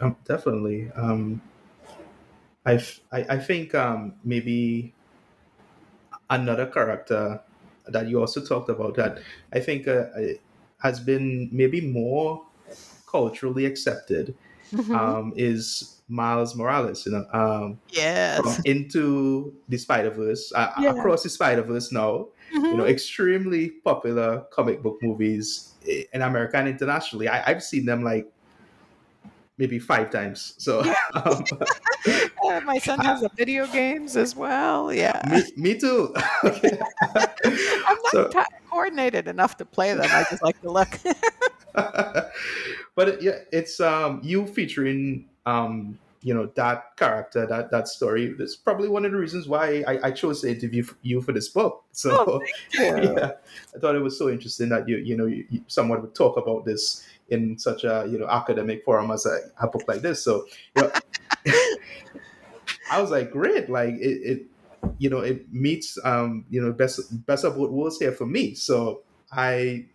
Um, 0.00 0.16
definitely. 0.24 0.90
Um, 0.94 1.40
I, 2.64 2.82
I 3.12 3.38
think 3.38 3.74
um, 3.74 4.14
maybe 4.24 4.92
another 6.28 6.66
character 6.66 7.40
that 7.86 8.08
you 8.08 8.20
also 8.20 8.44
talked 8.44 8.68
about 8.68 8.96
that 8.96 9.18
I 9.52 9.60
think 9.60 9.86
uh, 9.86 10.06
has 10.78 11.00
been 11.00 11.48
maybe 11.52 11.80
more 11.80 12.44
culturally 13.16 13.64
accepted 13.64 14.34
mm-hmm. 14.72 14.94
um, 14.94 15.32
is 15.36 16.02
Miles 16.08 16.54
Morales. 16.54 17.06
You 17.06 17.12
know, 17.12 17.26
um, 17.32 17.80
yes, 17.88 18.60
into 18.64 19.54
the 19.68 19.78
Spider 19.78 20.10
Verse, 20.10 20.52
uh, 20.54 20.72
yeah. 20.78 20.90
across 20.90 21.22
the 21.22 21.30
Spider 21.30 21.62
Verse 21.62 21.90
now. 21.92 22.28
Mm-hmm. 22.54 22.64
You 22.64 22.76
know, 22.76 22.82
mm-hmm. 22.84 22.92
extremely 22.92 23.70
popular 23.70 24.44
comic 24.52 24.82
book 24.82 24.98
movies 25.02 25.72
in 26.12 26.20
America 26.22 26.58
and 26.58 26.68
internationally. 26.68 27.26
I, 27.28 27.50
I've 27.50 27.62
seen 27.62 27.86
them 27.86 28.04
like 28.04 28.30
maybe 29.58 29.78
five 29.78 30.10
times. 30.10 30.54
So 30.58 30.84
yeah. 30.84 30.94
um, 31.14 31.44
uh, 32.44 32.60
my 32.64 32.78
son 32.78 33.00
has 33.00 33.22
the 33.22 33.30
video 33.34 33.66
games 33.66 34.16
as 34.16 34.36
well. 34.36 34.92
Yeah, 34.92 35.20
me, 35.56 35.72
me 35.72 35.80
too. 35.80 36.14
I'm 36.44 37.98
not 38.04 38.12
so, 38.12 38.28
t- 38.28 38.40
coordinated 38.70 39.26
enough 39.26 39.56
to 39.56 39.64
play 39.64 39.94
them. 39.94 40.06
I 40.08 40.24
just 40.30 40.42
like 40.42 40.60
to 40.60 40.70
look. 40.70 40.90
But 42.96 43.08
it, 43.08 43.22
yeah, 43.22 43.38
it's 43.52 43.78
um, 43.78 44.20
you 44.24 44.46
featuring 44.46 45.28
um, 45.44 45.98
you 46.22 46.34
know 46.34 46.46
that 46.56 46.96
character, 46.96 47.46
that 47.46 47.70
that 47.70 47.86
story. 47.86 48.34
That's 48.36 48.56
probably 48.56 48.88
one 48.88 49.04
of 49.04 49.12
the 49.12 49.18
reasons 49.18 49.46
why 49.46 49.84
I, 49.86 50.08
I 50.08 50.10
chose 50.10 50.40
to 50.40 50.50
interview 50.50 50.84
you 51.02 51.22
for 51.22 51.32
this 51.32 51.48
book. 51.48 51.84
So 51.96 52.10
oh, 52.12 52.40
yeah, 52.74 53.30
I 53.74 53.78
thought 53.78 53.94
it 53.96 54.02
was 54.02 54.18
so 54.18 54.28
interesting 54.28 54.68
that 54.70 54.88
you 54.88 54.96
you 54.98 55.16
know 55.16 55.26
you, 55.26 55.46
you, 55.48 55.62
someone 55.66 56.02
would 56.02 56.14
talk 56.14 56.36
about 56.36 56.64
this 56.66 57.06
in 57.28 57.58
such 57.58 57.84
a 57.84 58.06
you 58.10 58.18
know 58.18 58.26
academic 58.26 58.84
forum 58.84 59.10
as 59.10 59.24
a, 59.24 59.38
a 59.60 59.68
book 59.68 59.84
like 59.86 60.02
this. 60.02 60.22
So 60.22 60.44
you 60.76 60.82
know, 60.82 60.90
I 62.90 63.00
was 63.00 63.10
like, 63.10 63.30
great, 63.30 63.70
like 63.70 63.94
it, 63.94 64.20
it, 64.30 64.42
you 64.98 65.08
know, 65.08 65.20
it 65.20 65.52
meets 65.52 65.96
um, 66.04 66.44
you 66.50 66.60
know 66.60 66.72
best 66.72 67.24
best 67.26 67.44
of 67.44 67.56
what 67.56 67.70
was 67.72 67.98
here 67.98 68.12
for 68.12 68.26
me. 68.26 68.54
So 68.54 69.02
I 69.32 69.86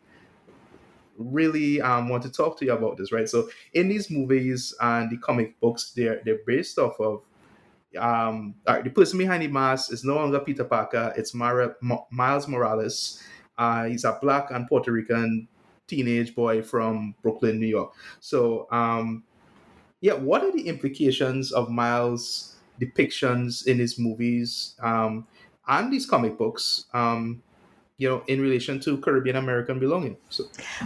really 1.18 1.82
um, 1.82 2.10
want 2.10 2.24
to 2.24 2.32
talk 2.32 2.58
to 2.60 2.66
you 2.66 2.74
about 2.74 2.98
this, 2.98 3.12
right? 3.12 3.28
So 3.28 3.50
in 3.74 3.90
these 3.90 4.10
movies 4.10 4.74
and 4.82 5.10
the 5.10 5.18
comic 5.18 5.60
books, 5.60 5.92
they're 5.96 6.22
they're 6.26 6.40
based 6.46 6.78
off 6.78 7.00
of 7.00 7.22
um, 7.98 8.56
the 8.66 8.90
person 8.90 9.18
behind 9.18 9.44
the 9.44 9.48
mask 9.48 9.92
is 9.92 10.04
no 10.04 10.16
longer 10.16 10.40
Peter 10.40 10.64
Parker. 10.64 11.14
It's 11.18 11.34
Mara, 11.34 11.76
Miles 12.10 12.48
Morales. 12.48 13.22
Uh, 13.58 13.86
he's 13.86 14.06
a 14.06 14.18
black 14.22 14.52
and 14.52 14.68
Puerto 14.68 14.92
Rican 14.92 15.48
teenage 15.88 16.34
boy 16.34 16.62
from 16.62 17.16
Brooklyn, 17.22 17.60
New 17.60 17.68
York. 17.68 17.94
So, 18.20 18.68
um, 18.72 19.24
yeah, 20.00 20.14
what 20.14 20.44
are 20.44 20.52
the 20.52 20.68
implications 20.68 21.52
of 21.52 21.70
Miles' 21.70 22.56
depictions 22.80 23.68
in 23.68 23.78
his 23.78 24.00
movies 24.00 24.76
um, 24.82 25.28
and 25.68 25.92
these 25.92 26.06
comic 26.06 26.38
books? 26.38 26.86
Um, 26.94 27.44
you 28.02 28.10
know, 28.10 28.24
in 28.26 28.42
relation 28.42 28.80
to 28.80 28.98
Caribbean 28.98 29.36
American 29.36 29.78
belonging. 29.78 30.18
So. 30.30 30.46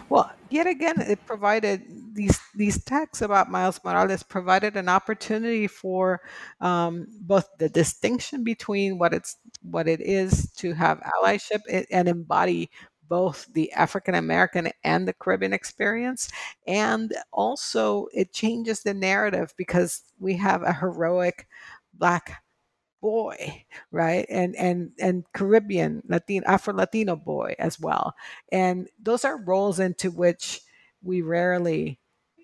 Well, 0.09 0.29
yet 0.49 0.67
again, 0.67 0.99
it 0.99 1.25
provided 1.25 1.81
these 2.13 2.37
these 2.53 2.83
texts 2.83 3.21
about 3.21 3.49
Miles 3.49 3.79
Morales 3.85 4.21
provided 4.21 4.75
an 4.75 4.89
opportunity 4.89 5.67
for 5.67 6.19
um, 6.59 7.07
both 7.21 7.47
the 7.57 7.69
distinction 7.69 8.43
between 8.43 8.97
what 8.97 9.13
it's 9.13 9.37
what 9.61 9.87
it 9.87 10.01
is 10.01 10.51
to 10.57 10.73
have 10.73 11.01
allyship 11.23 11.61
and 11.89 12.09
embody 12.09 12.69
both 13.07 13.47
the 13.53 13.71
African 13.71 14.15
American 14.15 14.71
and 14.83 15.07
the 15.07 15.13
Caribbean 15.13 15.53
experience. 15.53 16.29
And 16.67 17.13
also, 17.31 18.07
it 18.13 18.33
changes 18.33 18.83
the 18.83 18.93
narrative 18.93 19.53
because 19.55 20.01
we 20.19 20.35
have 20.35 20.63
a 20.63 20.73
heroic 20.73 21.47
Black 21.93 22.43
boy 23.05 23.65
right? 23.91 24.25
And 24.29 24.55
and 24.55 24.91
and 24.99 25.23
caribbean 25.33 26.01
latin 26.09 26.43
afro 26.45 26.73
latino 26.73 27.15
boy 27.15 27.55
as 27.59 27.79
well. 27.79 28.15
And 28.51 28.87
those 29.01 29.25
are 29.25 29.37
roles 29.37 29.79
into 29.79 30.11
which 30.11 30.61
we 31.03 31.21
rarely 31.21 31.99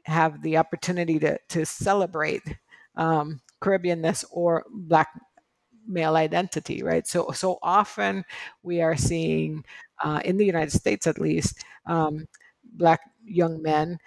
have 0.06 0.42
the 0.42 0.58
opportunity 0.58 1.20
to 1.20 1.40
to 1.50 1.66
celebrate 1.66 2.44
um, 2.96 3.42
caribbeanness 3.62 4.26
or 4.32 4.66
black 4.70 5.10
male 5.88 6.16
identity 6.16 6.84
right? 6.84 7.08
So 7.08 7.32
so 7.32 7.60
often 7.64 8.24
we 8.64 8.82
are 8.82 8.96
seeing 8.98 9.64
uh, 10.04 10.22
in 10.26 10.38
the 10.38 10.46
United 10.46 10.72
States 10.72 11.08
at 11.08 11.20
least, 11.20 11.64
um, 11.88 12.26
black 12.74 13.02
young 13.26 13.62
men 13.62 13.98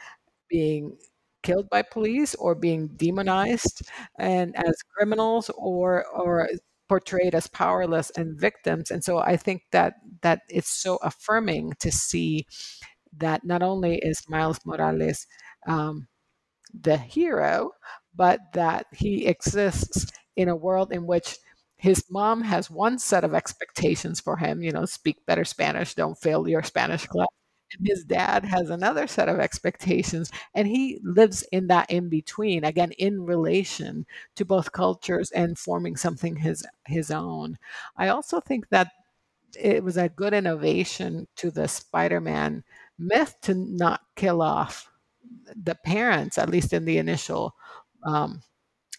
being 0.51 0.97
killed 1.45 1.71
by 1.71 1.83
police 1.83 2.35
or 2.37 2.57
being 2.57 2.89
demonized 2.97 3.83
and 4.19 4.57
as 4.57 4.75
criminals 4.97 5.51
or 5.57 6.07
or 6.09 6.49
portrayed 6.89 7.35
as 7.35 7.47
powerless 7.49 8.11
and 8.17 8.39
victims 8.41 8.91
and 8.91 9.05
so 9.05 9.19
i 9.19 9.37
think 9.37 9.63
that 9.73 9.95
that 10.23 10.41
it's 10.51 10.71
so 10.71 10.97
affirming 11.03 11.73
to 11.81 11.93
see 11.93 12.47
that 13.17 13.45
not 13.45 13.63
only 13.63 13.99
is 13.99 14.23
miles 14.29 14.61
morales 14.67 15.27
um, 15.69 16.09
the 16.83 16.97
hero 16.97 17.71
but 18.15 18.41
that 18.53 18.87
he 18.93 19.27
exists 19.27 20.07
in 20.37 20.49
a 20.49 20.57
world 20.57 20.93
in 20.93 21.07
which 21.07 21.39
his 21.77 22.05
mom 22.11 22.43
has 22.43 22.71
one 22.71 22.99
set 22.99 23.25
of 23.25 23.35
expectations 23.35 24.21
for 24.21 24.37
him, 24.39 24.63
you 24.63 24.73
know, 24.73 24.87
speak 24.87 25.27
better 25.27 25.45
Spanish, 25.45 25.95
don't 25.95 26.17
fail 26.19 26.49
your 26.49 26.63
Spanish 26.63 27.07
class. 27.07 27.29
His 27.85 28.05
dad 28.05 28.45
has 28.45 28.71
another 28.71 29.07
set 29.07 29.29
of 29.29 29.41
expectations, 29.41 30.31
and 30.55 30.69
he 30.69 31.01
lives 31.03 31.43
in 31.53 31.67
that 31.69 31.91
in 31.91 32.09
between, 32.09 32.65
again, 32.65 32.93
in 32.93 33.25
relation 33.27 34.07
to 34.37 34.45
both 34.45 34.73
cultures 34.73 35.31
and 35.33 35.59
forming 35.59 35.97
something 35.97 36.37
his 36.37 36.65
his 36.87 37.11
own. 37.11 37.59
I 37.97 38.09
also 38.09 38.41
think 38.41 38.69
that 38.71 38.89
it 39.59 39.85
was 39.85 39.97
a 39.97 40.09
good 40.09 40.35
innovation 40.35 41.29
to 41.37 41.51
the 41.51 41.69
Spider-Man 41.69 42.65
myth 42.99 43.37
to 43.43 43.55
not 43.55 44.03
kill 44.17 44.43
off 44.43 44.91
the 45.57 45.75
parents, 45.75 46.39
at 46.39 46.51
least 46.51 46.73
in 46.73 46.85
the 46.85 46.99
initial 46.99 47.55
um, 48.05 48.43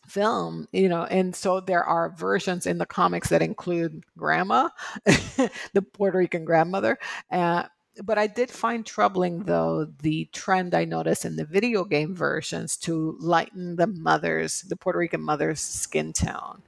film 0.08 0.68
you 0.72 0.90
know 0.90 1.04
and 1.06 1.36
so 1.36 1.60
there 1.60 1.84
are 1.84 2.12
versions 2.18 2.68
in 2.68 2.78
the 2.78 2.86
comics 2.86 3.30
that 3.30 3.42
include 3.42 4.04
grandma 4.18 4.70
the 5.06 5.82
puerto 5.94 6.20
rican 6.20 6.46
grandmother 6.46 6.98
uh, 7.32 7.64
but 8.04 8.18
i 8.18 8.28
did 8.28 8.50
find 8.52 8.86
troubling 8.86 9.44
though 9.44 9.86
the 10.02 10.30
trend 10.34 10.74
i 10.74 10.86
noticed 10.86 11.26
in 11.26 11.36
the 11.36 11.46
video 11.46 11.84
game 11.84 12.14
versions 12.14 12.78
to 12.78 13.16
lighten 13.20 13.76
the 13.76 13.88
mother's 13.88 14.62
the 14.64 14.76
puerto 14.76 15.00
rican 15.00 15.22
mother's 15.22 15.60
skin 15.60 16.14
tone 16.14 16.62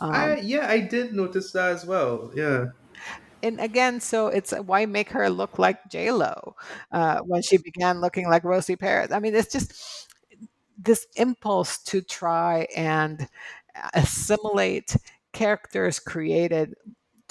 um, 0.00 0.12
I, 0.12 0.40
yeah 0.40 0.68
i 0.68 0.80
did 0.80 1.12
notice 1.14 1.52
that 1.52 1.72
as 1.72 1.86
well 1.86 2.30
yeah 2.34 2.66
and 3.44 3.60
again, 3.60 4.00
so 4.00 4.28
it's 4.28 4.52
why 4.52 4.86
make 4.86 5.10
her 5.10 5.28
look 5.28 5.58
like 5.58 5.90
J 5.90 6.10
Lo 6.12 6.56
uh, 6.90 7.18
when 7.20 7.42
she 7.42 7.58
began 7.58 8.00
looking 8.00 8.26
like 8.26 8.42
Rosie 8.42 8.74
Perez. 8.74 9.12
I 9.12 9.18
mean, 9.18 9.34
it's 9.34 9.52
just 9.52 10.08
this 10.78 11.06
impulse 11.16 11.76
to 11.84 12.00
try 12.00 12.66
and 12.74 13.28
assimilate 13.92 14.96
characters 15.32 15.98
created 15.98 16.74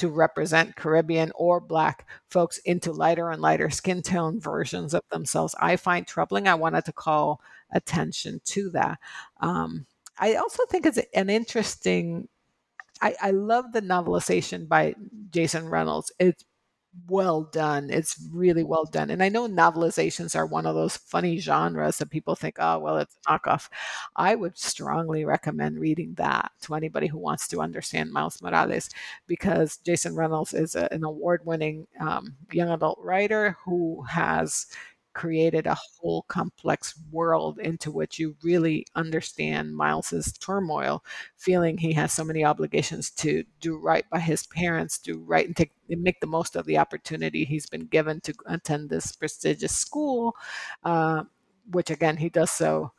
to 0.03 0.09
represent 0.09 0.75
Caribbean 0.75 1.31
or 1.33 1.61
Black 1.61 2.05
folks 2.29 2.57
into 2.65 2.91
lighter 2.91 3.29
and 3.29 3.41
lighter 3.41 3.69
skin 3.69 4.01
tone 4.01 4.37
versions 4.37 4.93
of 4.93 5.01
themselves, 5.09 5.55
I 5.61 5.77
find 5.77 6.05
troubling. 6.05 6.45
I 6.45 6.55
wanted 6.55 6.83
to 6.85 6.91
call 6.91 7.39
attention 7.71 8.41
to 8.43 8.69
that. 8.71 8.99
Um, 9.39 9.85
I 10.19 10.35
also 10.35 10.65
think 10.65 10.85
it's 10.85 10.99
an 11.15 11.29
interesting. 11.29 12.27
I, 13.01 13.15
I 13.21 13.31
love 13.31 13.71
the 13.71 13.81
novelization 13.81 14.67
by 14.67 14.95
Jason 15.31 15.69
Reynolds. 15.69 16.11
It's 16.19 16.43
well 17.07 17.43
done. 17.43 17.89
It's 17.89 18.27
really 18.31 18.63
well 18.63 18.85
done. 18.85 19.09
And 19.09 19.23
I 19.23 19.29
know 19.29 19.47
novelizations 19.47 20.35
are 20.35 20.45
one 20.45 20.65
of 20.65 20.75
those 20.75 20.97
funny 20.97 21.39
genres 21.39 21.97
that 21.97 22.09
people 22.09 22.35
think, 22.35 22.57
oh, 22.59 22.79
well, 22.79 22.97
it's 22.97 23.15
a 23.27 23.31
knockoff. 23.39 23.69
I 24.15 24.35
would 24.35 24.57
strongly 24.57 25.25
recommend 25.25 25.79
reading 25.79 26.13
that 26.15 26.51
to 26.61 26.75
anybody 26.75 27.07
who 27.07 27.17
wants 27.17 27.47
to 27.49 27.61
understand 27.61 28.11
Miles 28.11 28.41
Morales 28.41 28.89
because 29.27 29.77
Jason 29.77 30.15
Reynolds 30.15 30.53
is 30.53 30.75
a, 30.75 30.91
an 30.93 31.03
award 31.03 31.41
winning 31.45 31.87
um, 31.99 32.35
young 32.51 32.69
adult 32.69 32.99
writer 33.01 33.57
who 33.65 34.03
has 34.03 34.67
created 35.13 35.67
a 35.67 35.77
whole 35.99 36.23
complex 36.23 36.95
world 37.11 37.59
into 37.59 37.91
which 37.91 38.19
you 38.19 38.35
really 38.43 38.85
understand 38.95 39.75
Miles's 39.75 40.33
turmoil, 40.33 41.03
feeling 41.37 41.77
he 41.77 41.93
has 41.93 42.11
so 42.11 42.23
many 42.23 42.43
obligations 42.43 43.11
to 43.11 43.43
do 43.59 43.77
right 43.77 44.05
by 44.09 44.19
his 44.19 44.47
parents, 44.47 44.97
do 44.97 45.19
right 45.19 45.45
and 45.45 45.55
take 45.55 45.71
make 45.89 46.19
the 46.19 46.27
most 46.27 46.55
of 46.55 46.65
the 46.65 46.77
opportunity 46.77 47.45
he's 47.45 47.67
been 47.67 47.85
given 47.85 48.19
to 48.21 48.33
attend 48.47 48.89
this 48.89 49.11
prestigious 49.11 49.75
school, 49.75 50.35
uh, 50.83 51.23
which 51.71 51.89
again 51.89 52.17
he 52.17 52.29
does 52.29 52.51
so 52.51 52.91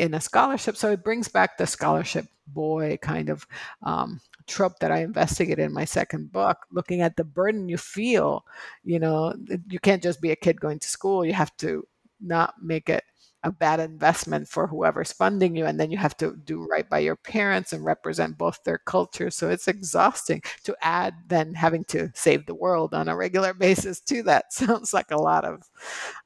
in 0.00 0.14
a 0.14 0.20
scholarship. 0.20 0.76
So 0.78 0.90
it 0.90 1.04
brings 1.04 1.28
back 1.28 1.58
the 1.58 1.66
scholarship 1.66 2.26
boy 2.46 2.98
kind 3.02 3.28
of 3.28 3.46
um, 3.82 4.18
trope 4.46 4.78
that 4.80 4.90
I 4.90 5.02
investigated 5.02 5.58
in 5.58 5.74
my 5.74 5.84
second 5.84 6.32
book, 6.32 6.56
looking 6.72 7.02
at 7.02 7.16
the 7.16 7.24
burden 7.24 7.68
you 7.68 7.76
feel. 7.76 8.46
You 8.82 8.98
know, 8.98 9.34
you 9.68 9.78
can't 9.78 10.02
just 10.02 10.22
be 10.22 10.30
a 10.30 10.36
kid 10.36 10.58
going 10.58 10.78
to 10.78 10.88
school. 10.88 11.24
You 11.24 11.34
have 11.34 11.54
to 11.58 11.86
not 12.18 12.54
make 12.62 12.88
it 12.88 13.04
a 13.42 13.50
bad 13.50 13.80
investment 13.80 14.46
for 14.48 14.66
whoever's 14.66 15.12
funding 15.12 15.56
you 15.56 15.64
and 15.64 15.80
then 15.80 15.90
you 15.90 15.96
have 15.96 16.16
to 16.18 16.36
do 16.44 16.66
right 16.66 16.88
by 16.90 16.98
your 16.98 17.16
parents 17.16 17.72
and 17.72 17.84
represent 17.84 18.36
both 18.36 18.62
their 18.64 18.78
cultures. 18.78 19.34
So 19.36 19.48
it's 19.48 19.68
exhausting 19.68 20.42
to 20.64 20.76
add 20.82 21.14
then 21.28 21.54
having 21.54 21.84
to 21.84 22.10
save 22.14 22.44
the 22.46 22.54
world 22.54 22.92
on 22.94 23.08
a 23.08 23.16
regular 23.16 23.54
basis 23.66 24.00
to 24.02 24.22
that. 24.24 24.52
Sounds 24.52 24.92
like 24.92 25.10
a 25.10 25.20
lot 25.20 25.44
of 25.44 25.62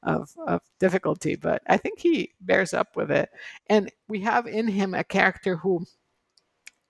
of, 0.03 0.29
of 0.47 0.61
difficulty 0.79 1.35
but 1.35 1.61
i 1.67 1.77
think 1.77 1.99
he 1.99 2.33
bears 2.41 2.73
up 2.73 2.95
with 2.95 3.11
it. 3.11 3.29
And 3.69 3.91
we 4.07 4.21
have 4.21 4.47
in 4.47 4.67
him 4.67 4.93
a 4.93 5.03
character 5.03 5.55
who 5.57 5.85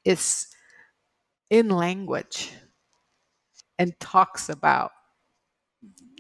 is 0.06 0.48
in 1.50 1.70
language 1.70 2.52
and 3.80 3.98
talks 4.00 4.50
about 4.50 4.92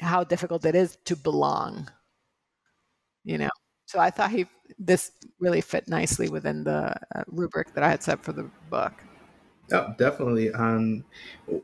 how 0.01 0.23
difficult 0.23 0.65
it 0.65 0.75
is 0.75 0.97
to 1.05 1.15
belong 1.15 1.89
you 3.23 3.37
know 3.37 3.49
so 3.95 4.01
I 4.01 4.09
thought 4.09 4.31
he 4.31 4.45
this 4.77 5.11
really 5.39 5.61
fit 5.61 5.87
nicely 5.87 6.27
within 6.27 6.65
the 6.65 6.93
uh, 7.15 7.23
rubric 7.27 7.73
that 7.73 7.83
I 7.83 7.89
had 7.89 8.03
set 8.03 8.21
for 8.21 8.33
the 8.33 8.49
book. 8.69 8.91
Yeah, 9.71 9.93
definitely. 9.97 10.49
And 10.49 11.03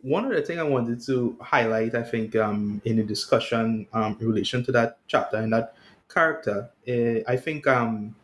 one 0.02 0.26
other 0.26 0.42
thing 0.42 0.58
I 0.58 0.64
wanted 0.64 1.02
to 1.08 1.36
highlight, 1.42 1.94
I 1.94 2.04
think, 2.04 2.36
um, 2.36 2.82
in 2.86 2.96
the 2.96 3.04
discussion 3.04 3.86
um, 3.92 4.18
in 4.22 4.28
relation 4.28 4.64
to 4.64 4.72
that 4.72 5.00
chapter 5.08 5.38
and 5.38 5.52
that 5.52 5.76
character, 6.12 6.70
uh, 6.88 7.30
I 7.30 7.36
think, 7.36 7.68
um, 7.68 8.16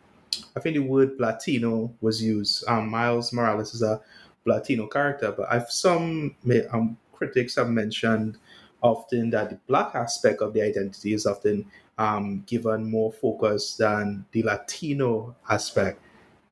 I 0.55 0.61
think 0.61 0.75
the 0.77 0.83
word 0.83 1.19
Latino 1.19 1.93
was 1.99 2.23
used. 2.23 2.63
Um, 2.67 2.89
Miles 2.89 3.33
Morales 3.33 3.73
is 3.73 3.81
a 3.81 4.01
Latino 4.45 4.87
character, 4.87 5.33
but 5.33 5.51
I've 5.51 5.69
some 5.69 6.35
um, 6.71 6.97
critics 7.11 7.55
have 7.55 7.69
mentioned 7.69 8.37
often 8.81 9.31
that 9.31 9.49
the 9.49 9.59
black 9.67 9.95
aspect 9.95 10.41
of 10.41 10.53
the 10.53 10.61
identity 10.61 11.13
is 11.13 11.25
often 11.25 11.65
um, 11.97 12.43
given 12.45 12.89
more 12.89 13.11
focus 13.11 13.75
than 13.75 14.25
the 14.31 14.43
Latino 14.43 15.35
aspect. 15.49 15.99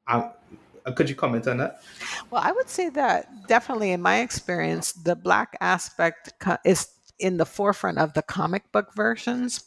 Um, 0.07 0.31
could 0.95 1.09
you 1.09 1.15
comment 1.15 1.47
on 1.47 1.57
that? 1.57 1.81
Well, 2.29 2.41
I 2.43 2.51
would 2.51 2.69
say 2.69 2.89
that 2.89 3.47
definitely 3.47 3.91
in 3.91 4.01
my 4.01 4.19
experience, 4.19 4.91
the 4.93 5.15
black 5.15 5.57
aspect 5.61 6.33
is 6.63 6.89
in 7.19 7.37
the 7.37 7.45
forefront 7.45 7.97
of 7.97 8.13
the 8.13 8.21
comic 8.21 8.71
book 8.71 8.93
versions. 8.93 9.63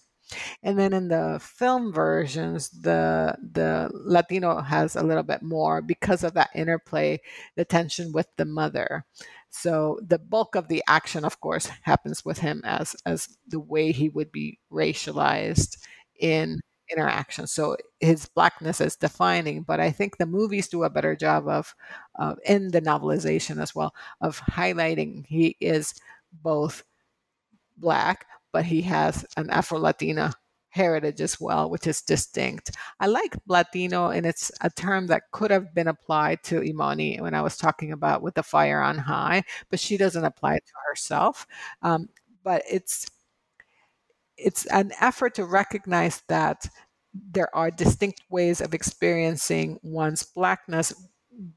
And 0.63 0.79
then 0.79 0.93
in 0.93 1.09
the 1.09 1.41
film 1.43 1.91
versions, 1.91 2.69
the 2.69 3.35
the 3.41 3.91
Latino 3.95 4.61
has 4.61 4.95
a 4.95 5.03
little 5.03 5.23
bit 5.23 5.43
more 5.43 5.81
because 5.81 6.23
of 6.23 6.35
that 6.35 6.51
interplay, 6.55 7.19
the 7.57 7.65
tension 7.65 8.13
with 8.13 8.27
the 8.37 8.45
mother. 8.45 9.07
So 9.51 9.99
the 10.07 10.19
bulk 10.19 10.55
of 10.55 10.69
the 10.69 10.83
action, 10.89 11.25
of 11.25 11.41
course, 11.41 11.67
happens 11.83 12.25
with 12.25 12.39
him 12.39 12.63
as 12.65 12.97
as 13.07 13.29
the 13.47 13.61
way 13.61 13.93
he 13.93 14.09
would 14.09 14.33
be 14.33 14.59
racialized 14.73 15.79
in 16.19 16.61
interaction. 16.91 17.47
So 17.47 17.77
his 18.01 18.27
blackness 18.27 18.81
is 18.81 18.97
defining, 18.97 19.63
but 19.63 19.79
I 19.81 19.91
think 19.91 20.17
the 20.17 20.27
movies 20.27 20.69
do 20.69 20.85
a 20.85 20.91
better 20.91 21.15
job 21.15 21.47
of, 21.47 21.75
uh, 22.19 22.37
in 22.47 22.71
the 22.71 22.81
novelization 22.81 23.61
as 23.61 23.75
well, 23.75 23.95
of 24.23 24.41
highlighting 24.41 25.27
he 25.27 25.57
is 25.61 25.95
both 26.33 26.85
black, 27.77 28.27
but 28.53 28.65
he 28.65 28.83
has 28.83 29.25
an 29.37 29.51
Afro 29.51 29.79
Latina 29.79 30.35
heritage 30.79 31.21
as 31.21 31.41
well, 31.41 31.69
which 31.69 31.87
is 31.87 32.01
distinct. 32.03 32.71
I 33.01 33.07
like 33.07 33.37
Latino, 33.47 34.11
and 34.11 34.25
it's 34.25 34.51
a 34.63 34.71
term 34.71 35.09
that 35.09 35.31
could 35.33 35.51
have 35.51 35.75
been 35.75 35.89
applied 35.89 36.43
to 36.45 36.61
Emoni 36.61 37.21
when 37.21 37.35
I 37.35 37.43
was 37.43 37.57
talking 37.57 37.93
about 37.93 38.23
with 38.23 38.35
the 38.35 38.43
fire 38.43 38.81
on 38.81 38.97
high, 38.97 39.43
but 39.71 39.81
she 39.81 39.97
doesn't 39.97 40.25
apply 40.25 40.55
it 40.55 40.67
to 40.67 40.73
herself. 40.89 41.47
Um, 41.83 42.09
but 42.45 42.63
it's 42.71 43.11
it's 44.37 44.67
an 44.67 44.93
effort 45.01 45.35
to 45.35 45.45
recognize 45.45 46.23
that 46.29 46.69
there 47.33 47.55
are 47.55 47.71
distinct 47.71 48.23
ways 48.31 48.61
of 48.61 48.75
experiencing 48.75 49.79
one's 49.83 50.23
blackness, 50.23 50.95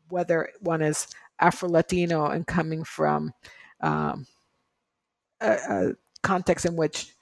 whether 0.09 0.49
one 0.61 0.82
is 0.82 1.07
Afro 1.39 1.69
Latino 1.69 2.26
and 2.26 2.47
coming 2.47 2.84
from 2.84 3.32
um, 3.82 4.26
a, 5.41 5.51
a 5.51 5.91
context 6.24 6.65
in 6.65 6.76
which 6.76 7.13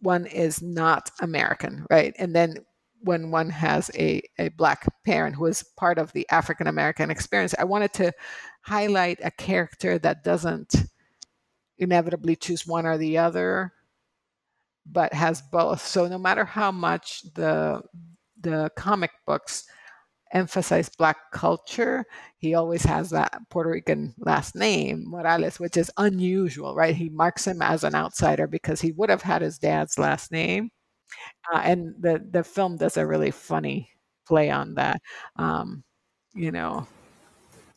one 0.00 0.26
is 0.26 0.62
not 0.62 1.10
American, 1.20 1.86
right? 1.90 2.14
And 2.18 2.34
then 2.34 2.56
when 3.00 3.30
one 3.30 3.50
has 3.50 3.90
a, 3.94 4.22
a 4.38 4.48
black 4.48 4.86
parent 5.04 5.36
who 5.36 5.46
is 5.46 5.64
part 5.76 5.98
of 5.98 6.12
the 6.12 6.26
African 6.30 6.66
American 6.66 7.10
experience, 7.10 7.54
I 7.58 7.64
wanted 7.64 7.92
to 7.94 8.12
highlight 8.62 9.18
a 9.22 9.30
character 9.30 9.98
that 9.98 10.24
doesn't 10.24 10.74
inevitably 11.78 12.36
choose 12.36 12.66
one 12.66 12.86
or 12.86 12.98
the 12.98 13.18
other, 13.18 13.72
but 14.86 15.12
has 15.12 15.42
both. 15.42 15.86
So 15.86 16.06
no 16.08 16.18
matter 16.18 16.44
how 16.44 16.72
much 16.72 17.22
the 17.34 17.82
the 18.40 18.70
comic 18.76 19.10
books 19.26 19.64
emphasize 20.32 20.88
black 20.88 21.16
culture, 21.32 22.04
he 22.38 22.54
always 22.54 22.84
has 22.84 23.10
that 23.10 23.40
Puerto 23.50 23.70
Rican 23.70 24.14
last 24.18 24.54
name, 24.54 25.04
Morales, 25.06 25.60
which 25.60 25.76
is 25.76 25.90
unusual, 25.96 26.74
right? 26.74 26.94
He 26.94 27.08
marks 27.08 27.46
him 27.46 27.62
as 27.62 27.84
an 27.84 27.94
outsider 27.94 28.46
because 28.46 28.80
he 28.80 28.92
would 28.92 29.10
have 29.10 29.22
had 29.22 29.42
his 29.42 29.58
dad's 29.58 29.98
last 29.98 30.32
name. 30.32 30.70
Uh, 31.52 31.60
and 31.64 31.94
the, 32.00 32.24
the 32.30 32.42
film 32.42 32.76
does 32.76 32.96
a 32.96 33.06
really 33.06 33.30
funny 33.30 33.88
play 34.26 34.50
on 34.50 34.74
that. 34.74 35.00
Um, 35.36 35.84
you 36.34 36.50
know, 36.50 36.86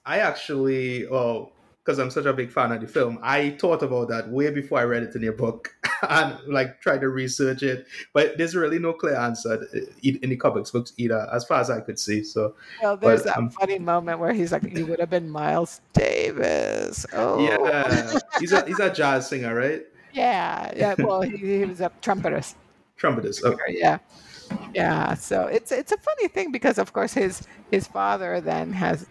I 0.06 0.20
actually, 0.20 1.08
well, 1.08 1.52
because 1.90 1.98
I'm 1.98 2.12
such 2.12 2.26
a 2.26 2.34
big 2.34 2.52
fan 2.52 2.72
of 2.72 2.82
the 2.82 2.88
film, 2.88 3.18
I 3.24 3.50
thought 3.60 3.82
about 3.82 4.10
that 4.10 4.30
way 4.30 4.52
before 4.52 4.78
I 4.78 4.84
read 4.84 5.02
it 5.02 5.16
in 5.16 5.24
your 5.24 5.34
book 5.34 5.76
and 6.08 6.38
like 6.48 6.80
tried 6.82 7.02
to 7.02 7.10
research 7.10 7.64
it. 7.64 7.88
But 8.14 8.38
there's 8.38 8.56
really 8.56 8.78
no 8.78 8.94
clear 8.94 9.16
answer 9.16 9.68
in 10.04 10.30
the 10.30 10.36
comics 10.36 10.70
books 10.70 10.94
either, 10.98 11.28
as 11.34 11.46
far 11.46 11.62
as 11.62 11.72
I 11.72 11.80
could 11.80 11.98
see. 11.98 12.24
So, 12.24 12.54
well, 12.84 12.96
there's 12.96 13.24
but, 13.24 13.30
that 13.30 13.38
um, 13.38 13.50
funny 13.50 13.80
moment 13.80 14.20
where 14.20 14.34
he's 14.34 14.52
like, 14.52 14.62
"You 14.78 14.86
would 14.86 15.00
have 15.00 15.10
been 15.10 15.32
Miles 15.32 15.82
Davis." 15.94 17.08
Oh, 17.12 17.44
yeah, 17.44 18.20
he's 18.40 18.52
a 18.52 18.64
he's 18.68 18.80
a 18.80 18.94
jazz 18.94 19.28
singer, 19.28 19.56
right? 19.56 19.82
Yeah, 20.14 20.72
yeah. 20.76 20.94
Well, 21.00 21.22
he, 21.22 21.38
he 21.38 21.66
was 21.66 21.82
a 21.82 21.92
trumpetist. 22.04 22.54
Trumpetist. 23.00 23.44
Okay. 23.44 23.78
Yeah 23.80 23.98
yeah 24.74 25.14
so 25.14 25.46
it's 25.46 25.72
it's 25.72 25.92
a 25.92 25.98
funny 25.98 26.28
thing 26.28 26.52
because 26.52 26.80
of 26.80 26.92
course 26.92 27.14
his 27.14 27.48
his 27.70 27.86
father 27.86 28.42
then 28.42 28.74
has 28.74 29.06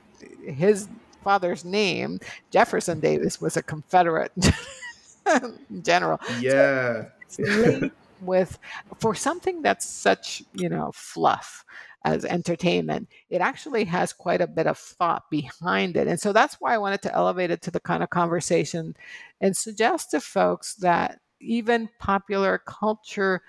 his 0.45 0.89
father's 1.23 1.65
name, 1.65 2.21
Jefferson 2.51 3.01
Davis, 3.01 3.41
was 3.41 3.57
a 3.57 3.63
Confederate 3.63 4.33
general. 5.83 6.21
Yeah. 6.41 7.07
So 7.29 7.91
with 8.21 8.59
for 8.99 9.15
something 9.15 9.63
that's 9.63 9.87
such, 9.87 10.43
you 10.55 10.69
know, 10.69 10.91
fluff 10.95 11.65
as 12.05 12.25
entertainment, 12.25 13.09
it 13.29 13.41
actually 13.41 13.85
has 13.85 14.13
quite 14.13 14.41
a 14.41 14.47
bit 14.47 14.67
of 14.67 14.79
thought 14.79 15.25
behind 15.31 15.97
it. 15.97 16.09
And 16.09 16.21
so 16.21 16.33
that's 16.33 16.57
why 16.61 16.75
I 16.75 16.79
wanted 16.79 17.03
to 17.03 17.15
elevate 17.15 17.51
it 17.51 17.63
to 17.63 17.71
the 17.71 17.81
kind 17.81 18.03
of 18.03 18.11
conversation 18.11 18.97
and 19.41 19.57
suggest 19.57 20.13
to 20.13 20.21
folks 20.21 20.75
that 20.77 21.21
even 21.41 21.89
popular 21.99 22.59
culture 22.59 23.43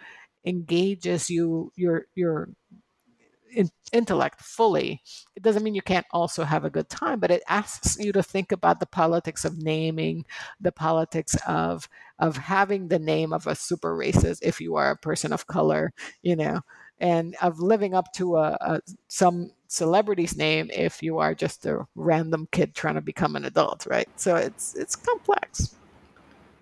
engages 0.46 1.30
you 1.30 1.72
your 1.76 2.06
your 2.16 2.50
in, 3.54 3.70
intellect 3.92 4.42
fully, 4.42 5.02
it 5.36 5.44
doesn't 5.44 5.64
mean 5.64 5.76
you 5.76 5.82
can't 5.82 6.06
also 6.12 6.44
have 6.44 6.66
a 6.66 6.70
good 6.70 6.90
time, 6.90 7.20
but 7.20 7.32
it 7.32 7.44
asks 7.48 7.98
you 8.00 8.12
to 8.12 8.24
think 8.24 8.52
about 8.52 8.80
the 8.80 8.86
politics 8.86 9.46
of 9.46 9.58
naming, 9.58 10.26
the 10.60 10.72
politics 10.72 11.36
of 11.48 11.88
of 12.20 12.36
having 12.36 12.88
the 12.88 13.00
name 13.00 13.32
of 13.32 13.48
a 13.48 13.56
super 13.56 13.98
racist 13.98 14.40
if 14.42 14.60
you 14.60 14.76
are 14.76 14.92
a 14.92 14.98
person 14.98 15.32
of 15.32 15.48
color, 15.48 15.94
you 16.22 16.36
know, 16.36 16.62
and 17.00 17.36
of 17.42 17.60
living 17.60 17.94
up 17.94 18.12
to 18.14 18.38
a, 18.38 18.58
a 18.62 18.82
some 19.08 19.52
celebrity's 19.68 20.36
name 20.36 20.70
if 20.74 21.02
you 21.02 21.20
are 21.20 21.34
just 21.34 21.66
a 21.66 21.88
random 21.96 22.48
kid 22.52 22.76
trying 22.76 22.96
to 22.96 23.02
become 23.02 23.36
an 23.36 23.46
adult, 23.46 23.86
right? 23.86 24.10
So 24.16 24.36
it's 24.36 24.76
it's 24.76 24.96
complex. 24.96 25.76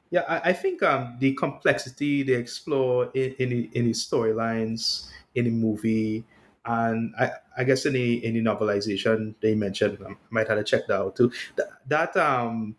Yeah, 0.09 0.23
I, 0.27 0.49
I 0.49 0.53
think 0.53 0.83
um, 0.83 1.17
the 1.19 1.33
complexity 1.33 2.23
they 2.23 2.33
explore 2.33 3.09
in 3.13 3.33
in, 3.39 3.69
in 3.73 3.85
storylines 3.91 5.09
in 5.35 5.45
the 5.45 5.51
movie 5.51 6.23
and 6.67 7.13
I, 7.17 7.31
I 7.57 7.63
guess 7.63 7.85
in 7.85 7.93
the 7.93 8.23
in 8.25 8.33
the 8.33 8.41
novelization 8.41 9.35
they 9.41 9.55
mentioned 9.55 9.97
I 10.05 10.13
might 10.29 10.47
have 10.47 10.57
to 10.57 10.63
check 10.63 10.87
that 10.87 10.99
out 10.99 11.15
too. 11.15 11.31
That, 11.55 11.67
that 11.87 12.17
um 12.17 12.75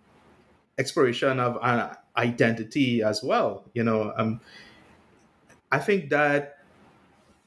exploration 0.78 1.40
of 1.40 1.58
an 1.62 1.96
identity 2.16 3.02
as 3.02 3.22
well. 3.22 3.64
You 3.74 3.84
know, 3.84 4.12
um, 4.16 4.40
I 5.72 5.78
think 5.78 6.10
that 6.10 6.58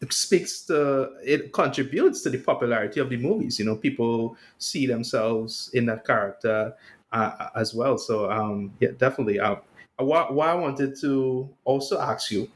speaks 0.09 0.63
to 0.65 1.11
it 1.23 1.53
contributes 1.53 2.21
to 2.21 2.29
the 2.29 2.39
popularity 2.39 2.99
of 2.99 3.09
the 3.09 3.17
movies. 3.17 3.59
You 3.59 3.65
know, 3.65 3.75
people 3.75 4.35
see 4.57 4.85
themselves 4.85 5.69
in 5.73 5.85
that 5.85 6.05
character 6.05 6.73
uh, 7.11 7.49
as 7.55 7.73
well. 7.73 7.97
So 7.97 8.29
um, 8.31 8.73
yeah, 8.79 8.91
definitely. 8.97 9.39
Uh, 9.39 9.57
what, 9.97 10.33
what 10.33 10.49
I 10.49 10.55
wanted 10.55 10.99
to 11.01 11.49
also 11.63 11.99
ask 11.99 12.31
you, 12.31 12.49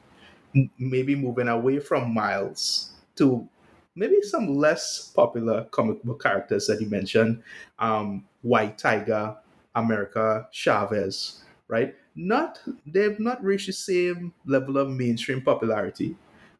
maybe 0.79 1.15
moving 1.15 1.47
away 1.47 1.79
from 1.79 2.13
Miles 2.13 2.91
to 3.17 3.47
maybe 3.95 4.21
some 4.21 4.55
less 4.55 5.11
popular 5.15 5.65
comic 5.71 6.03
book 6.03 6.21
characters 6.21 6.67
that 6.67 6.81
you 6.81 6.87
mentioned 6.89 7.43
um, 7.79 8.25
White 8.41 8.77
Tiger, 8.77 9.37
America 9.75 10.47
Chavez, 10.51 11.43
right? 11.67 11.95
Not 12.15 12.59
they've 12.85 13.19
not 13.19 13.43
reached 13.43 13.67
the 13.67 13.73
same 13.73 14.33
level 14.45 14.77
of 14.77 14.89
mainstream 14.89 15.41
popularity. 15.41 16.15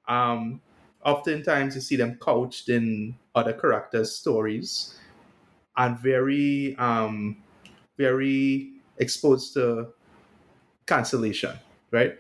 Um, 0.08 0.62
oftentimes 1.04 1.76
you 1.76 1.82
see 1.82 1.96
them 1.96 2.18
couched 2.22 2.70
in 2.70 3.18
other 3.36 3.54
characters' 3.54 4.16
stories 4.16 4.98
and 5.78 6.00
very, 6.00 6.76
um, 6.78 7.44
very 7.98 8.74
exposed 8.98 9.54
to 9.54 9.90
cancellation, 10.86 11.58
right? 11.92 12.18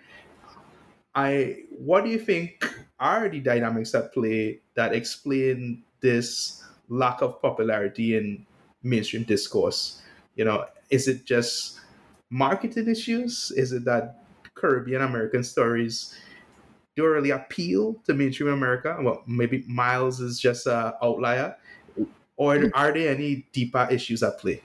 I 1.13 1.63
what 1.71 2.03
do 2.03 2.09
you 2.09 2.19
think 2.19 2.63
are 2.99 3.29
the 3.29 3.39
dynamics 3.39 3.95
at 3.95 4.13
play 4.13 4.61
that 4.75 4.93
explain 4.93 5.83
this 6.01 6.63
lack 6.89 7.21
of 7.21 7.41
popularity 7.41 8.17
in 8.17 8.45
mainstream 8.83 9.23
discourse? 9.23 10.01
You 10.35 10.45
know, 10.45 10.65
is 10.89 11.07
it 11.07 11.25
just 11.25 11.79
marketing 12.29 12.87
issues? 12.89 13.51
Is 13.55 13.71
it 13.71 13.85
that 13.85 14.23
Caribbean 14.55 15.01
American 15.01 15.43
stories 15.43 16.15
don't 16.95 17.07
really 17.07 17.31
appeal 17.31 17.95
to 18.05 18.13
mainstream 18.13 18.49
America? 18.49 18.97
Well, 19.01 19.23
maybe 19.27 19.63
Miles 19.67 20.19
is 20.19 20.39
just 20.39 20.67
an 20.67 20.93
outlier. 21.01 21.55
Or 22.37 22.57
hmm. 22.57 22.67
are 22.73 22.93
there 22.93 23.13
any 23.13 23.47
deeper 23.51 23.87
issues 23.89 24.23
at 24.23 24.39
play? 24.39 24.61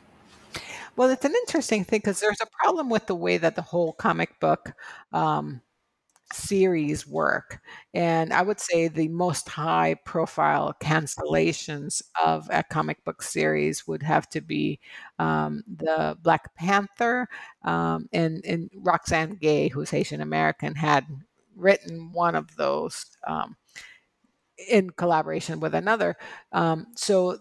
Well, 0.96 1.10
it's 1.10 1.24
an 1.24 1.34
interesting 1.34 1.84
thing 1.84 2.00
because 2.00 2.20
there's 2.20 2.40
a 2.40 2.46
problem 2.46 2.90
with 2.90 3.06
the 3.06 3.14
way 3.14 3.38
that 3.38 3.56
the 3.56 3.62
whole 3.62 3.92
comic 3.92 4.38
book 4.40 4.72
um, 5.12 5.62
series 6.32 7.06
work. 7.06 7.60
And 7.94 8.32
I 8.32 8.42
would 8.42 8.60
say 8.60 8.88
the 8.88 9.08
most 9.08 9.48
high 9.48 9.96
profile 10.04 10.74
cancellations 10.80 12.02
of 12.22 12.48
a 12.50 12.62
comic 12.62 13.04
book 13.04 13.22
series 13.22 13.86
would 13.86 14.02
have 14.02 14.28
to 14.30 14.40
be 14.40 14.80
um, 15.18 15.62
the 15.66 16.16
Black 16.22 16.54
Panther 16.54 17.28
um, 17.64 18.08
and, 18.12 18.44
and 18.44 18.70
Roxane 18.74 19.36
Gay, 19.36 19.68
who's 19.68 19.90
Haitian 19.90 20.20
American, 20.20 20.74
had 20.74 21.06
written 21.56 22.12
one 22.12 22.34
of 22.34 22.54
those 22.56 23.06
um, 23.26 23.56
in 24.68 24.90
collaboration 24.90 25.60
with 25.60 25.74
another. 25.74 26.16
Um, 26.52 26.86
so 26.96 27.38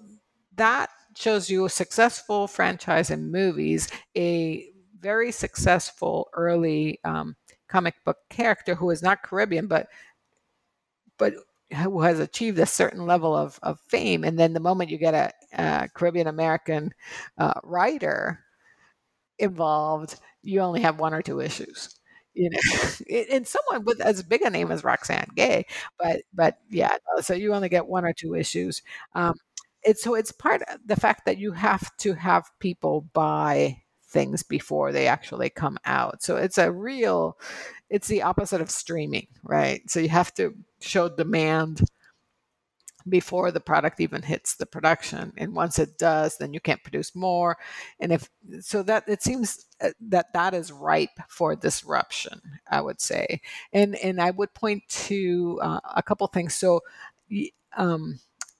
that 0.55 0.89
shows 1.15 1.49
you 1.49 1.65
a 1.65 1.69
successful 1.69 2.47
franchise 2.47 3.09
in 3.09 3.31
movies, 3.31 3.89
a 4.15 4.65
very 4.99 5.31
successful 5.31 6.29
early 6.33 6.99
um, 7.03 7.35
comic 7.69 7.95
book 8.03 8.17
character 8.29 8.75
who 8.75 8.89
is 8.89 9.01
not 9.03 9.23
Caribbean, 9.23 9.67
but 9.67 9.87
but 11.17 11.33
who 11.83 12.01
has 12.01 12.19
achieved 12.19 12.57
a 12.59 12.65
certain 12.65 13.05
level 13.05 13.35
of, 13.35 13.59
of 13.61 13.79
fame. 13.81 14.23
And 14.23 14.39
then 14.39 14.53
the 14.53 14.59
moment 14.59 14.89
you 14.89 14.97
get 14.97 15.13
a, 15.13 15.31
a 15.61 15.87
Caribbean 15.93 16.27
American 16.27 16.93
uh, 17.37 17.53
writer 17.63 18.43
involved, 19.37 20.15
you 20.43 20.61
only 20.61 20.81
have 20.81 20.99
one 20.99 21.13
or 21.13 21.21
two 21.21 21.39
issues. 21.41 21.99
You 22.33 22.49
know, 22.51 22.59
and 23.31 23.47
someone 23.47 23.85
with 23.85 24.01
as 24.01 24.23
big 24.23 24.41
a 24.43 24.49
name 24.49 24.71
as 24.71 24.83
Roxane 24.83 25.27
Gay, 25.35 25.65
but 25.97 26.21
but 26.33 26.57
yeah, 26.69 26.95
so 27.21 27.33
you 27.33 27.53
only 27.53 27.69
get 27.69 27.87
one 27.87 28.05
or 28.05 28.13
two 28.13 28.35
issues. 28.35 28.81
Um, 29.15 29.33
it's 29.83 30.03
so 30.03 30.15
it's 30.15 30.31
part 30.31 30.61
of 30.63 30.79
the 30.85 30.95
fact 30.95 31.25
that 31.25 31.37
you 31.37 31.51
have 31.53 31.95
to 31.97 32.13
have 32.13 32.45
people 32.59 33.01
buy 33.13 33.81
things 34.09 34.43
before 34.43 34.91
they 34.91 35.07
actually 35.07 35.49
come 35.49 35.77
out. 35.85 36.23
So 36.23 36.35
it's 36.35 36.57
a 36.57 36.71
real, 36.71 37.37
it's 37.89 38.07
the 38.07 38.23
opposite 38.23 38.61
of 38.61 38.71
streaming, 38.71 39.27
right? 39.43 39.81
So 39.89 39.99
you 39.99 40.09
have 40.09 40.33
to 40.35 40.55
show 40.81 41.09
demand 41.09 41.81
before 43.07 43.49
the 43.51 43.61
product 43.61 43.99
even 44.01 44.21
hits 44.21 44.55
the 44.55 44.65
production 44.65 45.31
and 45.37 45.55
once 45.55 45.79
it 45.79 45.97
does 45.97 46.37
then 46.37 46.53
you 46.53 46.59
can't 46.59 46.83
produce 46.83 47.15
more 47.15 47.57
and 47.99 48.11
if 48.11 48.29
so 48.59 48.83
that 48.83 49.05
it 49.07 49.23
seems 49.23 49.65
uh, 49.81 49.89
that 50.01 50.27
that 50.33 50.53
is 50.53 50.71
ripe 50.71 51.17
for 51.29 51.55
disruption 51.55 52.39
i 52.69 52.79
would 52.81 52.99
say 52.99 53.41
and 53.71 53.95
and 53.95 54.21
i 54.21 54.29
would 54.29 54.53
point 54.53 54.83
to 54.89 55.57
uh, 55.63 55.79
a 55.95 56.03
couple 56.03 56.27
things 56.27 56.53
so 56.53 56.81
um 57.77 58.19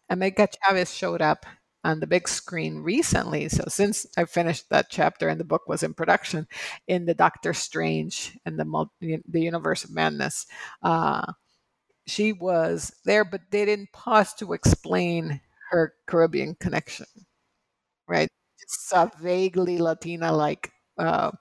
America 0.10 0.48
Chavez 0.64 0.94
showed 0.94 1.22
up 1.22 1.46
on 1.84 2.00
the 2.00 2.08
big 2.08 2.28
screen 2.28 2.80
recently. 2.80 3.50
So 3.50 3.64
since 3.68 4.06
I 4.18 4.26
finished 4.26 4.70
that 4.70 4.90
chapter 4.90 5.30
and 5.30 5.40
the 5.40 5.46
book 5.46 5.68
was 5.68 5.84
in 5.84 5.94
production, 5.94 6.48
in 6.88 7.06
the 7.06 7.14
Doctor 7.14 7.54
Strange 7.54 8.38
and 8.46 8.60
the 8.60 8.66
the 9.02 9.42
Universe 9.42 9.84
of 9.84 9.92
Madness, 9.92 10.46
uh, 10.84 11.34
she 12.08 12.34
was 12.34 12.94
there, 13.06 13.26
but 13.26 13.42
they 13.52 13.66
didn't 13.66 13.92
pause 13.94 14.34
to 14.36 14.54
explain 14.54 15.42
her 15.72 15.94
Caribbean 16.08 16.56
connection, 16.56 17.08
right? 18.08 18.30
It's 18.62 18.92
a 18.94 19.12
vaguely 19.22 19.78
Latina-like 19.78 20.72
uh, 20.98 21.32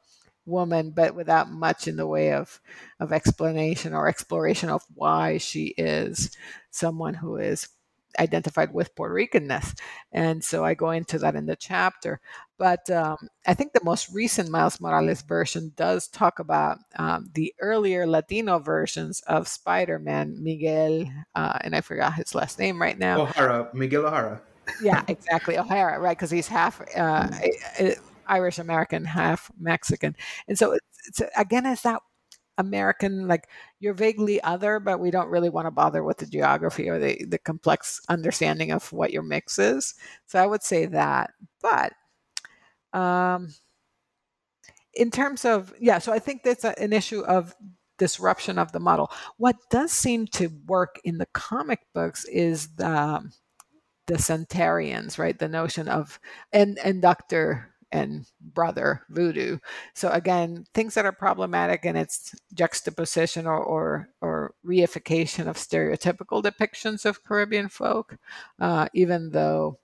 woman, 0.47 0.91
but 0.91 1.15
without 1.15 1.51
much 1.51 1.89
in 1.89 1.97
the 1.97 2.07
way 2.07 2.33
of 2.33 2.61
of 3.01 3.13
explanation 3.13 3.95
or 3.95 4.09
exploration 4.09 4.71
of 4.71 4.83
why 4.95 5.39
she 5.39 5.75
is 5.79 6.37
someone 6.71 7.15
who 7.15 7.37
is 7.37 7.69
identified 8.19 8.73
with 8.73 8.95
Puerto 8.95 9.15
Ricanness. 9.15 9.79
And 10.13 10.43
so 10.43 10.65
I 10.65 10.75
go 10.75 10.91
into 10.91 11.19
that 11.19 11.35
in 11.35 11.47
the 11.47 11.57
chapter. 11.57 12.21
But 12.59 12.91
um, 12.91 13.29
I 13.47 13.55
think 13.55 13.73
the 13.73 13.85
most 13.85 14.13
recent 14.13 14.51
Miles 14.51 14.81
Morales 14.81 15.23
version 15.23 15.73
does 15.77 16.09
talk 16.09 16.39
about 16.41 16.79
um, 16.99 17.31
the 17.35 17.55
earlier 17.61 18.07
Latino 18.07 18.59
versions 18.59 19.21
of 19.27 19.47
Spider 19.47 19.99
Man, 19.99 20.43
Miguel, 20.43 21.05
uh, 21.35 21.59
and 21.61 21.77
I 21.77 21.81
forgot 21.81 22.15
his 22.15 22.35
last 22.35 22.59
name 22.59 22.83
right 22.83 22.99
now. 22.99 23.23
O'Hara, 23.23 23.69
Miguel 23.73 24.07
O'Hara. 24.07 24.41
yeah, 24.83 25.05
exactly. 25.09 25.57
O'Hara, 25.57 26.01
right? 26.01 26.17
Because 26.17 26.31
he's 26.31 26.49
half. 26.49 26.81
Uh, 26.97 27.29
Irish 28.27 28.59
American, 28.59 29.07
half 29.07 29.51
Mexican, 29.59 30.15
and 30.49 30.59
so 30.59 30.73
it's, 30.73 31.21
it's, 31.21 31.23
again, 31.35 31.65
is 31.65 31.81
that 31.83 32.03
American, 32.59 33.27
like 33.27 33.49
you're 33.81 33.95
vaguely 33.95 34.43
other, 34.43 34.79
but 34.81 35.01
we 35.01 35.11
don't 35.11 35.31
really 35.31 35.49
want 35.49 35.67
to 35.67 35.71
bother 35.71 36.03
with 36.05 36.19
the 36.19 36.27
geography 36.27 36.89
or 36.89 36.99
the, 36.99 37.25
the 37.25 37.39
complex 37.39 38.01
understanding 38.09 38.73
of 38.73 38.93
what 38.93 39.13
your 39.13 39.23
mix 39.23 39.59
is. 39.59 39.95
So 40.27 40.43
I 40.43 40.47
would 40.47 40.63
say 40.63 40.87
that. 40.87 41.31
But 41.63 41.93
um, 42.93 43.55
in 44.93 45.11
terms 45.11 45.45
of, 45.45 45.73
yeah, 45.81 45.99
so 45.99 46.13
I 46.13 46.19
think 46.19 46.43
that's 46.43 46.65
a, 46.65 46.79
an 46.79 46.93
issue 46.93 47.21
of 47.21 47.55
disruption 47.99 48.59
of 48.59 48.73
the 48.73 48.81
model. 48.81 49.11
What 49.37 49.57
does 49.71 49.93
seem 49.93 50.27
to 50.29 50.49
work 50.67 51.01
in 51.05 51.19
the 51.19 51.27
comic 51.33 51.81
books 51.95 52.25
is 52.27 52.75
the 52.77 53.31
the 54.07 54.15
centarians, 54.15 55.19
right? 55.19 55.39
The 55.39 55.49
notion 55.49 55.87
of 55.87 56.19
and 56.53 56.79
and 56.79 57.03
Dr 57.03 57.69
and 57.93 58.27
brother 58.41 59.03
voodoo. 59.09 59.59
So 59.95 60.11
again, 60.11 60.67
things 60.75 60.95
that 60.95 61.07
are 61.07 61.13
problematic 61.13 61.85
in 61.85 61.97
its 61.97 62.35
juxtaposition 62.55 63.47
or 63.47 63.59
or, 63.59 64.09
or 64.21 64.55
reification 64.65 65.47
of 65.47 65.57
stereotypical 65.57 66.43
depictions 66.43 67.05
of 67.05 67.25
Caribbean 67.25 67.69
folk, 67.69 68.17
uh, 68.61 68.89
even 68.95 69.31
though 69.31 69.79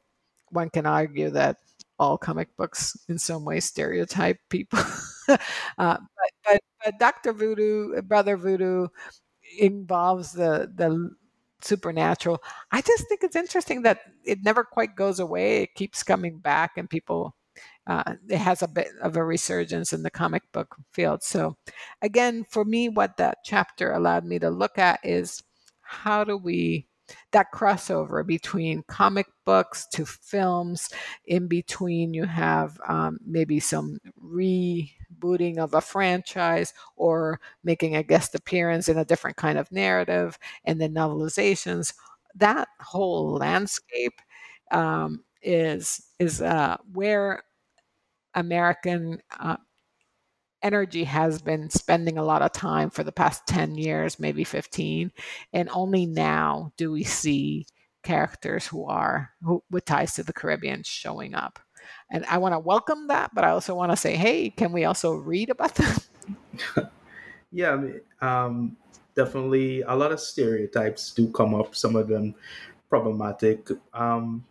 one 0.51 0.71
can 0.71 0.87
argue 0.87 1.31
that 1.31 1.57
all 1.99 2.19
comic 2.19 2.57
books 2.57 2.97
in 3.09 3.19
some 3.19 3.45
way 3.45 3.61
stereotype 3.61 4.39
people. 4.49 4.81
uh, 5.29 5.37
but, 5.79 5.99
but, 6.45 6.61
but 6.85 6.99
Dr. 6.99 7.33
Voodoo, 7.33 8.01
Brother 8.03 8.37
Voodoo, 8.37 8.89
involves 9.59 10.33
the 10.33 10.71
the 10.75 11.11
supernatural. 11.63 12.43
I 12.73 12.81
just 12.83 13.09
think 13.09 13.23
it's 13.25 13.37
interesting 13.37 13.83
that 13.83 14.01
it 14.25 14.43
never 14.45 14.65
quite 14.65 14.97
goes 14.97 15.19
away. 15.21 15.63
It 15.63 15.75
keeps 15.75 16.03
coming 16.03 16.39
back, 16.39 16.73
and 16.77 16.89
people 16.91 17.35
uh, 17.87 18.15
it 18.29 18.39
has 18.39 18.63
a 18.63 18.69
bit 18.69 18.89
of 19.03 19.17
a 19.17 19.25
resurgence 19.25 19.93
in 19.93 20.03
the 20.03 20.11
comic 20.11 20.43
book 20.53 20.77
field. 20.93 21.23
So, 21.23 21.57
again, 22.03 22.45
for 22.51 22.65
me, 22.65 22.89
what 22.89 23.17
that 23.19 23.39
chapter 23.45 23.93
allowed 23.93 24.25
me 24.25 24.39
to 24.39 24.51
look 24.51 24.79
at 24.79 25.01
is 25.05 25.43
how 25.83 26.25
do 26.25 26.37
we 26.37 26.87
that 27.33 27.53
crossover 27.53 28.27
between 28.27 28.83
comic 28.89 29.27
books 29.45 29.87
to 29.93 30.07
films 30.07 30.89
in 31.27 31.47
between 31.49 32.15
you 32.15 32.25
have 32.25 32.79
um, 32.89 33.19
maybe 33.27 33.61
some 33.61 33.99
rebooting 34.25 35.59
of 35.59 35.75
a 35.75 35.81
franchise 35.83 36.73
or 36.97 37.39
making 37.63 37.95
a 37.95 38.03
guest 38.03 38.35
appearance 38.35 38.89
in 38.89 38.97
a 38.97 39.05
different 39.05 39.37
kind 39.37 39.59
of 39.59 39.71
narrative 39.71 40.39
and 40.65 40.81
then 40.81 40.95
novelizations 40.95 41.93
that 42.35 42.69
whole 42.81 43.35
landscape 43.35 44.21
um, 44.71 45.23
is 45.43 46.07
is 46.19 46.41
uh, 46.41 46.77
where 46.93 47.43
American 48.35 49.21
uh, 49.39 49.57
energy 50.63 51.05
has 51.05 51.43
been 51.43 51.69
spending 51.71 52.19
a 52.19 52.25
lot 52.25 52.43
of 52.43 52.53
time 52.53 52.91
for 52.91 53.05
the 53.05 53.13
past 53.13 53.47
10 53.47 53.77
years, 53.77 54.19
maybe 54.19 54.45
15, 54.45 55.13
and 55.53 55.69
only 55.71 56.07
now 56.07 56.73
do 56.77 56.91
we 56.91 57.05
see 57.05 57.67
characters 58.03 58.67
who 58.67 58.85
are 58.85 59.31
who, 59.43 59.63
with 59.71 59.85
ties 59.85 60.15
to 60.15 60.23
the 60.23 60.33
Caribbean 60.33 60.83
showing 60.83 61.35
up. 61.35 61.59
And 62.11 62.25
I 62.27 62.39
want 62.39 62.55
to 62.55 62.59
welcome 62.59 63.09
that, 63.09 63.35
but 63.35 63.45
I 63.45 63.51
also 63.51 63.75
want 63.75 63.93
to 63.93 63.97
say, 63.97 64.17
hey, 64.17 64.51
can 64.51 64.73
we 64.73 64.85
also 64.85 65.15
read 65.15 65.51
about 65.51 65.75
them? 65.75 65.97
yeah, 67.53 67.73
I 67.73 67.77
mean, 67.77 68.01
um, 68.21 68.77
definitely 69.15 69.83
a 69.83 69.95
lot 69.95 70.13
of 70.13 70.21
stereotypes 70.21 71.11
do 71.13 71.31
come 71.31 71.55
up, 71.55 71.75
some 71.75 71.97
of 71.97 72.09
them 72.09 72.35
problematic. 72.89 73.69
Um, 73.93 74.45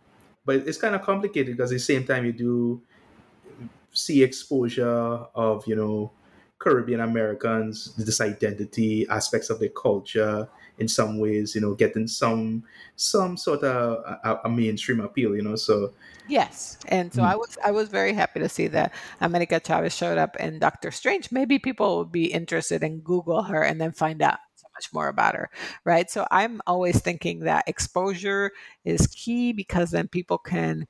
but 0.44 0.56
it's 0.56 0.78
kind 0.78 0.94
of 0.94 1.02
complicated 1.02 1.56
because 1.56 1.72
at 1.72 1.76
the 1.76 1.80
same 1.80 2.04
time 2.04 2.24
you 2.24 2.32
do 2.32 2.82
see 3.94 4.22
exposure 4.22 5.26
of 5.34 5.66
you 5.66 5.76
know 5.76 6.12
Caribbean 6.58 7.00
Americans, 7.00 7.94
this 7.96 8.20
identity, 8.20 9.06
aspects 9.08 9.50
of 9.50 9.60
their 9.60 9.68
culture 9.70 10.48
in 10.78 10.88
some 10.88 11.18
ways, 11.18 11.54
you 11.54 11.60
know, 11.60 11.74
getting 11.74 12.06
some 12.06 12.64
some 12.96 13.36
sort 13.36 13.62
of 13.62 14.02
a, 14.24 14.40
a 14.44 14.48
mainstream 14.48 15.00
appeal, 15.00 15.36
you 15.36 15.42
know. 15.42 15.56
So 15.56 15.92
yes, 16.26 16.78
and 16.88 17.12
so 17.12 17.20
mm. 17.20 17.26
I 17.26 17.36
was 17.36 17.58
I 17.64 17.70
was 17.70 17.88
very 17.88 18.14
happy 18.14 18.40
to 18.40 18.48
see 18.48 18.66
that 18.68 18.92
America 19.20 19.60
Chavez 19.60 19.94
showed 19.94 20.16
up 20.16 20.36
in 20.36 20.58
Doctor 20.58 20.90
Strange. 20.90 21.30
Maybe 21.30 21.58
people 21.58 21.98
would 21.98 22.12
be 22.12 22.32
interested 22.32 22.82
in 22.82 23.00
Google 23.00 23.42
her 23.42 23.62
and 23.62 23.80
then 23.80 23.92
find 23.92 24.22
out 24.22 24.38
so 24.56 24.66
much 24.74 24.92
more 24.92 25.08
about 25.08 25.34
her, 25.34 25.50
right? 25.84 26.10
So 26.10 26.26
I'm 26.30 26.62
always 26.66 27.00
thinking 27.00 27.40
that 27.40 27.68
exposure 27.68 28.52
is 28.84 29.06
key 29.08 29.52
because 29.52 29.90
then 29.90 30.08
people 30.08 30.38
can 30.38 30.86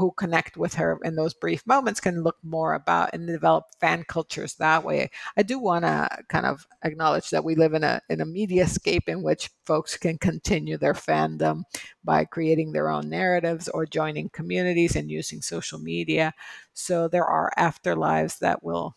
who 0.00 0.12
connect 0.12 0.56
with 0.56 0.74
her 0.74 0.98
in 1.04 1.14
those 1.14 1.34
brief 1.34 1.66
moments 1.66 2.00
can 2.00 2.22
look 2.22 2.38
more 2.42 2.74
about 2.74 3.10
and 3.12 3.26
develop 3.26 3.66
fan 3.80 4.02
cultures 4.04 4.54
that 4.54 4.82
way. 4.82 5.10
I 5.36 5.42
do 5.42 5.58
want 5.58 5.84
to 5.84 6.08
kind 6.28 6.46
of 6.46 6.66
acknowledge 6.82 7.30
that 7.30 7.44
we 7.44 7.54
live 7.54 7.74
in 7.74 7.84
a 7.84 8.00
in 8.08 8.20
a 8.22 8.26
mediascape 8.26 9.08
in 9.08 9.22
which 9.22 9.50
folks 9.64 9.96
can 9.98 10.18
continue 10.18 10.78
their 10.78 10.94
fandom 10.94 11.64
by 12.02 12.24
creating 12.24 12.72
their 12.72 12.88
own 12.88 13.10
narratives 13.10 13.68
or 13.68 13.84
joining 13.86 14.30
communities 14.30 14.96
and 14.96 15.10
using 15.10 15.42
social 15.42 15.78
media. 15.78 16.32
So 16.72 17.06
there 17.08 17.26
are 17.26 17.52
afterlives 17.58 18.38
that 18.38 18.64
will 18.64 18.96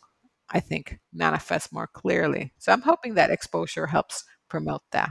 I 0.49 0.60
think 0.62 0.99
manifest 1.12 1.74
more 1.74 1.88
clearly. 1.88 2.54
So 2.60 2.72
I'm 2.72 2.82
hoping 2.84 3.16
that 3.16 3.32
exposure 3.32 3.88
helps 3.88 4.24
promote 4.49 4.84
that. 4.91 5.10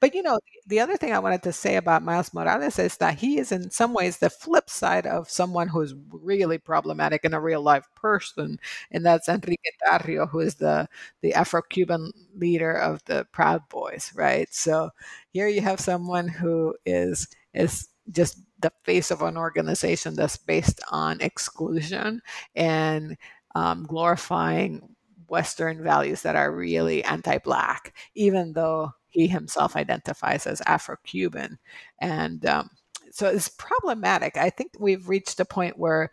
But 0.00 0.14
you 0.14 0.22
know, 0.22 0.38
the 0.66 0.80
other 0.80 0.96
thing 0.96 1.12
I 1.12 1.18
wanted 1.18 1.42
to 1.44 1.52
say 1.52 1.76
about 1.76 2.02
Miles 2.02 2.32
Morales 2.34 2.78
is 2.78 2.96
that 2.98 3.18
he 3.18 3.38
is 3.38 3.52
in 3.52 3.70
some 3.70 3.92
ways 3.94 4.18
the 4.18 4.30
flip 4.30 4.70
side 4.70 5.06
of 5.06 5.30
someone 5.30 5.68
who's 5.68 5.94
really 6.10 6.58
problematic 6.58 7.24
in 7.24 7.34
a 7.34 7.40
real 7.40 7.62
life 7.62 7.86
person, 7.94 8.58
and 8.90 9.04
that's 9.04 9.28
Enrique 9.28 9.56
Tarrio, 9.86 10.28
who 10.28 10.40
is 10.40 10.56
the 10.56 10.88
the 11.22 11.34
Afro-Cuban 11.34 12.12
leader 12.36 12.72
of 12.72 13.04
the 13.06 13.26
Proud 13.32 13.68
Boys, 13.68 14.12
right? 14.14 14.52
So 14.54 14.90
here 15.32 15.48
you 15.48 15.60
have 15.60 15.80
someone 15.80 16.28
who 16.28 16.74
is 16.86 17.28
is 17.54 17.88
just 18.10 18.38
the 18.60 18.72
face 18.84 19.10
of 19.10 19.22
an 19.22 19.36
organization 19.36 20.14
that's 20.14 20.36
based 20.36 20.80
on 20.90 21.20
exclusion 21.20 22.20
and 22.54 23.16
um, 23.54 23.84
glorifying 23.86 24.94
Western 25.28 25.82
values 25.82 26.22
that 26.22 26.36
are 26.36 26.52
really 26.52 27.04
anti-black, 27.04 27.94
even 28.14 28.52
though 28.52 28.92
he 29.10 29.26
himself 29.26 29.76
identifies 29.76 30.46
as 30.46 30.62
Afro 30.62 30.96
Cuban. 31.04 31.58
And 32.00 32.44
um, 32.46 32.70
so 33.10 33.28
it's 33.28 33.48
problematic. 33.48 34.36
I 34.36 34.50
think 34.50 34.72
we've 34.78 35.08
reached 35.08 35.40
a 35.40 35.44
point 35.44 35.78
where 35.78 36.12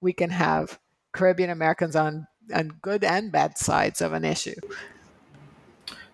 we 0.00 0.12
can 0.12 0.30
have 0.30 0.78
Caribbean 1.12 1.50
Americans 1.50 1.94
on, 1.96 2.26
on 2.54 2.68
good 2.82 3.04
and 3.04 3.30
bad 3.30 3.58
sides 3.58 4.00
of 4.00 4.12
an 4.12 4.24
issue. 4.24 4.56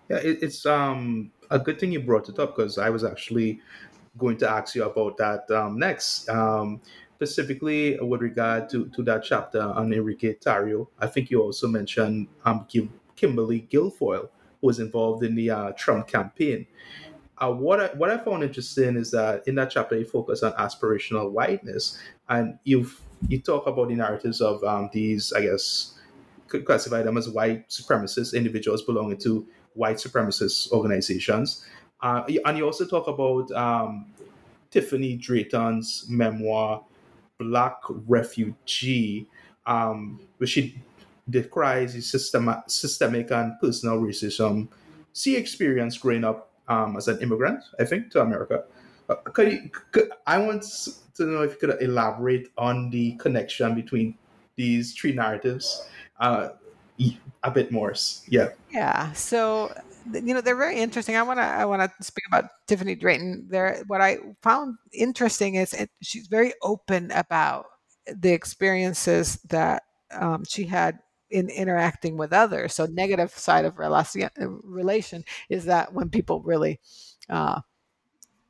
Yeah, 0.09 0.17
it, 0.17 0.39
it's 0.41 0.65
um, 0.65 1.31
a 1.49 1.59
good 1.59 1.79
thing 1.79 1.91
you 1.91 2.01
brought 2.01 2.29
it 2.29 2.39
up 2.39 2.55
because 2.55 2.77
I 2.77 2.89
was 2.89 3.03
actually 3.03 3.61
going 4.17 4.37
to 4.37 4.49
ask 4.49 4.75
you 4.75 4.83
about 4.83 5.17
that 5.17 5.49
um, 5.51 5.79
next. 5.79 6.27
Um, 6.29 6.81
specifically 7.15 7.97
with 7.99 8.21
regard 8.21 8.69
to, 8.69 8.87
to 8.89 9.01
that 9.03 9.23
chapter 9.23 9.61
on 9.61 9.91
Enrique 9.91 10.35
Tarrio, 10.35 10.87
I 10.99 11.07
think 11.07 11.31
you 11.31 11.41
also 11.41 11.67
mentioned 11.67 12.27
um, 12.45 12.65
Kim, 12.69 12.91
Kimberly 13.15 13.67
Guilfoyle 13.71 14.29
was 14.61 14.79
involved 14.79 15.23
in 15.23 15.35
the 15.35 15.49
uh, 15.49 15.71
Trump 15.73 16.07
campaign. 16.07 16.67
Uh, 17.39 17.51
what 17.51 17.79
I, 17.79 17.87
what 17.95 18.09
I 18.09 18.17
found 18.17 18.43
interesting 18.43 18.95
is 18.95 19.11
that 19.11 19.47
in 19.47 19.55
that 19.55 19.69
chapter 19.69 19.97
you 19.97 20.05
focus 20.05 20.41
on 20.41 20.53
aspirational 20.53 21.31
whiteness, 21.31 21.97
and 22.29 22.57
you 22.63 22.89
you 23.27 23.39
talk 23.39 23.67
about 23.67 23.89
the 23.89 23.95
narratives 23.95 24.41
of 24.41 24.63
um, 24.63 24.89
these, 24.91 25.33
I 25.33 25.41
guess, 25.41 25.93
could 26.47 26.65
classify 26.65 27.03
them 27.03 27.17
as 27.17 27.29
white 27.29 27.69
supremacist 27.69 28.35
individuals 28.35 28.81
belonging 28.81 29.17
to 29.19 29.47
white 29.73 29.97
supremacist 29.97 30.71
organizations, 30.71 31.63
uh, 32.01 32.23
and 32.45 32.57
you 32.57 32.65
also 32.65 32.85
talk 32.85 33.07
about 33.07 33.51
um, 33.51 34.07
Tiffanie 34.71 35.19
Drayton's 35.19 36.05
memoir, 36.09 36.83
Black 37.37 37.77
Refugee, 37.87 39.27
um, 39.67 40.19
which 40.37 40.51
she 40.51 40.81
decries 41.29 41.93
the 41.93 42.01
system, 42.01 42.53
systemic 42.67 43.31
and 43.31 43.59
personal 43.59 43.99
racism 43.99 44.69
she 45.17 45.35
experienced 45.35 46.01
growing 46.01 46.23
up 46.23 46.51
um, 46.67 46.95
as 46.95 47.07
an 47.07 47.19
immigrant, 47.21 47.63
I 47.79 47.85
think, 47.85 48.11
to 48.11 48.21
America. 48.21 48.63
Uh, 49.09 49.15
could 49.15 49.51
you, 49.51 49.69
could, 49.91 50.11
I 50.27 50.37
want 50.37 50.63
to 51.15 51.25
know 51.25 51.41
if 51.41 51.53
you 51.53 51.57
could 51.57 51.81
elaborate 51.81 52.49
on 52.57 52.91
the 52.91 53.13
connection 53.13 53.73
between 53.73 54.15
these 54.55 54.93
three 54.93 55.13
narratives 55.13 55.87
uh, 56.19 56.49
a 57.43 57.51
bit 57.51 57.71
more. 57.71 57.95
Yeah. 58.27 58.49
Yeah. 58.71 59.11
So 59.13 59.73
you 60.13 60.33
know 60.33 60.41
they're 60.41 60.55
very 60.55 60.77
interesting. 60.77 61.15
I 61.15 61.23
want 61.23 61.39
to 61.39 61.43
I 61.45 61.65
want 61.65 61.81
to 61.81 62.03
speak 62.03 62.25
about 62.27 62.45
Tiffanie 62.67 62.99
Drayton. 62.99 63.47
There, 63.49 63.83
what 63.87 64.01
I 64.01 64.17
found 64.41 64.77
interesting 64.93 65.55
is 65.55 65.73
it, 65.73 65.89
she's 66.01 66.27
very 66.27 66.53
open 66.61 67.11
about 67.11 67.65
the 68.07 68.33
experiences 68.33 69.39
that 69.49 69.83
um, 70.11 70.43
she 70.47 70.65
had 70.65 70.99
in 71.29 71.49
interacting 71.49 72.17
with 72.17 72.33
others. 72.33 72.73
So 72.73 72.85
negative 72.85 73.31
side 73.31 73.65
of 73.65 73.79
relation, 73.79 74.29
relation 74.63 75.23
is 75.49 75.65
that 75.65 75.93
when 75.93 76.09
people 76.09 76.41
really 76.41 76.79
uh, 77.29 77.61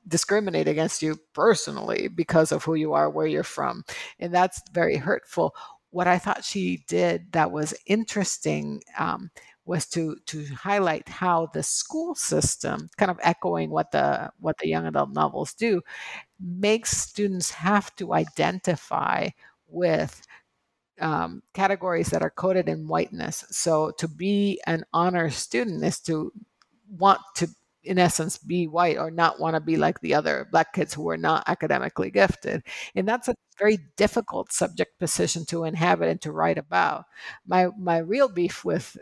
discriminate 0.07 0.67
against 0.67 1.01
you 1.01 1.17
personally 1.33 2.07
because 2.07 2.51
of 2.51 2.63
who 2.63 2.75
you 2.75 2.93
are, 2.93 3.09
where 3.09 3.27
you're 3.27 3.43
from, 3.43 3.83
and 4.19 4.33
that's 4.33 4.61
very 4.71 4.97
hurtful. 4.97 5.55
What 5.89 6.07
I 6.07 6.17
thought 6.17 6.43
she 6.43 6.83
did 6.87 7.31
that 7.31 7.51
was 7.51 7.73
interesting 7.85 8.81
um, 8.97 9.31
was 9.65 9.87
to 9.89 10.17
to 10.27 10.45
highlight 10.55 11.09
how 11.09 11.47
the 11.53 11.63
school 11.63 12.15
system, 12.15 12.89
kind 12.97 13.11
of 13.11 13.19
echoing 13.21 13.69
what 13.69 13.91
the 13.91 14.31
what 14.39 14.57
the 14.59 14.67
young 14.69 14.85
adult 14.85 15.11
novels 15.11 15.53
do, 15.53 15.81
makes 16.39 16.91
students 16.91 17.51
have 17.51 17.95
to 17.97 18.13
identify 18.13 19.29
with 19.67 20.26
um, 20.99 21.43
categories 21.53 22.09
that 22.09 22.21
are 22.21 22.29
coded 22.29 22.67
in 22.69 22.87
whiteness. 22.87 23.45
So 23.49 23.91
to 23.99 24.07
be 24.07 24.61
an 24.65 24.83
honor 24.93 25.29
student 25.29 25.83
is 25.83 25.99
to 26.01 26.31
want 26.89 27.19
to, 27.35 27.47
in 27.83 27.99
essence, 27.99 28.37
be 28.37 28.67
white 28.67 28.97
or 28.97 29.11
not 29.11 29.39
want 29.39 29.55
to 29.55 29.59
be 29.59 29.77
like 29.77 29.99
the 30.01 30.13
other 30.13 30.47
black 30.51 30.73
kids 30.73 30.93
who 30.93 31.09
are 31.09 31.17
not 31.17 31.43
academically 31.47 32.11
gifted. 32.11 32.63
And 32.95 33.07
that's 33.07 33.27
a 33.27 33.35
very 33.59 33.79
difficult 33.95 34.51
subject 34.51 34.99
position 34.99 35.45
to 35.47 35.63
inhabit 35.63 36.09
and 36.09 36.21
to 36.21 36.31
write 36.31 36.57
about. 36.57 37.05
My 37.45 37.67
my 37.77 37.99
real 37.99 38.29
beef 38.29 38.65
with 38.65 38.97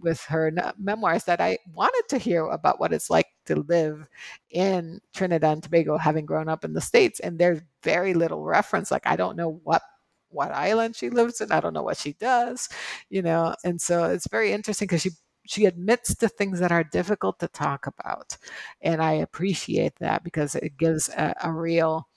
with 0.00 0.22
her 0.24 0.52
memoirs 0.78 1.24
that 1.24 1.40
I 1.40 1.58
wanted 1.74 2.04
to 2.10 2.18
hear 2.18 2.44
about 2.46 2.78
what 2.78 2.92
it's 2.92 3.10
like 3.10 3.26
to 3.46 3.56
live 3.56 4.06
in 4.50 5.00
Trinidad 5.12 5.52
and 5.52 5.62
Tobago, 5.62 5.96
having 5.98 6.26
grown 6.26 6.48
up 6.48 6.64
in 6.64 6.72
the 6.72 6.80
States. 6.80 7.20
And 7.20 7.38
there's 7.38 7.60
very 7.82 8.14
little 8.14 8.44
reference. 8.44 8.90
Like, 8.90 9.06
I 9.06 9.16
don't 9.16 9.36
know 9.36 9.60
what 9.64 9.82
what 10.30 10.52
island 10.52 10.96
she 10.96 11.10
lives 11.10 11.40
in. 11.40 11.52
I 11.52 11.60
don't 11.60 11.74
know 11.74 11.82
what 11.82 11.98
she 11.98 12.12
does, 12.14 12.68
you 13.10 13.22
know. 13.22 13.54
And 13.64 13.80
so 13.80 14.04
it's 14.04 14.28
very 14.28 14.52
interesting 14.52 14.86
because 14.86 15.02
she 15.02 15.10
she 15.46 15.64
admits 15.64 16.14
to 16.16 16.28
things 16.28 16.60
that 16.60 16.72
are 16.72 16.84
difficult 16.84 17.38
to 17.40 17.48
talk 17.48 17.86
about, 17.86 18.36
and 18.82 19.02
I 19.02 19.12
appreciate 19.12 19.96
that 20.00 20.22
because 20.24 20.54
it 20.54 20.76
gives 20.76 21.08
a, 21.10 21.34
a 21.42 21.52
real 21.52 22.08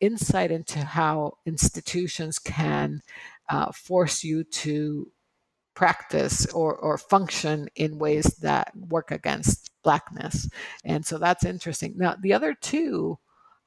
insight 0.00 0.50
into 0.50 0.80
how 0.80 1.34
institutions 1.46 2.38
can 2.38 3.02
uh, 3.48 3.70
force 3.72 4.24
you 4.24 4.44
to 4.44 5.10
practice 5.74 6.46
or, 6.52 6.74
or 6.76 6.98
function 6.98 7.68
in 7.76 7.98
ways 7.98 8.24
that 8.42 8.72
work 8.76 9.10
against 9.10 9.70
blackness 9.82 10.48
and 10.84 11.06
so 11.06 11.16
that's 11.16 11.44
interesting 11.44 11.94
now 11.96 12.14
the 12.20 12.34
other 12.34 12.54
two 12.54 13.18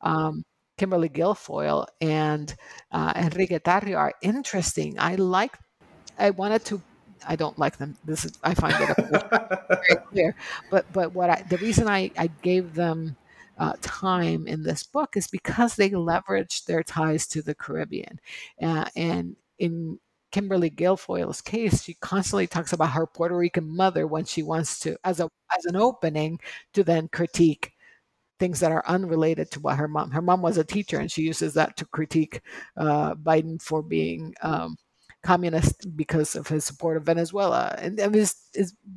um, 0.01 0.43
Kimberly 0.77 1.09
Guilfoyle 1.09 1.85
and 2.01 2.55
uh, 2.91 3.13
Enrique 3.15 3.59
Tarrio 3.59 3.97
are 3.97 4.13
interesting. 4.21 4.99
I 4.99 5.15
like. 5.15 5.57
I 6.17 6.31
wanted 6.31 6.65
to. 6.65 6.81
I 7.27 7.35
don't 7.35 7.57
like 7.57 7.77
them. 7.77 7.95
This 8.03 8.25
is. 8.25 8.33
I 8.43 8.53
find 8.53 8.75
it 8.79 8.97
very 9.69 10.01
clear. 10.09 10.35
But 10.71 10.91
but 10.91 11.13
what 11.13 11.29
I 11.29 11.43
the 11.49 11.57
reason 11.57 11.87
I 11.87 12.11
I 12.17 12.27
gave 12.41 12.73
them 12.73 13.15
uh, 13.57 13.73
time 13.81 14.47
in 14.47 14.63
this 14.63 14.83
book 14.83 15.15
is 15.15 15.27
because 15.27 15.75
they 15.75 15.91
leveraged 15.91 16.65
their 16.65 16.83
ties 16.83 17.27
to 17.27 17.41
the 17.41 17.53
Caribbean, 17.55 18.19
uh, 18.61 18.85
and 18.95 19.35
in 19.59 19.99
Kimberly 20.31 20.71
Guilfoyle's 20.71 21.41
case, 21.41 21.83
she 21.83 21.93
constantly 21.93 22.47
talks 22.47 22.73
about 22.73 22.91
her 22.91 23.05
Puerto 23.05 23.37
Rican 23.37 23.67
mother 23.75 24.07
when 24.07 24.25
she 24.25 24.41
wants 24.41 24.79
to, 24.79 24.97
as 25.03 25.19
a 25.19 25.29
as 25.55 25.65
an 25.65 25.75
opening, 25.75 26.39
to 26.73 26.83
then 26.83 27.07
critique 27.07 27.72
things 28.39 28.59
that 28.59 28.71
are 28.71 28.83
unrelated 28.87 29.51
to 29.51 29.59
what 29.59 29.77
her 29.77 29.87
mom. 29.87 30.11
Her 30.11 30.21
mom 30.21 30.41
was 30.41 30.57
a 30.57 30.63
teacher, 30.63 30.99
and 30.99 31.11
she 31.11 31.23
uses 31.23 31.53
that 31.53 31.77
to 31.77 31.85
critique 31.85 32.41
uh, 32.77 33.15
Biden 33.15 33.61
for 33.61 33.81
being 33.81 34.33
um, 34.41 34.75
communist 35.23 35.95
because 35.95 36.35
of 36.35 36.47
his 36.47 36.65
support 36.65 36.97
of 36.97 37.05
Venezuela. 37.05 37.75
And, 37.77 37.99
and 37.99 38.15
is 38.15 38.35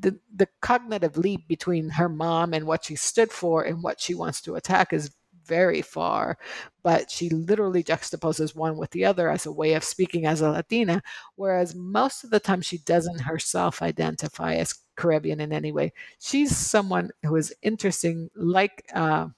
the 0.00 0.18
the 0.34 0.48
cognitive 0.60 1.16
leap 1.16 1.48
between 1.48 1.88
her 1.90 2.08
mom 2.08 2.52
and 2.54 2.66
what 2.66 2.84
she 2.84 2.96
stood 2.96 3.30
for 3.30 3.62
and 3.62 3.82
what 3.82 4.00
she 4.00 4.14
wants 4.14 4.40
to 4.42 4.56
attack 4.56 4.92
is 4.92 5.10
very 5.46 5.82
far, 5.82 6.38
but 6.82 7.10
she 7.10 7.30
literally 7.30 7.82
juxtaposes 7.82 8.54
one 8.54 8.76
with 8.76 8.90
the 8.90 9.04
other 9.04 9.30
as 9.30 9.46
a 9.46 9.52
way 9.52 9.74
of 9.74 9.84
speaking 9.84 10.26
as 10.26 10.40
a 10.40 10.50
Latina, 10.50 11.02
whereas 11.36 11.74
most 11.74 12.24
of 12.24 12.30
the 12.30 12.40
time 12.40 12.60
she 12.60 12.78
doesn't 12.78 13.20
herself 13.20 13.80
identify 13.82 14.54
as 14.54 14.74
Caribbean 14.96 15.40
in 15.40 15.52
any 15.52 15.72
way. 15.72 15.92
She's 16.18 16.56
someone 16.56 17.10
who 17.22 17.36
is 17.36 17.54
interesting, 17.62 18.30
like 18.34 18.84
uh, 18.94 19.28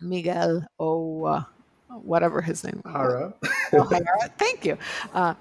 Miguel 0.00 0.66
O. 0.78 1.24
Uh, 1.24 1.44
whatever 1.88 2.42
his 2.42 2.64
name 2.64 2.82
Hara. 2.84 3.34
O'Hara. 3.72 4.28
Thank 4.36 4.64
you. 4.64 4.78
Uh, 5.12 5.34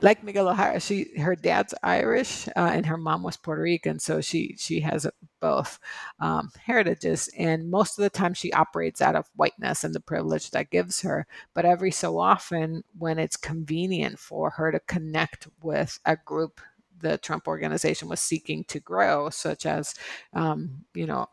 like 0.00 0.22
Miguel 0.22 0.48
O'Hara, 0.48 0.80
she 0.80 1.08
her 1.18 1.34
dad's 1.36 1.74
Irish 1.82 2.48
uh, 2.48 2.70
and 2.72 2.86
her 2.86 2.96
mom 2.96 3.22
was 3.22 3.36
Puerto 3.36 3.62
Rican, 3.62 3.98
so 3.98 4.20
she 4.20 4.54
she 4.58 4.80
has 4.80 5.06
both 5.40 5.78
um, 6.20 6.50
heritages. 6.64 7.28
And 7.36 7.70
most 7.70 7.98
of 7.98 8.02
the 8.02 8.10
time, 8.10 8.34
she 8.34 8.52
operates 8.52 9.00
out 9.00 9.16
of 9.16 9.30
whiteness 9.36 9.84
and 9.84 9.94
the 9.94 10.00
privilege 10.00 10.50
that 10.50 10.70
gives 10.70 11.02
her. 11.02 11.26
But 11.54 11.64
every 11.64 11.90
so 11.90 12.18
often, 12.18 12.84
when 12.96 13.18
it's 13.18 13.36
convenient 13.36 14.18
for 14.18 14.50
her 14.50 14.72
to 14.72 14.80
connect 14.80 15.48
with 15.62 15.98
a 16.04 16.16
group 16.16 16.60
the 17.00 17.18
Trump 17.18 17.48
organization 17.48 18.08
was 18.08 18.20
seeking 18.20 18.64
to 18.64 18.80
grow, 18.80 19.30
such 19.30 19.66
as, 19.66 19.94
um, 20.32 20.84
you 20.94 21.06
know, 21.06 21.26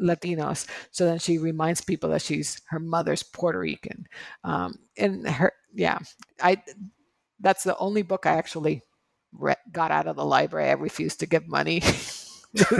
Latinos. 0.00 0.66
So 0.90 1.04
then 1.06 1.18
she 1.18 1.38
reminds 1.38 1.80
people 1.80 2.10
that 2.10 2.22
she's 2.22 2.60
her 2.68 2.78
mother's 2.78 3.22
Puerto 3.22 3.58
Rican. 3.58 4.06
Um, 4.44 4.78
and 4.96 5.26
her, 5.28 5.52
yeah, 5.74 5.98
I. 6.40 6.62
That's 7.40 7.64
the 7.64 7.76
only 7.78 8.02
book 8.02 8.24
I 8.24 8.34
actually 8.34 8.82
re- 9.32 9.56
got 9.72 9.90
out 9.90 10.06
of 10.06 10.14
the 10.14 10.24
library. 10.24 10.68
I 10.68 10.74
refused 10.74 11.18
to 11.20 11.26
give 11.26 11.48
money. 11.48 11.82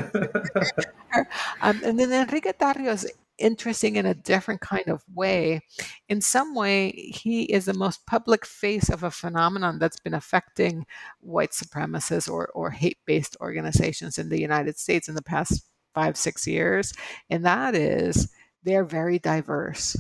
um, 1.62 1.80
and 1.82 1.98
then 1.98 2.12
Enrique 2.12 2.52
Tarrio 2.52 2.92
is 2.92 3.10
interesting 3.38 3.96
in 3.96 4.06
a 4.06 4.14
different 4.14 4.60
kind 4.60 4.88
of 4.88 5.02
way. 5.14 5.60
In 6.08 6.20
some 6.20 6.54
way, 6.54 6.90
he 6.92 7.44
is 7.44 7.64
the 7.64 7.74
most 7.74 8.06
public 8.06 8.46
face 8.46 8.88
of 8.88 9.02
a 9.02 9.10
phenomenon 9.10 9.78
that's 9.78 10.00
been 10.00 10.14
affecting 10.14 10.86
white 11.20 11.52
supremacists 11.52 12.30
or, 12.30 12.48
or 12.54 12.70
hate 12.70 12.98
based 13.06 13.36
organizations 13.40 14.18
in 14.18 14.28
the 14.28 14.40
United 14.40 14.78
States 14.78 15.08
in 15.08 15.14
the 15.14 15.22
past 15.22 15.64
five, 15.94 16.16
six 16.16 16.46
years. 16.46 16.92
And 17.30 17.44
that 17.44 17.74
is 17.74 18.28
they're 18.62 18.84
very 18.84 19.18
diverse. 19.18 19.96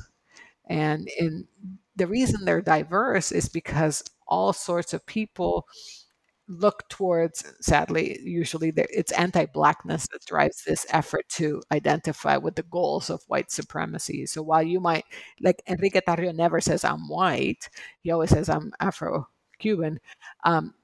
And 0.68 1.08
in 1.18 1.46
the 1.96 2.06
reason 2.06 2.44
they're 2.44 2.62
diverse 2.62 3.32
is 3.32 3.48
because 3.48 4.02
all 4.26 4.52
sorts 4.52 4.94
of 4.94 5.04
people 5.06 5.66
look 6.48 6.88
towards 6.88 7.44
sadly 7.60 8.18
usually 8.22 8.72
it's 8.76 9.12
anti-blackness 9.12 10.08
that 10.08 10.24
drives 10.26 10.64
this 10.64 10.84
effort 10.90 11.26
to 11.28 11.62
identify 11.72 12.36
with 12.36 12.56
the 12.56 12.64
goals 12.64 13.10
of 13.10 13.22
white 13.28 13.50
supremacy 13.50 14.26
so 14.26 14.42
while 14.42 14.62
you 14.62 14.80
might 14.80 15.04
like 15.40 15.62
enrique 15.68 16.00
tarrio 16.06 16.34
never 16.34 16.60
says 16.60 16.84
i'm 16.84 17.08
white 17.08 17.68
he 18.00 18.10
always 18.10 18.30
says 18.30 18.48
i'm 18.48 18.72
afro-cuban 18.80 20.00
um, 20.44 20.74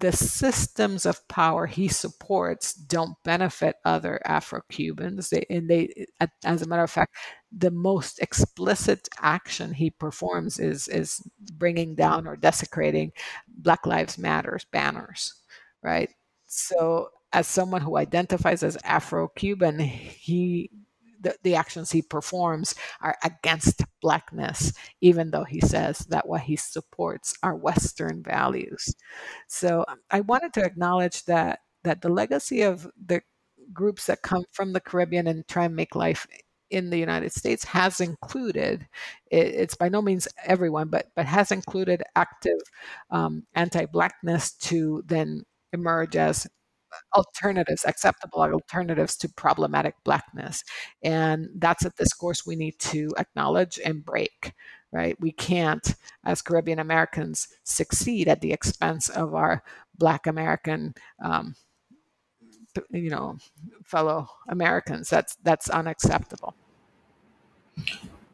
the 0.00 0.12
systems 0.12 1.06
of 1.06 1.26
power 1.28 1.66
he 1.66 1.88
supports 1.88 2.74
don't 2.74 3.14
benefit 3.24 3.76
other 3.84 4.20
Afro-Cubans. 4.24 5.30
They, 5.30 5.46
and 5.48 5.68
they, 5.68 6.06
as 6.44 6.62
a 6.62 6.66
matter 6.66 6.82
of 6.82 6.90
fact, 6.90 7.14
the 7.56 7.70
most 7.70 8.20
explicit 8.20 9.08
action 9.20 9.72
he 9.74 9.90
performs 9.90 10.58
is 10.58 10.88
is 10.88 11.20
bringing 11.52 11.94
down 11.94 12.26
or 12.26 12.36
desecrating 12.36 13.12
Black 13.48 13.86
Lives 13.86 14.18
Matters 14.18 14.66
banners, 14.72 15.34
right? 15.82 16.10
So, 16.46 17.10
as 17.32 17.46
someone 17.48 17.82
who 17.82 17.96
identifies 17.96 18.62
as 18.62 18.78
Afro-Cuban, 18.84 19.78
he 19.80 20.70
the, 21.20 21.36
the 21.42 21.54
actions 21.54 21.90
he 21.90 22.02
performs 22.02 22.74
are 23.00 23.16
against 23.24 23.82
blackness, 24.02 24.72
even 25.00 25.30
though 25.30 25.44
he 25.44 25.60
says 25.60 26.00
that 26.10 26.28
what 26.28 26.42
he 26.42 26.54
supports 26.56 27.34
are 27.42 27.56
Western 27.56 28.22
values. 28.22 28.94
So 29.48 29.84
um, 29.88 30.00
I 30.10 30.20
wanted 30.20 30.52
to 30.54 30.64
acknowledge 30.64 31.24
that 31.24 31.60
that 31.82 32.02
the 32.02 32.08
legacy 32.08 32.62
of 32.62 32.90
the 33.06 33.22
groups 33.72 34.06
that 34.06 34.22
come 34.22 34.44
from 34.52 34.72
the 34.72 34.80
Caribbean 34.80 35.26
and 35.26 35.46
try 35.48 35.64
and 35.66 35.76
make 35.76 35.94
life 35.94 36.26
in 36.74 36.90
the 36.90 36.98
United 36.98 37.32
States 37.32 37.64
has 37.64 38.00
included 38.00 38.86
it's 39.30 39.74
by 39.76 39.88
no 39.88 40.02
means 40.02 40.28
everyone, 40.44 40.88
but 40.88 41.06
but 41.16 41.26
has 41.26 41.50
included 41.52 42.02
active 42.16 42.60
um, 43.10 43.44
anti-blackness 43.54 44.52
to 44.68 45.02
then 45.06 45.44
emerge 45.72 46.16
as 46.16 46.46
alternatives, 47.16 47.84
acceptable 47.84 48.40
alternatives 48.42 49.16
to 49.18 49.28
problematic 49.28 49.94
blackness. 50.04 50.62
And 51.02 51.48
that's 51.56 51.84
a 51.84 51.90
discourse 51.90 52.46
we 52.46 52.56
need 52.56 52.78
to 52.80 53.10
acknowledge 53.18 53.80
and 53.84 54.04
break, 54.04 54.52
right? 54.92 55.16
We 55.20 55.32
can't, 55.32 55.94
as 56.24 56.42
Caribbean 56.42 56.78
Americans, 56.78 57.48
succeed 57.64 58.28
at 58.28 58.40
the 58.40 58.52
expense 58.52 59.08
of 59.08 59.34
our 59.34 59.62
Black 59.98 60.26
American. 60.26 60.94
Um, 61.22 61.56
you 62.90 63.10
know, 63.10 63.36
fellow 63.84 64.28
Americans. 64.48 65.08
That's 65.08 65.36
that's 65.42 65.70
unacceptable. 65.70 66.54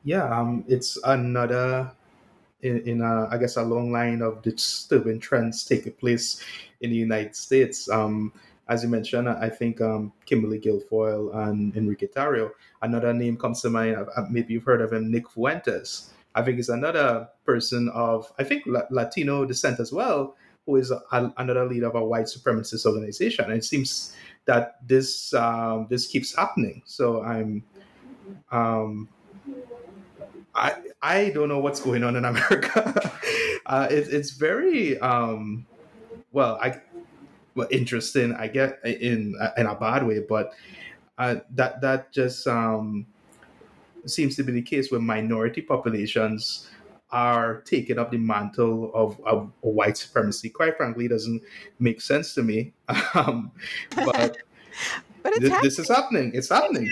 Yeah, 0.04 0.24
um, 0.24 0.64
it's 0.66 0.98
another 1.04 1.92
in, 2.62 2.80
in 2.80 3.00
a, 3.02 3.28
I 3.30 3.38
guess 3.38 3.56
a 3.56 3.62
long 3.62 3.92
line 3.92 4.22
of 4.22 4.42
disturbing 4.42 5.20
trends 5.20 5.64
taking 5.64 5.92
place 5.92 6.42
in 6.80 6.90
the 6.90 6.96
United 6.96 7.36
States. 7.36 7.88
Um, 7.88 8.32
as 8.68 8.82
you 8.82 8.88
mentioned, 8.88 9.28
I 9.28 9.48
think 9.48 9.80
um, 9.80 10.12
Kimberly 10.26 10.60
Guilfoyle 10.60 11.34
and 11.34 11.76
Enrique 11.76 12.06
Tarrio. 12.06 12.52
Another 12.82 13.12
name 13.12 13.36
comes 13.36 13.60
to 13.62 13.70
mind. 13.70 13.96
Maybe 14.30 14.54
you've 14.54 14.64
heard 14.64 14.80
of 14.80 14.92
him, 14.92 15.10
Nick 15.10 15.28
Fuentes. 15.28 16.12
I 16.36 16.42
think 16.42 16.60
is 16.60 16.68
another 16.68 17.28
person 17.44 17.88
of 17.92 18.32
I 18.38 18.44
think 18.44 18.62
Latino 18.66 19.44
descent 19.44 19.80
as 19.80 19.92
well, 19.92 20.36
who 20.64 20.76
is 20.76 20.92
a, 20.92 21.02
another 21.38 21.66
leader 21.66 21.88
of 21.88 21.96
a 21.96 22.04
white 22.04 22.26
supremacist 22.26 22.86
organization. 22.86 23.46
And 23.46 23.54
it 23.54 23.64
seems 23.64 24.14
that 24.44 24.76
this 24.86 25.34
um, 25.34 25.88
this 25.90 26.06
keeps 26.06 26.34
happening. 26.36 26.82
So 26.86 27.22
I'm. 27.22 27.64
Um, 28.52 29.08
I 30.54 30.74
I 31.02 31.30
don't 31.30 31.48
know 31.48 31.58
what's 31.58 31.80
going 31.80 32.04
on 32.04 32.16
in 32.16 32.24
America. 32.24 33.10
uh, 33.66 33.88
it, 33.90 34.08
it's 34.12 34.30
very 34.30 34.98
um, 35.00 35.66
well. 36.32 36.58
I 36.60 36.80
well, 37.54 37.68
interesting. 37.70 38.34
I 38.34 38.48
get 38.48 38.78
in 38.84 39.34
in 39.56 39.66
a 39.66 39.74
bad 39.74 40.06
way, 40.06 40.20
but 40.20 40.52
uh, 41.18 41.36
that 41.50 41.80
that 41.80 42.12
just 42.12 42.46
um, 42.46 43.06
seems 44.06 44.36
to 44.36 44.42
be 44.42 44.52
the 44.52 44.62
case 44.62 44.90
where 44.90 45.00
minority 45.00 45.60
populations 45.60 46.68
are 47.12 47.60
taking 47.62 47.98
up 47.98 48.10
the 48.10 48.18
mantle 48.18 48.92
of, 48.94 49.20
of, 49.26 49.50
white 49.62 49.96
supremacy. 49.96 50.48
Quite 50.48 50.76
frankly, 50.76 51.08
doesn't 51.08 51.42
make 51.80 52.00
sense 52.00 52.34
to 52.34 52.42
me. 52.42 52.72
Um, 53.14 53.50
but 53.94 54.38
but 55.22 55.34
th- 55.34 55.62
this 55.62 55.78
is 55.78 55.88
happening. 55.88 56.30
It's 56.34 56.48
happening. 56.48 56.88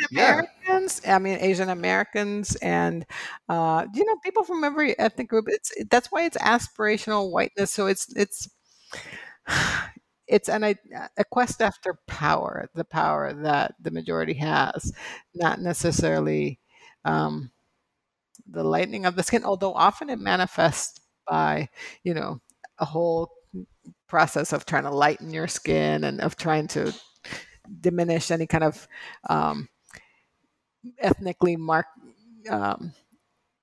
Americans. 0.79 1.03
I 1.07 1.19
mean 1.19 1.39
Asian 1.41 1.69
Americans, 1.69 2.57
and 2.57 3.07
uh, 3.49 3.87
you 3.95 4.05
know 4.05 4.17
people 4.25 4.45
from 4.45 4.65
every 4.65 4.99
ethnic 4.99 5.29
group. 5.29 5.47
It's 5.49 5.73
that's 5.91 6.09
why 6.09 6.25
it's 6.25 6.37
aspirational 6.39 7.31
whiteness. 7.31 7.71
So 7.73 7.87
it's 7.87 8.15
it's 8.17 8.49
it's 10.29 10.49
an, 10.49 10.63
a 10.63 10.77
quest 11.31 11.63
after 11.63 11.99
power, 12.07 12.69
the 12.75 12.85
power 12.85 13.33
that 13.33 13.75
the 13.81 13.91
majority 13.91 14.35
has, 14.35 14.93
not 15.35 15.59
necessarily 15.61 16.61
um, 17.07 17.51
the 18.47 18.63
lightening 18.63 19.07
of 19.07 19.17
the 19.17 19.23
skin, 19.23 19.45
although 19.45 19.73
often 19.73 20.11
it 20.11 20.19
manifests 20.19 21.01
by, 21.27 21.69
you 22.05 22.13
know, 22.13 22.41
a 22.79 22.85
whole 22.85 23.31
process 24.07 24.53
of 24.53 24.67
trying 24.67 24.83
to 24.83 24.91
lighten 24.91 25.33
your 25.33 25.49
skin 25.49 26.05
and 26.05 26.21
of 26.21 26.37
trying 26.37 26.67
to 26.69 26.93
diminish 27.81 28.31
any 28.31 28.47
kind 28.47 28.65
of 28.65 28.87
um, 29.31 29.69
ethnically 30.99 31.57
marked 31.57 31.99
um, 32.51 32.93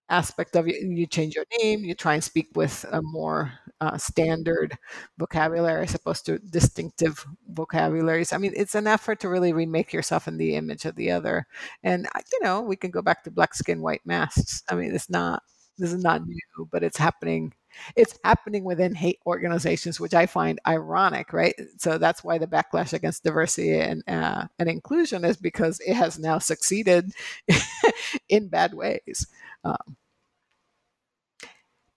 aspect 0.10 0.56
of 0.56 0.68
it. 0.68 0.76
You 0.82 1.08
change 1.08 1.36
your 1.36 1.46
name, 1.62 1.84
you 1.84 1.96
try 1.96 2.14
and 2.14 2.24
speak 2.24 2.50
with 2.56 2.86
a 2.92 3.02
more 3.02 3.54
uh, 3.82 3.98
standard 3.98 4.78
vocabulary 5.18 5.84
as 5.84 5.96
opposed 5.96 6.26
to 6.28 6.40
distinctive 6.40 7.26
vocabularies. 7.50 8.32
I 8.34 8.38
mean, 8.38 8.54
it's 8.56 8.76
an 8.76 8.88
effort 8.88 9.20
to 9.22 9.30
really 9.30 9.54
remake 9.54 9.94
yourself 9.94 10.28
in 10.28 10.38
the 10.38 10.56
image 10.56 10.86
of 10.86 10.96
the 10.96 11.12
other. 11.12 11.48
And, 11.84 12.08
you 12.32 12.40
know, 12.44 12.62
we 12.62 12.76
can 12.76 12.92
go 12.92 13.02
back 13.02 13.24
to 13.24 13.32
black 13.32 13.54
skin, 13.56 13.82
white 13.82 14.06
masks. 14.06 14.64
I 14.70 14.76
mean, 14.76 14.94
it's 14.94 15.10
not, 15.10 15.44
this 15.78 15.94
is 15.94 16.04
not 16.04 16.26
new, 16.26 16.68
but 16.72 16.84
it's 16.84 16.98
happening. 16.98 17.54
It's 17.96 18.18
happening 18.24 18.64
within 18.64 18.96
hate 18.96 19.20
organizations, 19.26 20.00
which 20.00 20.14
I 20.14 20.26
find 20.26 20.60
ironic, 20.66 21.34
right? 21.34 21.56
So 21.78 21.98
that's 21.98 22.24
why 22.24 22.38
the 22.38 22.48
backlash 22.48 22.94
against 22.94 23.24
diversity 23.24 23.80
and 23.80 24.04
uh, 24.08 24.46
and 24.60 24.70
inclusion 24.70 25.26
is 25.26 25.38
because 25.38 25.82
it 25.86 25.94
has 25.94 26.18
now 26.18 26.40
succeeded 26.40 27.12
in 28.30 28.48
bad 28.48 28.74
ways. 28.74 29.28
Um, 29.64 29.98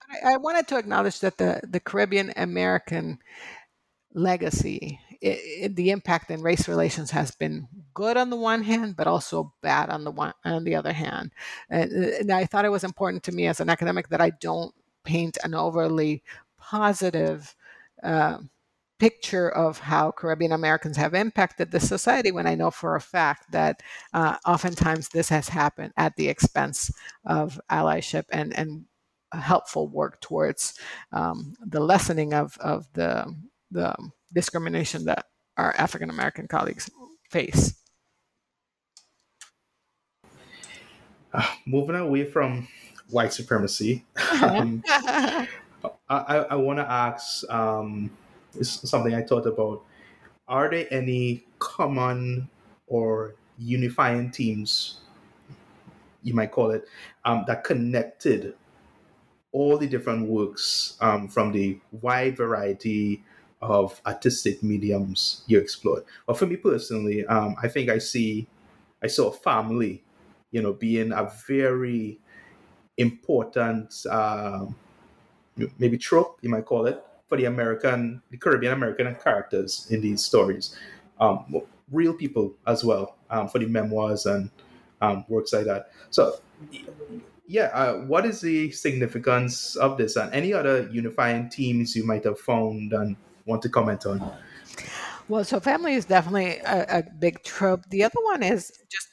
I, 0.09 0.33
I, 0.33 0.37
wanted 0.37 0.67
to 0.69 0.77
acknowledge 0.77 1.19
that 1.19 1.37
the, 1.37 1.61
the 1.63 1.79
Caribbean 1.79 2.33
American 2.35 3.19
legacy, 4.13 4.99
it, 5.21 5.39
it, 5.61 5.75
the 5.75 5.89
impact 5.89 6.31
in 6.31 6.41
race 6.41 6.67
relations 6.67 7.11
has 7.11 7.31
been 7.31 7.67
good 7.93 8.17
on 8.17 8.29
the 8.29 8.35
one 8.35 8.63
hand, 8.63 8.95
but 8.95 9.07
also 9.07 9.53
bad 9.61 9.89
on 9.89 10.03
the 10.03 10.11
one 10.11 10.33
on 10.45 10.63
the 10.63 10.75
other 10.75 10.93
hand. 10.93 11.31
And, 11.69 11.91
and 11.91 12.31
I 12.31 12.45
thought 12.45 12.65
it 12.65 12.71
was 12.71 12.83
important 12.83 13.23
to 13.23 13.31
me 13.31 13.47
as 13.47 13.59
an 13.59 13.69
academic 13.69 14.09
that 14.09 14.21
I 14.21 14.29
don't 14.29 14.73
paint 15.03 15.37
an 15.43 15.53
overly 15.53 16.23
positive 16.57 17.55
uh, 18.03 18.39
picture 18.99 19.49
of 19.49 19.79
how 19.79 20.11
Caribbean 20.11 20.51
Americans 20.51 20.97
have 20.97 21.13
impacted 21.13 21.71
the 21.71 21.79
society 21.79 22.31
when 22.31 22.45
I 22.45 22.55
know 22.55 22.69
for 22.69 22.95
a 22.95 23.01
fact 23.01 23.51
that 23.51 23.81
uh, 24.13 24.35
oftentimes 24.45 25.09
this 25.09 25.29
has 25.29 25.49
happened 25.49 25.93
at 25.97 26.15
the 26.17 26.27
expense 26.27 26.91
of 27.25 27.59
allyship 27.71 28.25
and, 28.29 28.53
and 28.57 28.85
helpful 29.31 29.87
work 29.87 30.19
towards 30.21 30.77
um, 31.11 31.53
the 31.65 31.79
lessening 31.79 32.33
of, 32.33 32.57
of 32.59 32.87
the, 32.93 33.33
the 33.71 33.95
discrimination 34.33 35.05
that 35.05 35.25
our 35.57 35.73
African 35.77 36.09
American 36.09 36.47
colleagues 36.47 36.89
face. 37.29 37.75
Uh, 41.31 41.45
moving 41.65 41.95
away 41.95 42.25
from 42.25 42.67
white 43.09 43.33
supremacy, 43.33 44.03
um, 44.41 44.83
I, 46.09 46.45
I, 46.49 46.55
want 46.55 46.79
to 46.79 46.89
ask 46.89 47.47
um, 47.51 48.09
something 48.61 49.13
I 49.13 49.21
thought 49.21 49.45
about. 49.45 49.83
Are 50.47 50.69
there 50.69 50.87
any 50.89 51.43
common 51.59 52.49
or 52.87 53.35
unifying 53.59 54.31
themes, 54.31 55.01
you 56.23 56.33
might 56.33 56.51
call 56.51 56.71
it, 56.71 56.87
um, 57.25 57.43
that 57.47 57.63
connected 57.63 58.55
all 59.51 59.77
the 59.77 59.87
different 59.87 60.27
works 60.27 60.97
um, 61.01 61.27
from 61.27 61.51
the 61.51 61.77
wide 62.01 62.37
variety 62.37 63.23
of 63.61 64.01
artistic 64.05 64.63
mediums 64.63 65.43
you 65.47 65.59
explored? 65.59 66.03
Well, 66.27 66.35
for 66.35 66.45
me 66.45 66.55
personally, 66.55 67.25
um, 67.25 67.55
I 67.61 67.67
think 67.67 67.89
I 67.89 67.97
see, 67.97 68.47
I 69.03 69.07
saw 69.07 69.31
family, 69.31 70.03
you 70.51 70.61
know, 70.61 70.73
being 70.73 71.11
a 71.11 71.31
very 71.47 72.19
important, 72.97 73.93
uh, 74.09 74.65
maybe 75.77 75.97
trope, 75.97 76.39
you 76.41 76.49
might 76.49 76.65
call 76.65 76.85
it, 76.85 77.03
for 77.27 77.37
the 77.37 77.45
American, 77.45 78.21
the 78.31 78.37
Caribbean 78.37 78.73
American 78.73 79.13
characters 79.15 79.87
in 79.89 80.01
these 80.01 80.23
stories. 80.23 80.75
Um, 81.19 81.61
real 81.91 82.13
people 82.13 82.53
as 82.67 82.83
well 82.83 83.17
um, 83.29 83.47
for 83.47 83.59
the 83.59 83.65
memoirs 83.65 84.25
and 84.25 84.49
um, 85.01 85.25
works 85.27 85.53
like 85.53 85.65
that. 85.65 85.91
So, 86.09 86.39
yeah, 87.47 87.71
uh, 87.73 87.93
what 88.05 88.25
is 88.25 88.41
the 88.41 88.71
significance 88.71 89.75
of 89.75 89.97
this 89.97 90.15
and 90.15 90.31
any 90.33 90.53
other 90.53 90.87
unifying 90.91 91.49
themes 91.49 91.95
you 91.95 92.05
might 92.05 92.23
have 92.23 92.39
found 92.39 92.93
and 92.93 93.15
want 93.49 93.61
to 93.63 93.69
comment 93.69 94.05
on? 94.05 94.31
Well, 95.27 95.43
so 95.43 95.59
family 95.59 95.95
is 95.95 96.05
definitely 96.05 96.57
a, 96.59 96.99
a 96.99 97.03
big 97.19 97.43
trope. 97.43 97.83
The 97.89 98.03
other 98.03 98.21
one 98.23 98.43
is 98.43 98.71
just 98.89 99.07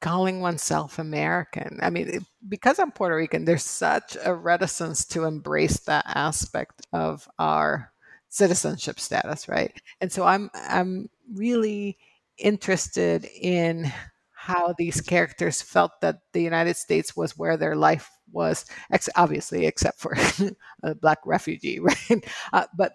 calling 0.00 0.40
oneself 0.40 0.98
American. 0.98 1.78
I 1.82 1.90
mean, 1.90 2.24
because 2.48 2.78
I'm 2.78 2.92
Puerto 2.92 3.16
Rican, 3.16 3.44
there's 3.44 3.64
such 3.64 4.16
a 4.24 4.34
reticence 4.34 5.04
to 5.06 5.24
embrace 5.24 5.80
that 5.80 6.04
aspect 6.06 6.86
of 6.92 7.28
our 7.38 7.92
citizenship 8.28 9.00
status, 9.00 9.48
right? 9.48 9.72
And 10.00 10.12
so 10.12 10.24
I'm 10.24 10.50
I'm 10.54 11.08
really 11.34 11.98
interested 12.38 13.24
in 13.40 13.92
how 14.32 14.74
these 14.78 15.00
characters 15.00 15.60
felt 15.60 16.00
that 16.00 16.20
the 16.32 16.42
United 16.42 16.76
States 16.76 17.16
was 17.16 17.36
where 17.36 17.56
their 17.56 17.76
life 17.76 18.10
was, 18.32 18.64
ex- 18.90 19.08
obviously, 19.16 19.66
except 19.66 20.00
for 20.00 20.16
a 20.82 20.94
black 20.94 21.18
refugee, 21.24 21.78
right? 21.80 22.24
Uh, 22.52 22.66
but 22.76 22.92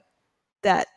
that 0.63 0.87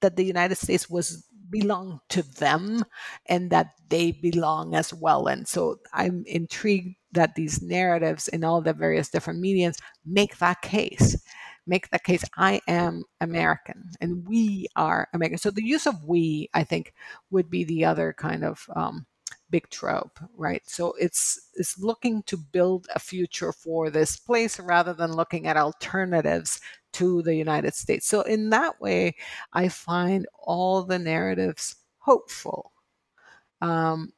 that 0.00 0.16
the 0.16 0.24
United 0.24 0.56
States 0.56 0.88
was 0.88 1.26
belong 1.50 2.00
to 2.08 2.22
them 2.22 2.82
and 3.26 3.50
that 3.50 3.72
they 3.88 4.12
belong 4.12 4.74
as 4.74 4.94
well. 4.94 5.26
And 5.26 5.46
so 5.46 5.80
I'm 5.92 6.24
intrigued 6.26 6.96
that 7.12 7.34
these 7.34 7.60
narratives 7.60 8.28
in 8.28 8.44
all 8.44 8.60
the 8.60 8.72
various 8.72 9.08
different 9.10 9.40
mediums 9.40 9.78
make 10.04 10.38
that 10.38 10.62
case. 10.62 11.16
Make 11.66 11.90
that 11.90 12.04
case, 12.04 12.24
I 12.36 12.60
am 12.66 13.04
American 13.20 13.90
and 14.00 14.26
we 14.26 14.66
are 14.76 15.08
American. 15.12 15.38
So 15.38 15.50
the 15.50 15.64
use 15.64 15.86
of 15.86 16.02
we, 16.04 16.48
I 16.54 16.64
think, 16.64 16.94
would 17.30 17.50
be 17.50 17.64
the 17.64 17.84
other 17.84 18.14
kind 18.16 18.44
of 18.44 18.64
um, 18.74 19.06
big 19.50 19.68
trope, 19.70 20.18
right? 20.36 20.62
So 20.68 20.94
it's 20.98 21.50
it's 21.54 21.78
looking 21.78 22.22
to 22.24 22.36
build 22.36 22.86
a 22.94 22.98
future 22.98 23.52
for 23.52 23.90
this 23.90 24.16
place 24.16 24.58
rather 24.60 24.92
than 24.94 25.12
looking 25.12 25.46
at 25.46 25.56
alternatives 25.56 26.60
to 26.94 27.22
the 27.22 27.34
United 27.34 27.74
States. 27.74 28.06
So 28.06 28.22
in 28.22 28.50
that 28.50 28.80
way, 28.80 29.16
I 29.52 29.68
find 29.68 30.26
all 30.38 30.82
the 30.84 30.98
narratives 30.98 31.76
hopeful. 31.98 32.72
Um, 33.60 34.12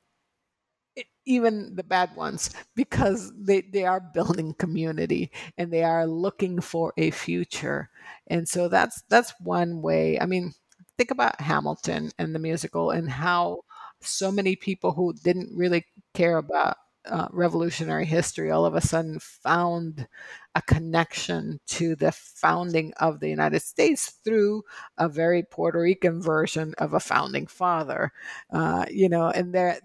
even 1.24 1.74
the 1.76 1.82
bad 1.84 2.14
ones 2.16 2.50
because 2.74 3.32
they, 3.38 3.60
they 3.60 3.84
are 3.84 4.00
building 4.00 4.54
community 4.54 5.30
and 5.56 5.72
they 5.72 5.84
are 5.84 6.06
looking 6.06 6.60
for 6.60 6.92
a 6.96 7.10
future 7.10 7.88
and 8.28 8.48
so 8.48 8.68
that's 8.68 9.02
that's 9.09 9.32
one 9.40 9.80
way 9.82 10.18
i 10.20 10.26
mean 10.26 10.52
think 10.98 11.10
about 11.10 11.40
hamilton 11.40 12.10
and 12.18 12.34
the 12.34 12.38
musical 12.38 12.90
and 12.90 13.09
how 13.09 13.60
so 14.06 14.32
many 14.32 14.56
people 14.56 14.92
who 14.92 15.12
didn't 15.14 15.56
really 15.56 15.86
care 16.14 16.38
about 16.38 16.76
uh, 17.04 17.26
revolutionary 17.32 18.06
history 18.06 18.50
all 18.50 18.64
of 18.64 18.74
a 18.76 18.80
sudden 18.80 19.18
found 19.18 20.06
a 20.54 20.62
connection 20.62 21.58
to 21.66 21.96
the 21.96 22.12
founding 22.12 22.92
of 23.00 23.18
the 23.18 23.28
United 23.28 23.60
States 23.60 24.18
through 24.24 24.62
a 24.98 25.08
very 25.08 25.42
Puerto 25.42 25.80
Rican 25.80 26.22
version 26.22 26.74
of 26.78 26.92
a 26.94 27.00
founding 27.00 27.46
father, 27.46 28.12
uh, 28.52 28.84
you 28.90 29.08
know, 29.08 29.28
and 29.30 29.54
that 29.54 29.80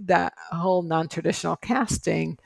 that 0.00 0.32
whole 0.50 0.82
non-traditional 0.82 1.56
casting, 1.56 2.38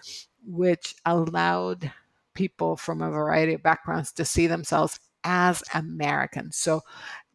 which 0.44 0.94
allowed 1.04 1.92
people 2.34 2.76
from 2.76 3.02
a 3.02 3.10
variety 3.10 3.54
of 3.54 3.62
backgrounds 3.62 4.12
to 4.12 4.24
see 4.24 4.46
themselves 4.46 4.98
as 5.24 5.62
Americans. 5.74 6.56
So 6.56 6.80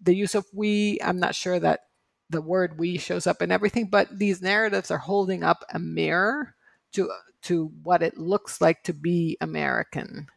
the 0.01 0.15
use 0.15 0.35
of 0.35 0.45
we, 0.53 0.99
I'm 1.03 1.19
not 1.19 1.35
sure 1.35 1.59
that 1.59 1.81
the 2.29 2.41
word 2.41 2.77
we 2.77 2.97
shows 2.97 3.27
up 3.27 3.41
in 3.41 3.51
everything, 3.51 3.87
but 3.89 4.17
these 4.17 4.41
narratives 4.41 4.91
are 4.91 4.97
holding 4.97 5.43
up 5.43 5.63
a 5.73 5.79
mirror 5.79 6.55
to 6.93 7.11
to 7.43 7.71
what 7.83 8.01
it 8.03 8.17
looks 8.17 8.59
like 8.61 8.83
to 8.83 8.93
be 8.93 9.37
American. 9.41 10.27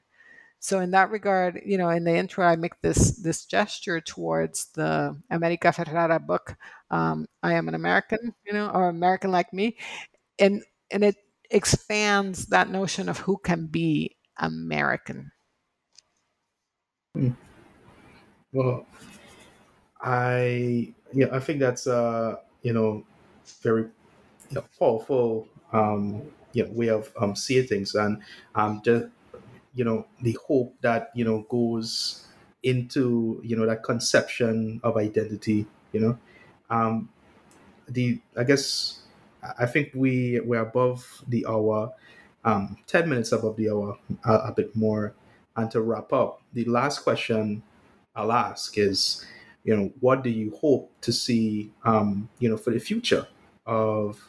So 0.61 0.81
in 0.81 0.91
that 0.91 1.11
regard, 1.11 1.63
you 1.65 1.79
know, 1.79 1.89
in 1.89 2.05
the 2.05 2.15
intro, 2.15 2.45
I 2.45 2.57
make 2.57 2.81
this 2.83 3.17
this 3.23 3.47
gesture 3.47 4.01
towards 4.01 4.67
the 4.73 5.17
America 5.31 5.69
Ferrera 5.69 6.25
book, 6.25 6.57
um, 6.91 7.27
"I 7.43 7.55
Am 7.55 7.69
an 7.69 7.75
American," 7.75 8.35
you 8.45 8.53
know, 8.53 8.71
or 8.71 8.89
"American 8.89 9.31
Like 9.33 9.53
Me," 9.53 9.79
and 10.39 10.63
and 10.91 11.05
it 11.05 11.17
expands 11.51 12.47
that 12.47 12.71
notion 12.71 13.09
of 13.09 13.19
who 13.19 13.39
can 13.39 13.67
be 13.67 14.17
American. 14.37 15.33
Hmm. 17.15 17.31
Well, 18.53 18.87
I 20.01 20.95
yeah, 21.13 21.27
I 21.33 21.41
think 21.41 21.61
that's 21.61 21.87
uh, 21.87 22.37
you 22.63 22.73
know 22.73 23.05
very 23.63 23.83
you 23.83 24.57
know, 24.57 24.65
powerful. 24.79 25.49
Um, 25.73 26.23
you 26.53 26.65
know 26.67 26.73
way 26.73 26.89
of 26.91 27.13
um, 27.21 27.37
seeing 27.37 27.67
things. 27.67 27.95
And 27.95 28.23
um, 28.55 28.83
just 28.85 29.07
you 29.75 29.85
know 29.85 30.07
the 30.23 30.39
hope 30.49 30.75
that 30.83 31.11
you 31.15 31.25
know 31.25 31.47
goes 31.51 32.27
into 32.63 33.41
you 33.45 33.57
know 33.57 33.67
that 33.67 33.85
conception 33.85 34.81
of 34.85 34.97
identity 34.97 35.67
you 35.93 36.01
know. 36.01 36.19
Um 36.71 37.11
the 37.89 38.21
i 38.37 38.45
guess 38.45 39.01
i 39.59 39.67
think 39.67 39.91
we 39.95 40.41
we're 40.41 40.61
above 40.61 41.25
the 41.29 41.45
hour 41.47 41.93
um 42.45 42.77
10 42.87 43.09
minutes 43.09 43.33
above 43.33 43.57
the 43.57 43.71
hour 43.71 43.99
a, 44.25 44.33
a 44.33 44.53
bit 44.53 44.75
more. 44.77 45.15
And 45.57 45.71
to 45.73 45.81
wrap 45.83 46.13
up 46.13 46.43
the 46.55 46.65
last 46.65 47.01
question 47.01 47.63
i'll 48.17 48.33
ask 48.33 48.79
is 48.79 49.25
you 49.65 49.77
know 49.77 49.93
what 50.01 50.23
do 50.23 50.31
you 50.31 50.57
hope 50.61 50.91
to 51.01 51.13
see 51.13 51.73
um 51.85 52.29
you 52.39 52.49
know 52.49 52.57
for 52.57 52.71
the 52.71 52.79
future 52.79 53.27
of 53.67 54.29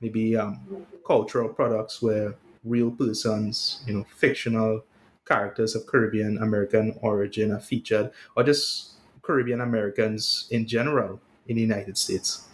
maybe 0.00 0.36
um, 0.36 0.86
cultural 1.06 1.48
products 1.48 2.02
where 2.02 2.34
real 2.64 2.90
persons, 2.90 3.82
you 3.86 3.94
know, 3.94 4.04
fictional 4.16 4.82
characters 5.26 5.74
of 5.74 5.86
Caribbean 5.86 6.38
American 6.38 6.98
origin 7.02 7.52
are 7.52 7.60
featured, 7.60 8.10
or 8.36 8.42
just 8.42 8.94
Caribbean 9.22 9.60
Americans 9.60 10.48
in 10.50 10.66
general 10.66 11.20
in 11.46 11.56
the 11.56 11.62
United 11.62 11.96
States? 11.96 12.48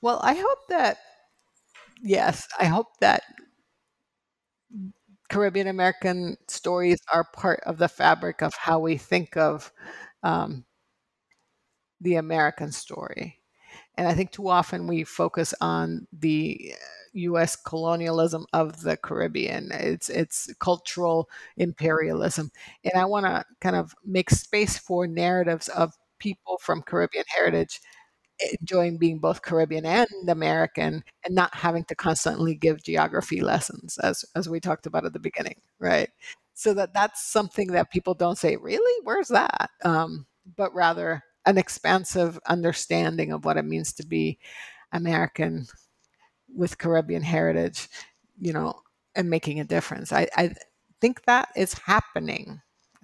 Well, 0.00 0.20
I 0.22 0.34
hope 0.34 0.58
that, 0.68 0.98
yes, 2.02 2.46
I 2.58 2.66
hope 2.66 2.98
that 3.00 3.22
Caribbean 5.30 5.68
American 5.68 6.36
stories 6.48 6.98
are 7.12 7.24
part 7.32 7.60
of 7.64 7.78
the 7.78 7.88
fabric 7.88 8.42
of 8.42 8.54
how 8.54 8.78
we 8.78 8.96
think 8.96 9.36
of 9.36 9.72
um, 10.24 10.66
the 12.00 12.16
American 12.16 12.72
story. 12.72 13.40
And 13.96 14.08
I 14.08 14.14
think 14.14 14.32
too 14.32 14.48
often 14.48 14.86
we 14.86 15.04
focus 15.04 15.54
on 15.60 16.06
the 16.12 16.74
U.S. 17.14 17.56
colonialism 17.56 18.46
of 18.52 18.82
the 18.82 18.96
Caribbean. 18.96 19.70
It's 19.72 20.08
it's 20.10 20.52
cultural 20.60 21.28
imperialism, 21.56 22.50
and 22.84 22.94
I 23.00 23.04
want 23.06 23.26
to 23.26 23.44
kind 23.60 23.76
of 23.76 23.94
make 24.04 24.30
space 24.30 24.78
for 24.78 25.06
narratives 25.06 25.68
of 25.68 25.94
people 26.18 26.58
from 26.60 26.82
Caribbean 26.82 27.24
heritage 27.36 27.80
enjoying 28.60 28.98
being 28.98 29.18
both 29.20 29.42
Caribbean 29.42 29.86
and 29.86 30.08
American, 30.28 31.04
and 31.24 31.34
not 31.34 31.54
having 31.54 31.84
to 31.84 31.94
constantly 31.94 32.54
give 32.54 32.82
geography 32.82 33.40
lessons, 33.40 33.98
as 33.98 34.24
as 34.36 34.48
we 34.48 34.60
talked 34.60 34.86
about 34.86 35.06
at 35.06 35.12
the 35.12 35.20
beginning, 35.20 35.60
right? 35.78 36.10
So 36.54 36.72
that 36.74 36.94
that's 36.94 37.26
something 37.26 37.68
that 37.68 37.90
people 37.90 38.14
don't 38.14 38.38
say, 38.38 38.56
really? 38.56 39.00
Where's 39.04 39.28
that? 39.28 39.70
Um, 39.84 40.26
but 40.56 40.74
rather 40.74 41.22
an 41.46 41.58
expansive 41.58 42.38
understanding 42.46 43.32
of 43.32 43.44
what 43.44 43.56
it 43.56 43.64
means 43.64 43.92
to 43.94 44.06
be 44.06 44.38
American 44.92 45.66
with 46.54 46.78
Caribbean 46.78 47.22
heritage, 47.22 47.88
you 48.40 48.52
know, 48.52 48.80
and 49.14 49.28
making 49.28 49.60
a 49.60 49.64
difference. 49.64 50.12
I, 50.12 50.28
I 50.36 50.54
think 51.00 51.24
that 51.24 51.48
is 51.56 51.74
happening. 51.74 52.60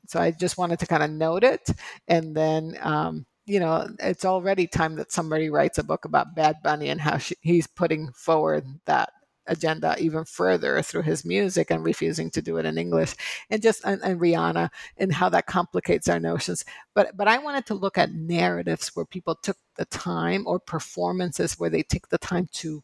So 0.07 0.21
I 0.21 0.31
just 0.31 0.59
wanted 0.59 0.79
to 0.81 0.87
kind 0.87 1.03
of 1.03 1.11
note 1.11 1.45
it. 1.45 1.71
And 2.09 2.35
then, 2.35 2.77
um, 2.81 3.27
you 3.47 3.61
know, 3.61 3.89
it's 3.99 4.25
already 4.25 4.67
time 4.67 4.97
that 4.97 5.13
somebody 5.13 5.51
writes 5.51 5.79
a 5.79 5.85
book 5.85 6.05
about 6.05 6.35
Bad 6.35 6.57
Bunny 6.63 6.89
and 6.89 7.01
how 7.01 7.19
she, 7.19 7.35
he's 7.41 7.67
putting 7.67 8.13
forward 8.13 8.65
that 8.87 9.11
agenda 9.51 9.95
even 9.99 10.25
further 10.25 10.81
through 10.81 11.03
his 11.03 11.25
music 11.25 11.71
and 11.71 11.85
refusing 11.85 12.31
to 12.31 12.41
do 12.41 12.57
it 12.57 12.65
in 12.65 12.79
English 12.79 13.15
and 13.51 13.61
just 13.61 13.85
and, 13.85 14.01
and, 14.03 14.21
Rihanna 14.21 14.71
and 14.97 15.13
how 15.13 15.29
that 15.29 15.47
complicates 15.47 16.09
our 16.09 16.21
notions 16.21 16.65
but 16.95 17.17
but 17.17 17.29
I 17.29 17.39
wanted 17.39 17.67
to 17.67 17.75
look 17.75 17.99
at 17.99 18.13
narratives 18.13 18.93
where 18.95 19.05
people 19.05 19.35
took 19.35 19.57
the 19.77 19.85
time 19.87 20.45
or 20.47 20.59
performances 20.59 21.59
where 21.59 21.71
they 21.71 21.83
take 21.83 22.09
the 22.09 22.19
time 22.19 22.49
to 22.53 22.83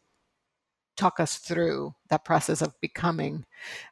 talk 0.97 1.19
us 1.19 1.37
through 1.37 1.93
that 2.09 2.25
process 2.25 2.61
of 2.61 2.79
becoming 2.81 3.45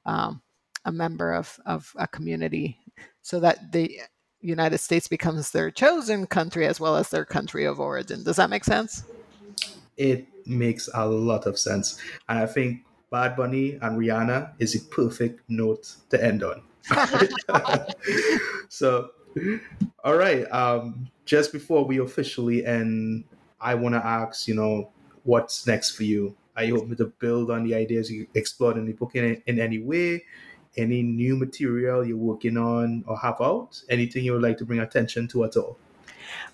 um, 0.05 0.41
a 0.83 0.91
member 0.91 1.33
of, 1.33 1.59
of 1.65 1.93
a 1.97 2.07
community 2.07 2.79
so 3.21 3.39
that 3.39 3.71
the 3.71 3.99
United 4.41 4.77
States 4.79 5.07
becomes 5.07 5.51
their 5.51 5.71
chosen 5.71 6.27
country 6.27 6.65
as 6.65 6.79
well 6.79 6.95
as 6.95 7.09
their 7.09 7.25
country 7.25 7.65
of 7.65 7.79
origin. 7.79 8.23
Does 8.23 8.35
that 8.35 8.49
make 8.49 8.63
sense? 8.63 9.03
It 9.97 10.27
makes 10.45 10.89
a 10.93 11.07
lot 11.07 11.45
of 11.45 11.57
sense. 11.57 11.99
And 12.29 12.39
I 12.39 12.45
think 12.45 12.85
Bad 13.11 13.35
Bunny 13.35 13.73
and 13.81 13.97
Rihanna 13.99 14.53
is 14.59 14.75
a 14.75 14.79
perfect 14.85 15.41
note 15.49 15.95
to 16.09 16.23
end 16.23 16.43
on. 16.43 16.61
so, 18.69 19.11
all 20.03 20.15
right. 20.15 20.43
Um, 20.51 21.09
just 21.25 21.51
before 21.51 21.85
we 21.85 21.99
officially 21.99 22.65
end, 22.65 23.25
I 23.59 23.75
want 23.75 23.95
to 23.95 24.05
ask, 24.05 24.47
you 24.47 24.55
know, 24.55 24.91
what's 25.23 25.65
next 25.65 25.91
for 25.91 26.03
you? 26.03 26.35
Are 26.55 26.63
you 26.63 26.75
hoping 26.75 26.95
to 26.97 27.05
build 27.05 27.51
on 27.51 27.63
the 27.63 27.75
ideas 27.75 28.09
you 28.11 28.27
explored 28.33 28.77
in 28.77 28.85
the 28.85 28.93
book 28.93 29.11
in, 29.15 29.41
in 29.45 29.59
any 29.59 29.79
way? 29.79 30.23
Any 30.77 31.03
new 31.03 31.35
material 31.37 32.05
you're 32.05 32.17
working 32.17 32.57
on 32.57 33.03
or 33.07 33.17
have 33.17 33.41
out? 33.41 33.81
Anything 33.89 34.25
you 34.25 34.33
would 34.33 34.41
like 34.41 34.57
to 34.57 34.65
bring 34.65 34.79
attention 34.79 35.27
to 35.29 35.45
at 35.45 35.57
all? 35.57 35.77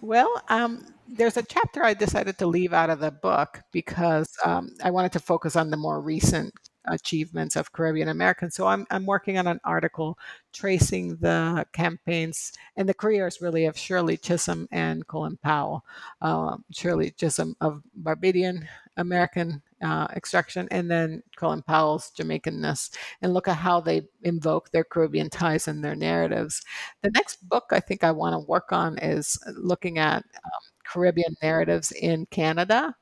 Well, 0.02 0.42
um, 0.50 0.86
there's 1.08 1.38
a 1.38 1.44
chapter 1.44 1.84
I 1.84 1.94
decided 1.94 2.38
to 2.40 2.48
leave 2.48 2.74
out 2.74 2.90
of 2.90 3.00
the 3.00 3.12
book 3.12 3.62
because 3.72 4.28
um, 4.46 4.70
I 4.84 4.92
wanted 4.92 5.12
to 5.14 5.20
focus 5.20 5.56
on 5.56 5.70
the 5.70 5.78
more 5.78 6.02
recent 6.02 6.54
achievements 6.86 7.56
of 7.56 7.72
Caribbean 7.72 8.10
Americans. 8.10 8.56
So 8.56 8.68
I'm, 8.68 8.86
I'm 8.90 9.06
working 9.06 9.38
on 9.38 9.48
an 9.48 9.60
article 9.64 10.18
tracing 10.54 11.18
the 11.18 11.66
campaigns 11.74 12.54
and 12.76 12.88
the 12.88 12.94
careers 12.94 13.42
really 13.42 13.66
of 13.66 13.78
Shirley 13.78 14.18
Chisholm 14.18 14.68
and 14.72 15.08
Colin 15.08 15.38
Powell. 15.38 15.84
Uh, 16.22 16.58
Shirley 16.72 17.12
Chisholm 17.12 17.56
of 17.62 17.82
Barbadian 17.96 18.68
American 18.98 19.62
uh, 19.82 20.08
extraction, 20.16 20.68
and 20.70 20.90
then 20.92 21.24
Colin 21.36 21.62
Powell's 21.64 22.12
Jamaicanness, 22.16 22.92
and 23.22 23.34
look 23.34 23.48
at 23.48 23.58
how 23.58 23.80
they 23.82 24.04
invoke 24.22 24.70
their 24.72 24.84
Caribbean 24.84 25.30
ties 25.30 25.68
in 25.68 25.82
their 25.82 25.96
narratives. 25.96 26.62
The 27.02 27.10
next 27.12 27.48
book 27.50 27.66
I 27.72 27.80
think 27.80 28.04
I 28.04 28.12
want 28.12 28.34
to 28.34 28.48
work 28.48 28.72
on 28.72 28.98
is 29.00 29.40
looking 29.58 29.98
at 29.98 30.18
um, 30.18 30.62
Caribbean 30.86 31.36
narratives 31.42 31.92
in 31.92 32.26
Canada. 32.28 32.96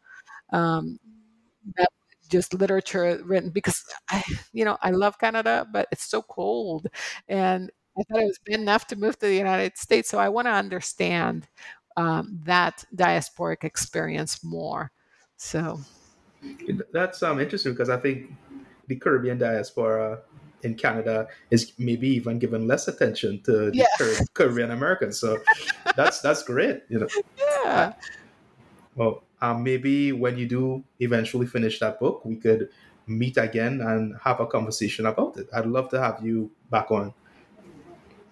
Um, 0.51 0.99
that 1.75 1.89
just 2.29 2.53
literature 2.53 3.21
written 3.25 3.49
because 3.49 3.83
I, 4.09 4.23
you 4.53 4.65
know, 4.65 4.77
I 4.81 4.91
love 4.91 5.19
Canada, 5.19 5.67
but 5.71 5.87
it's 5.91 6.09
so 6.09 6.21
cold, 6.21 6.87
and 7.27 7.71
I 7.97 8.03
thought 8.03 8.21
it 8.21 8.25
was 8.25 8.39
bad 8.45 8.59
enough 8.59 8.87
to 8.87 8.95
move 8.95 9.19
to 9.19 9.25
the 9.25 9.35
United 9.35 9.77
States. 9.77 10.09
So 10.09 10.19
I 10.19 10.29
want 10.29 10.47
to 10.47 10.51
understand 10.51 11.47
um, 11.97 12.39
that 12.43 12.85
diasporic 12.95 13.63
experience 13.63 14.43
more. 14.43 14.91
So 15.37 15.79
that's 16.93 17.21
um, 17.23 17.39
interesting 17.39 17.73
because 17.73 17.89
I 17.89 17.97
think 17.97 18.31
the 18.87 18.95
Caribbean 18.95 19.37
diaspora 19.37 20.19
in 20.63 20.75
Canada 20.75 21.27
is 21.51 21.73
maybe 21.77 22.07
even 22.09 22.39
given 22.39 22.67
less 22.67 22.87
attention 22.87 23.41
to 23.43 23.71
the 23.71 23.71
yeah. 23.73 24.19
Caribbean 24.33 24.71
Americans. 24.71 25.19
So 25.19 25.37
that's 25.95 26.21
that's 26.21 26.43
great, 26.43 26.83
you 26.89 26.99
know. 26.99 27.07
Yeah. 27.37 27.93
Well, 28.95 29.23
um, 29.41 29.63
maybe 29.63 30.11
when 30.11 30.37
you 30.37 30.47
do 30.47 30.83
eventually 30.99 31.47
finish 31.47 31.79
that 31.79 31.99
book, 31.99 32.25
we 32.25 32.35
could 32.35 32.69
meet 33.07 33.37
again 33.37 33.81
and 33.81 34.15
have 34.23 34.39
a 34.39 34.45
conversation 34.45 35.05
about 35.05 35.37
it. 35.37 35.47
I'd 35.53 35.65
love 35.65 35.89
to 35.89 35.99
have 35.99 36.23
you 36.23 36.51
back 36.69 36.91
on. 36.91 37.13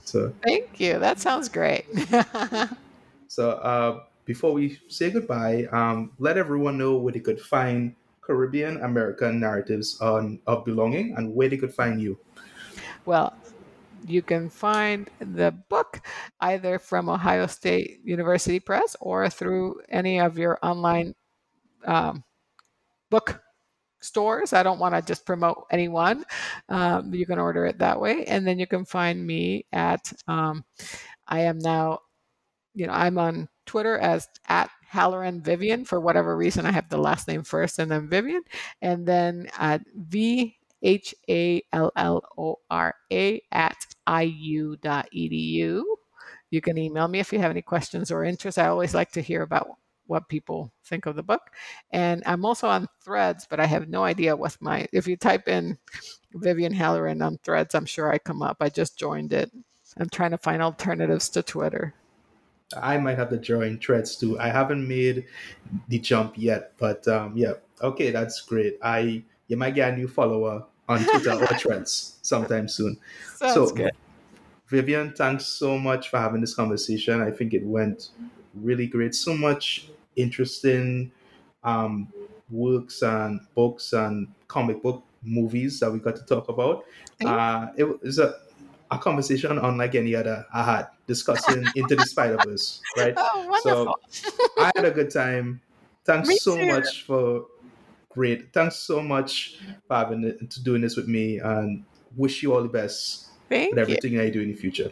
So 0.03 0.33
thank 0.43 0.79
you. 0.79 0.99
That 0.99 1.19
sounds 1.19 1.49
great. 1.49 1.85
so 3.27 3.51
uh, 3.51 4.03
before 4.25 4.53
we 4.53 4.79
say 4.87 5.09
goodbye, 5.09 5.65
um, 5.71 6.11
let 6.19 6.37
everyone 6.37 6.77
know 6.77 6.95
where 6.97 7.11
they 7.11 7.19
could 7.19 7.41
find 7.41 7.95
Caribbean 8.21 8.81
American 8.83 9.39
narratives 9.39 9.99
on 10.01 10.39
of 10.47 10.65
belonging 10.65 11.15
and 11.17 11.33
where 11.33 11.49
they 11.49 11.57
could 11.57 11.73
find 11.73 12.01
you. 12.01 12.17
Well, 13.05 13.33
you 14.05 14.21
can 14.21 14.49
find 14.49 15.09
the 15.19 15.51
book 15.69 16.01
either 16.41 16.79
from 16.79 17.09
Ohio 17.09 17.47
State 17.47 17.99
University 18.03 18.59
Press 18.59 18.95
or 18.99 19.29
through 19.29 19.81
any 19.89 20.19
of 20.19 20.37
your 20.37 20.59
online 20.61 21.15
um, 21.85 22.23
book 23.09 23.41
stores. 23.99 24.53
I 24.53 24.63
don't 24.63 24.79
want 24.79 24.95
to 24.95 25.01
just 25.01 25.25
promote 25.25 25.65
anyone. 25.71 26.23
Um, 26.69 27.13
you 27.13 27.25
can 27.25 27.39
order 27.39 27.65
it 27.65 27.79
that 27.79 27.99
way. 27.99 28.25
And 28.25 28.45
then 28.47 28.59
you 28.59 28.67
can 28.67 28.85
find 28.85 29.25
me 29.25 29.65
at, 29.71 30.11
um, 30.27 30.63
I 31.27 31.41
am 31.41 31.59
now, 31.59 31.99
you 32.73 32.87
know, 32.87 32.93
I'm 32.93 33.17
on 33.17 33.49
Twitter 33.65 33.97
as 33.97 34.27
at 34.47 34.69
Halloran 34.87 35.41
Vivian. 35.41 35.83
For 35.83 35.99
whatever 35.99 36.37
reason, 36.37 36.65
I 36.65 36.71
have 36.71 36.89
the 36.89 36.97
last 36.97 37.27
name 37.27 37.43
first 37.43 37.79
and 37.79 37.91
then 37.91 38.07
Vivian. 38.07 38.43
And 38.81 39.05
then 39.05 39.49
at 39.57 39.81
V 39.95 40.57
H 40.81 41.15
A 41.29 41.61
L 41.73 41.91
L 41.95 42.23
O 42.37 42.59
R 42.69 42.95
A 43.11 43.41
at 43.51 43.77
iu.edu. 44.07 45.83
You 46.49 46.61
can 46.61 46.77
email 46.77 47.07
me 47.07 47.19
if 47.19 47.33
you 47.33 47.39
have 47.39 47.51
any 47.51 47.61
questions 47.61 48.11
or 48.11 48.23
interests. 48.23 48.57
I 48.57 48.67
always 48.67 48.93
like 48.93 49.11
to 49.11 49.21
hear 49.21 49.41
about 49.41 49.67
what 50.07 50.29
people 50.29 50.71
think 50.85 51.05
of 51.05 51.15
the 51.15 51.23
book. 51.23 51.41
And 51.91 52.23
I'm 52.25 52.45
also 52.45 52.67
on 52.67 52.87
Threads, 53.03 53.45
but 53.49 53.59
I 53.59 53.65
have 53.65 53.89
no 53.89 54.03
idea 54.03 54.35
what 54.35 54.57
my. 54.61 54.87
If 54.93 55.07
you 55.07 55.17
type 55.17 55.47
in 55.47 55.77
Vivian 56.33 56.73
Halloran 56.73 57.21
on 57.21 57.37
Threads, 57.43 57.75
I'm 57.75 57.85
sure 57.85 58.11
I 58.11 58.17
come 58.17 58.41
up. 58.41 58.57
I 58.61 58.69
just 58.69 58.97
joined 58.97 59.33
it. 59.33 59.51
I'm 59.97 60.09
trying 60.09 60.31
to 60.31 60.37
find 60.37 60.61
alternatives 60.61 61.29
to 61.29 61.43
Twitter. 61.43 61.93
I 62.75 62.97
might 62.97 63.17
have 63.17 63.29
to 63.29 63.37
join 63.37 63.79
Threads 63.79 64.15
too. 64.15 64.39
I 64.39 64.49
haven't 64.49 64.87
made 64.87 65.25
the 65.87 65.99
jump 65.99 66.33
yet, 66.37 66.73
but 66.77 67.07
um, 67.07 67.33
yeah, 67.35 67.53
okay, 67.81 68.11
that's 68.11 68.41
great. 68.41 68.77
I 68.81 69.23
you 69.47 69.57
might 69.57 69.75
get 69.75 69.93
a 69.93 69.95
new 69.95 70.07
follower 70.07 70.65
on 70.87 71.03
Twitter 71.03 71.33
or 71.33 71.47
Trends 71.59 72.19
sometime 72.21 72.67
soon. 72.67 72.97
Sounds 73.35 73.53
so, 73.53 73.69
good. 73.69 73.91
Vivian, 74.67 75.13
thanks 75.13 75.45
so 75.45 75.77
much 75.77 76.09
for 76.09 76.17
having 76.17 76.41
this 76.41 76.53
conversation. 76.53 77.21
I 77.21 77.31
think 77.31 77.53
it 77.53 77.65
went 77.65 78.09
really 78.53 78.87
great. 78.87 79.15
So 79.15 79.35
much 79.35 79.89
interesting 80.15 81.11
um, 81.63 82.11
works 82.49 83.01
and 83.01 83.39
books 83.55 83.93
and 83.93 84.27
comic 84.47 84.81
book 84.81 85.03
movies 85.23 85.79
that 85.79 85.91
we 85.91 85.99
got 85.99 86.15
to 86.15 86.25
talk 86.25 86.49
about. 86.49 86.85
Uh, 87.25 87.67
it 87.75 88.01
was 88.01 88.19
a, 88.19 88.35
a 88.91 88.97
conversation 88.97 89.57
unlike 89.57 89.95
any 89.95 90.15
other 90.15 90.45
I 90.53 90.63
had 90.63 90.87
discussing 91.07 91.65
Into 91.75 91.95
the 91.95 92.05
Spider 92.05 92.37
Verse, 92.45 92.81
right? 92.97 93.13
Oh, 93.17 93.59
so 93.63 93.93
I 94.57 94.71
had 94.75 94.85
a 94.85 94.91
good 94.91 95.09
time. 95.09 95.61
Thanks 96.05 96.27
Me 96.29 96.37
so 96.37 96.57
too. 96.57 96.67
much 96.67 97.03
for 97.03 97.45
great. 98.17 98.51
Thanks 98.51 98.77
so 98.77 99.01
much 99.01 99.59
for 99.87 99.95
having 100.01 100.21
to 100.53 100.63
doing 100.63 100.81
this 100.81 100.95
with 100.97 101.07
me, 101.07 101.37
and 101.37 101.85
wish 102.15 102.41
you 102.43 102.53
all 102.53 102.63
the 102.63 102.75
best 102.81 103.27
Thank 103.47 103.69
with 103.71 103.79
everything 103.79 104.13
you. 104.13 104.21
I 104.21 104.29
do 104.29 104.41
in 104.41 104.49
the 104.49 104.55
future. 104.55 104.91